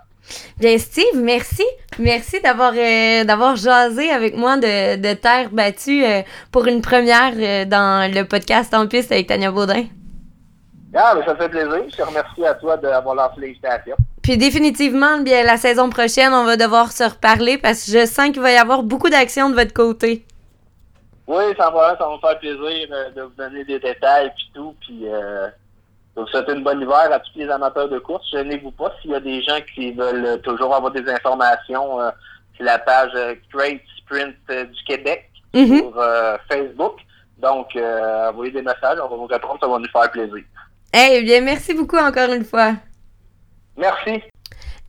Bien, 0.59 0.79
Steve, 0.79 1.17
merci. 1.17 1.65
Merci 1.99 2.41
d'avoir 2.41 2.73
euh, 2.77 3.25
d'avoir 3.25 3.57
jasé 3.57 4.11
avec 4.11 4.37
moi 4.37 4.57
de, 4.57 4.97
de 4.97 5.15
terre 5.15 5.51
battue 5.51 6.05
euh, 6.05 6.23
pour 6.51 6.67
une 6.67 6.81
première 6.81 7.33
euh, 7.37 7.65
dans 7.65 8.11
le 8.13 8.25
podcast 8.25 8.73
En 8.75 8.87
piste 8.87 9.13
avec 9.13 9.27
Tania 9.27 9.51
Baudin. 9.51 9.85
Ah, 10.95 11.15
mais 11.17 11.25
ça 11.25 11.35
fait 11.37 11.49
plaisir. 11.49 11.83
Je 11.91 11.97
te 11.97 12.03
remercie 12.03 12.45
à 12.45 12.55
toi 12.55 12.77
d'avoir 12.77 13.15
lancé 13.15 13.41
l'invitation. 13.41 13.97
Puis 14.23 14.39
définitivement, 14.39 15.19
bien, 15.19 15.43
la 15.43 15.57
saison 15.57 15.91
prochaine, 15.91 16.33
on 16.33 16.45
va 16.45 16.57
devoir 16.57 16.93
se 16.93 17.05
reparler 17.05 17.59
parce 17.59 17.85
que 17.85 17.99
je 17.99 18.07
sens 18.07 18.31
qu'il 18.31 18.41
va 18.41 18.53
y 18.53 18.57
avoir 18.57 18.83
beaucoup 18.83 19.11
d'action 19.11 19.51
de 19.51 19.55
votre 19.55 19.75
côté. 19.75 20.25
Oui, 21.27 21.43
ça 21.59 21.71
va, 21.71 21.97
ça 21.99 22.07
va 22.07 22.15
me 22.15 22.21
faire 22.21 22.39
plaisir 22.39 22.89
de 23.17 23.23
vous 23.23 23.33
donner 23.37 23.65
des 23.65 23.81
détails 23.81 24.33
puis 24.37 24.51
tout. 24.55 24.75
Puis 24.81 25.05
donc, 26.17 26.29
c'était 26.33 26.53
une 26.53 26.63
bonne 26.63 26.81
hiver 26.81 27.09
à 27.11 27.19
tous 27.19 27.33
les 27.37 27.49
amateurs 27.49 27.89
de 27.89 27.99
course. 27.99 28.31
Gênez-vous 28.31 28.71
pas 28.71 28.93
s'il 29.01 29.11
y 29.11 29.15
a 29.15 29.21
des 29.21 29.43
gens 29.43 29.59
qui 29.75 29.93
veulent 29.93 30.41
toujours 30.43 30.75
avoir 30.75 30.93
des 30.93 31.09
informations. 31.11 32.01
Euh, 32.01 32.11
c'est 32.57 32.63
la 32.63 32.79
page 32.79 33.11
euh, 33.17 33.35
Great 33.53 33.83
Sprint 33.99 34.37
euh, 34.51 34.65
du 34.65 34.85
Québec 34.85 35.29
mm-hmm. 35.53 35.79
sur 35.79 36.39
Facebook. 36.49 37.01
Donc, 37.39 37.77
envoyez 37.77 38.53
des 38.53 38.63
messages, 38.63 38.99
on 39.03 39.09
va 39.09 39.17
vous 39.17 39.27
répondre, 39.27 39.59
ça 39.61 39.67
va 39.67 39.79
nous 39.79 39.91
faire 39.91 40.11
plaisir. 40.11 40.45
Eh 40.95 41.23
bien, 41.23 41.41
merci 41.41 41.75
beaucoup 41.75 41.99
encore 41.99 42.33
une 42.33 42.45
fois. 42.45 42.75
Merci. 43.77 44.23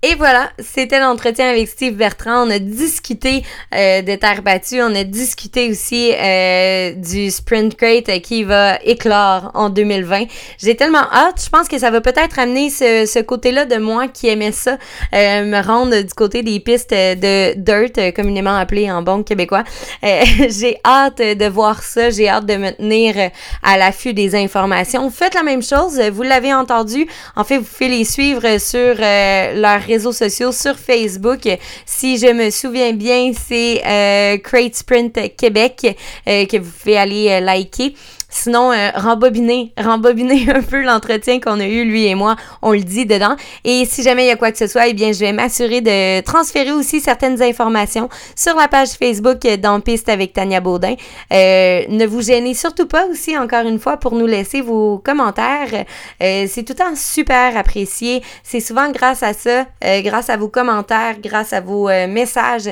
Et 0.08 0.14
voilà, 0.14 0.52
c'était 0.60 1.00
l'entretien 1.00 1.50
avec 1.50 1.68
Steve 1.68 1.96
Bertrand. 1.96 2.46
On 2.46 2.52
a 2.52 2.60
discuté 2.60 3.42
euh, 3.74 4.04
de 4.04 4.14
terre 4.14 4.44
battue, 4.44 4.80
on 4.80 4.94
a 4.94 5.04
discuté 5.04 5.72
aussi 5.72 6.12
euh, 6.14 6.92
du 6.92 7.32
Sprint 7.32 7.76
Crate 7.76 8.22
qui 8.22 8.44
va 8.44 8.78
éclore 8.84 9.50
en 9.56 9.70
2020. 9.70 10.26
J'ai 10.60 10.76
tellement 10.76 11.12
hâte, 11.12 11.42
je 11.44 11.50
pense 11.50 11.68
que 11.68 11.80
ça 11.80 11.90
va 11.90 12.02
peut-être 12.02 12.38
amener 12.38 12.70
ce, 12.70 13.08
ce 13.12 13.18
côté-là 13.18 13.66
de 13.66 13.78
moi 13.78 14.08
qui 14.08 14.28
aimait 14.28 14.52
ça, 14.52 14.78
euh, 15.16 15.44
me 15.44 15.66
rendre 15.66 16.00
du 16.00 16.14
côté 16.14 16.44
des 16.44 16.60
pistes 16.60 16.92
de 16.94 17.56
dirt, 17.56 18.14
communément 18.14 18.56
appelées 18.56 18.92
en 18.92 19.02
bon 19.02 19.24
québécois. 19.24 19.64
j'ai 20.04 20.78
hâte 20.86 21.18
de 21.18 21.48
voir 21.48 21.82
ça, 21.82 22.12
j'ai 22.12 22.30
hâte 22.30 22.46
de 22.46 22.58
me 22.58 22.70
tenir 22.70 23.32
à 23.64 23.78
l'affût 23.80 24.14
des 24.14 24.36
informations. 24.36 25.10
Faites 25.10 25.34
la 25.34 25.42
même 25.42 25.64
chose, 25.64 26.00
vous 26.14 26.22
l'avez 26.22 26.54
entendu. 26.54 27.08
En 27.36 27.44
fait, 27.44 27.58
vous 27.58 27.64
pouvez 27.64 27.90
les 27.90 28.06
suivre 28.06 28.60
sur 28.60 28.94
leur 29.00 29.82
réseaux 29.96 30.12
sociaux, 30.12 30.52
sur 30.52 30.78
Facebook. 30.78 31.48
Si 31.86 32.18
je 32.18 32.28
me 32.28 32.50
souviens 32.50 32.92
bien, 32.92 33.32
c'est 33.34 33.82
euh, 33.86 34.38
Crate 34.38 34.76
Sprint 34.76 35.36
Québec 35.38 35.98
euh, 36.28 36.46
que 36.46 36.58
vous 36.58 36.70
pouvez 36.70 36.98
aller 36.98 37.30
euh, 37.30 37.40
liker. 37.40 37.96
Sinon, 38.36 38.74
euh, 38.74 38.90
rembobiner, 38.96 39.72
rembobiner 39.78 40.50
un 40.54 40.62
peu 40.62 40.84
l'entretien 40.84 41.40
qu'on 41.40 41.62
a 41.62 41.66
eu, 41.66 41.86
lui 41.86 42.06
et 42.06 42.16
moi, 42.16 42.36
on 42.62 42.74
le 42.74 42.82
dit 42.82 43.06
dedans. 43.06 43.38
Et 43.64 43.86
si 43.86 44.04
jamais 44.04 44.26
il 44.26 44.28
y 44.28 44.32
a 44.32 44.36
quoi 44.36 44.52
que 44.52 44.58
ce 44.58 44.68
soit, 44.68 44.88
eh 44.88 44.94
bien, 44.94 45.14
je 45.14 45.20
vais 45.20 45.32
m'assurer 45.32 45.80
de 45.80 46.20
transférer 46.20 46.74
aussi 46.74 47.00
certaines 47.00 47.42
informations 47.42 48.10
sur 48.36 48.56
la 48.58 48.68
page 48.68 48.90
Facebook 48.90 49.48
dans 49.62 49.80
Piste 49.80 50.10
avec 50.10 50.34
Tania 50.34 50.60
Baudin. 50.60 50.96
Euh, 51.32 51.84
ne 51.88 52.06
vous 52.06 52.22
gênez 52.22 52.54
surtout 52.54 52.88
pas 52.88 53.08
aussi, 53.08 53.38
encore 53.38 53.66
une 53.66 53.80
fois, 53.80 53.96
pour 53.98 54.14
nous 54.14 54.28
laisser 54.28 54.60
vos 54.60 54.98
commentaires. 54.98 55.86
Euh, 56.22 56.46
c'est 56.50 56.64
tout 56.64 56.74
le 56.74 56.84
temps 56.84 56.96
super 56.96 57.56
apprécié. 57.56 58.22
C'est 58.44 58.60
souvent 58.60 58.92
grâce 58.92 59.24
à 59.24 59.32
ça, 59.32 59.66
euh, 59.84 60.02
grâce 60.02 60.30
à 60.30 60.36
vos 60.36 60.50
commentaires, 60.50 61.16
grâce 61.22 61.54
à 61.54 61.62
vos 61.62 61.88
euh, 61.88 62.08
messages 62.08 62.70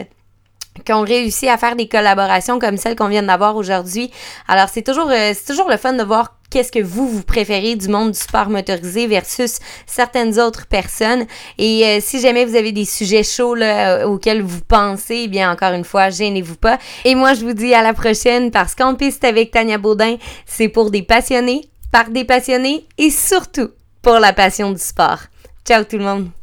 qui 0.86 0.94
ont 0.94 1.02
réussi 1.02 1.48
à 1.48 1.58
faire 1.58 1.76
des 1.76 1.88
collaborations 1.88 2.60
comme 2.60 2.78
celle 2.78 2.96
qu'on 2.96 3.08
vient 3.08 3.24
d'avoir 3.24 3.56
aujourd'hui. 3.56 4.12
Alors 4.48 4.70
c'est 4.70 4.82
toujours 4.82 5.10
euh, 5.10 5.34
c'est 5.34 5.46
toujours 5.46 5.70
le 5.70 5.78
fun 5.78 5.94
de 5.94 6.04
voir 6.04 6.36
qu'est-ce 6.50 6.72
que 6.72 6.84
vous 6.84 7.08
vous 7.08 7.24
préférez 7.24 7.76
du 7.76 7.88
monde 7.88 8.12
du 8.12 8.20
sport 8.20 8.50
motorisé 8.50 9.08
versus 9.08 9.60
certaines 9.86 10.40
autres 10.40 10.68
personnes 10.68 11.26
et 11.58 11.86
euh, 11.86 12.00
si 12.02 12.20
jamais 12.20 12.46
vous 12.46 12.56
avez 12.56 12.72
des 12.72 12.86
sujets 12.86 13.24
chauds 13.24 13.56
là, 13.56 14.08
auxquels 14.08 14.42
vous 14.42 14.62
pensez, 14.62 15.24
eh 15.24 15.28
bien 15.28 15.52
encore 15.52 15.74
une 15.74 15.84
fois, 15.84 16.10
gênez-vous 16.10 16.58
pas. 16.58 16.78
Et 17.06 17.16
moi 17.16 17.34
je 17.34 17.46
vous 17.46 17.54
dis 17.54 17.74
à 17.74 17.82
la 17.82 17.94
prochaine 17.94 18.52
parce 18.52 18.76
qu'en 18.76 18.96
piste 18.96 19.24
avec 19.24 19.52
Tania 19.52 19.78
Baudin, 19.78 20.18
c'est 20.46 20.70
pour 20.70 20.92
des 20.92 21.04
passionnés, 21.04 21.70
par 21.92 22.10
des 22.10 22.26
passionnés 22.26 22.86
et 22.98 23.10
surtout 23.10 23.70
pour 24.02 24.20
la 24.20 24.34
passion 24.34 24.72
du 24.72 24.80
sport. 24.80 25.20
Ciao 25.66 25.84
tout 25.84 25.98
le 25.98 26.04
monde. 26.04 26.43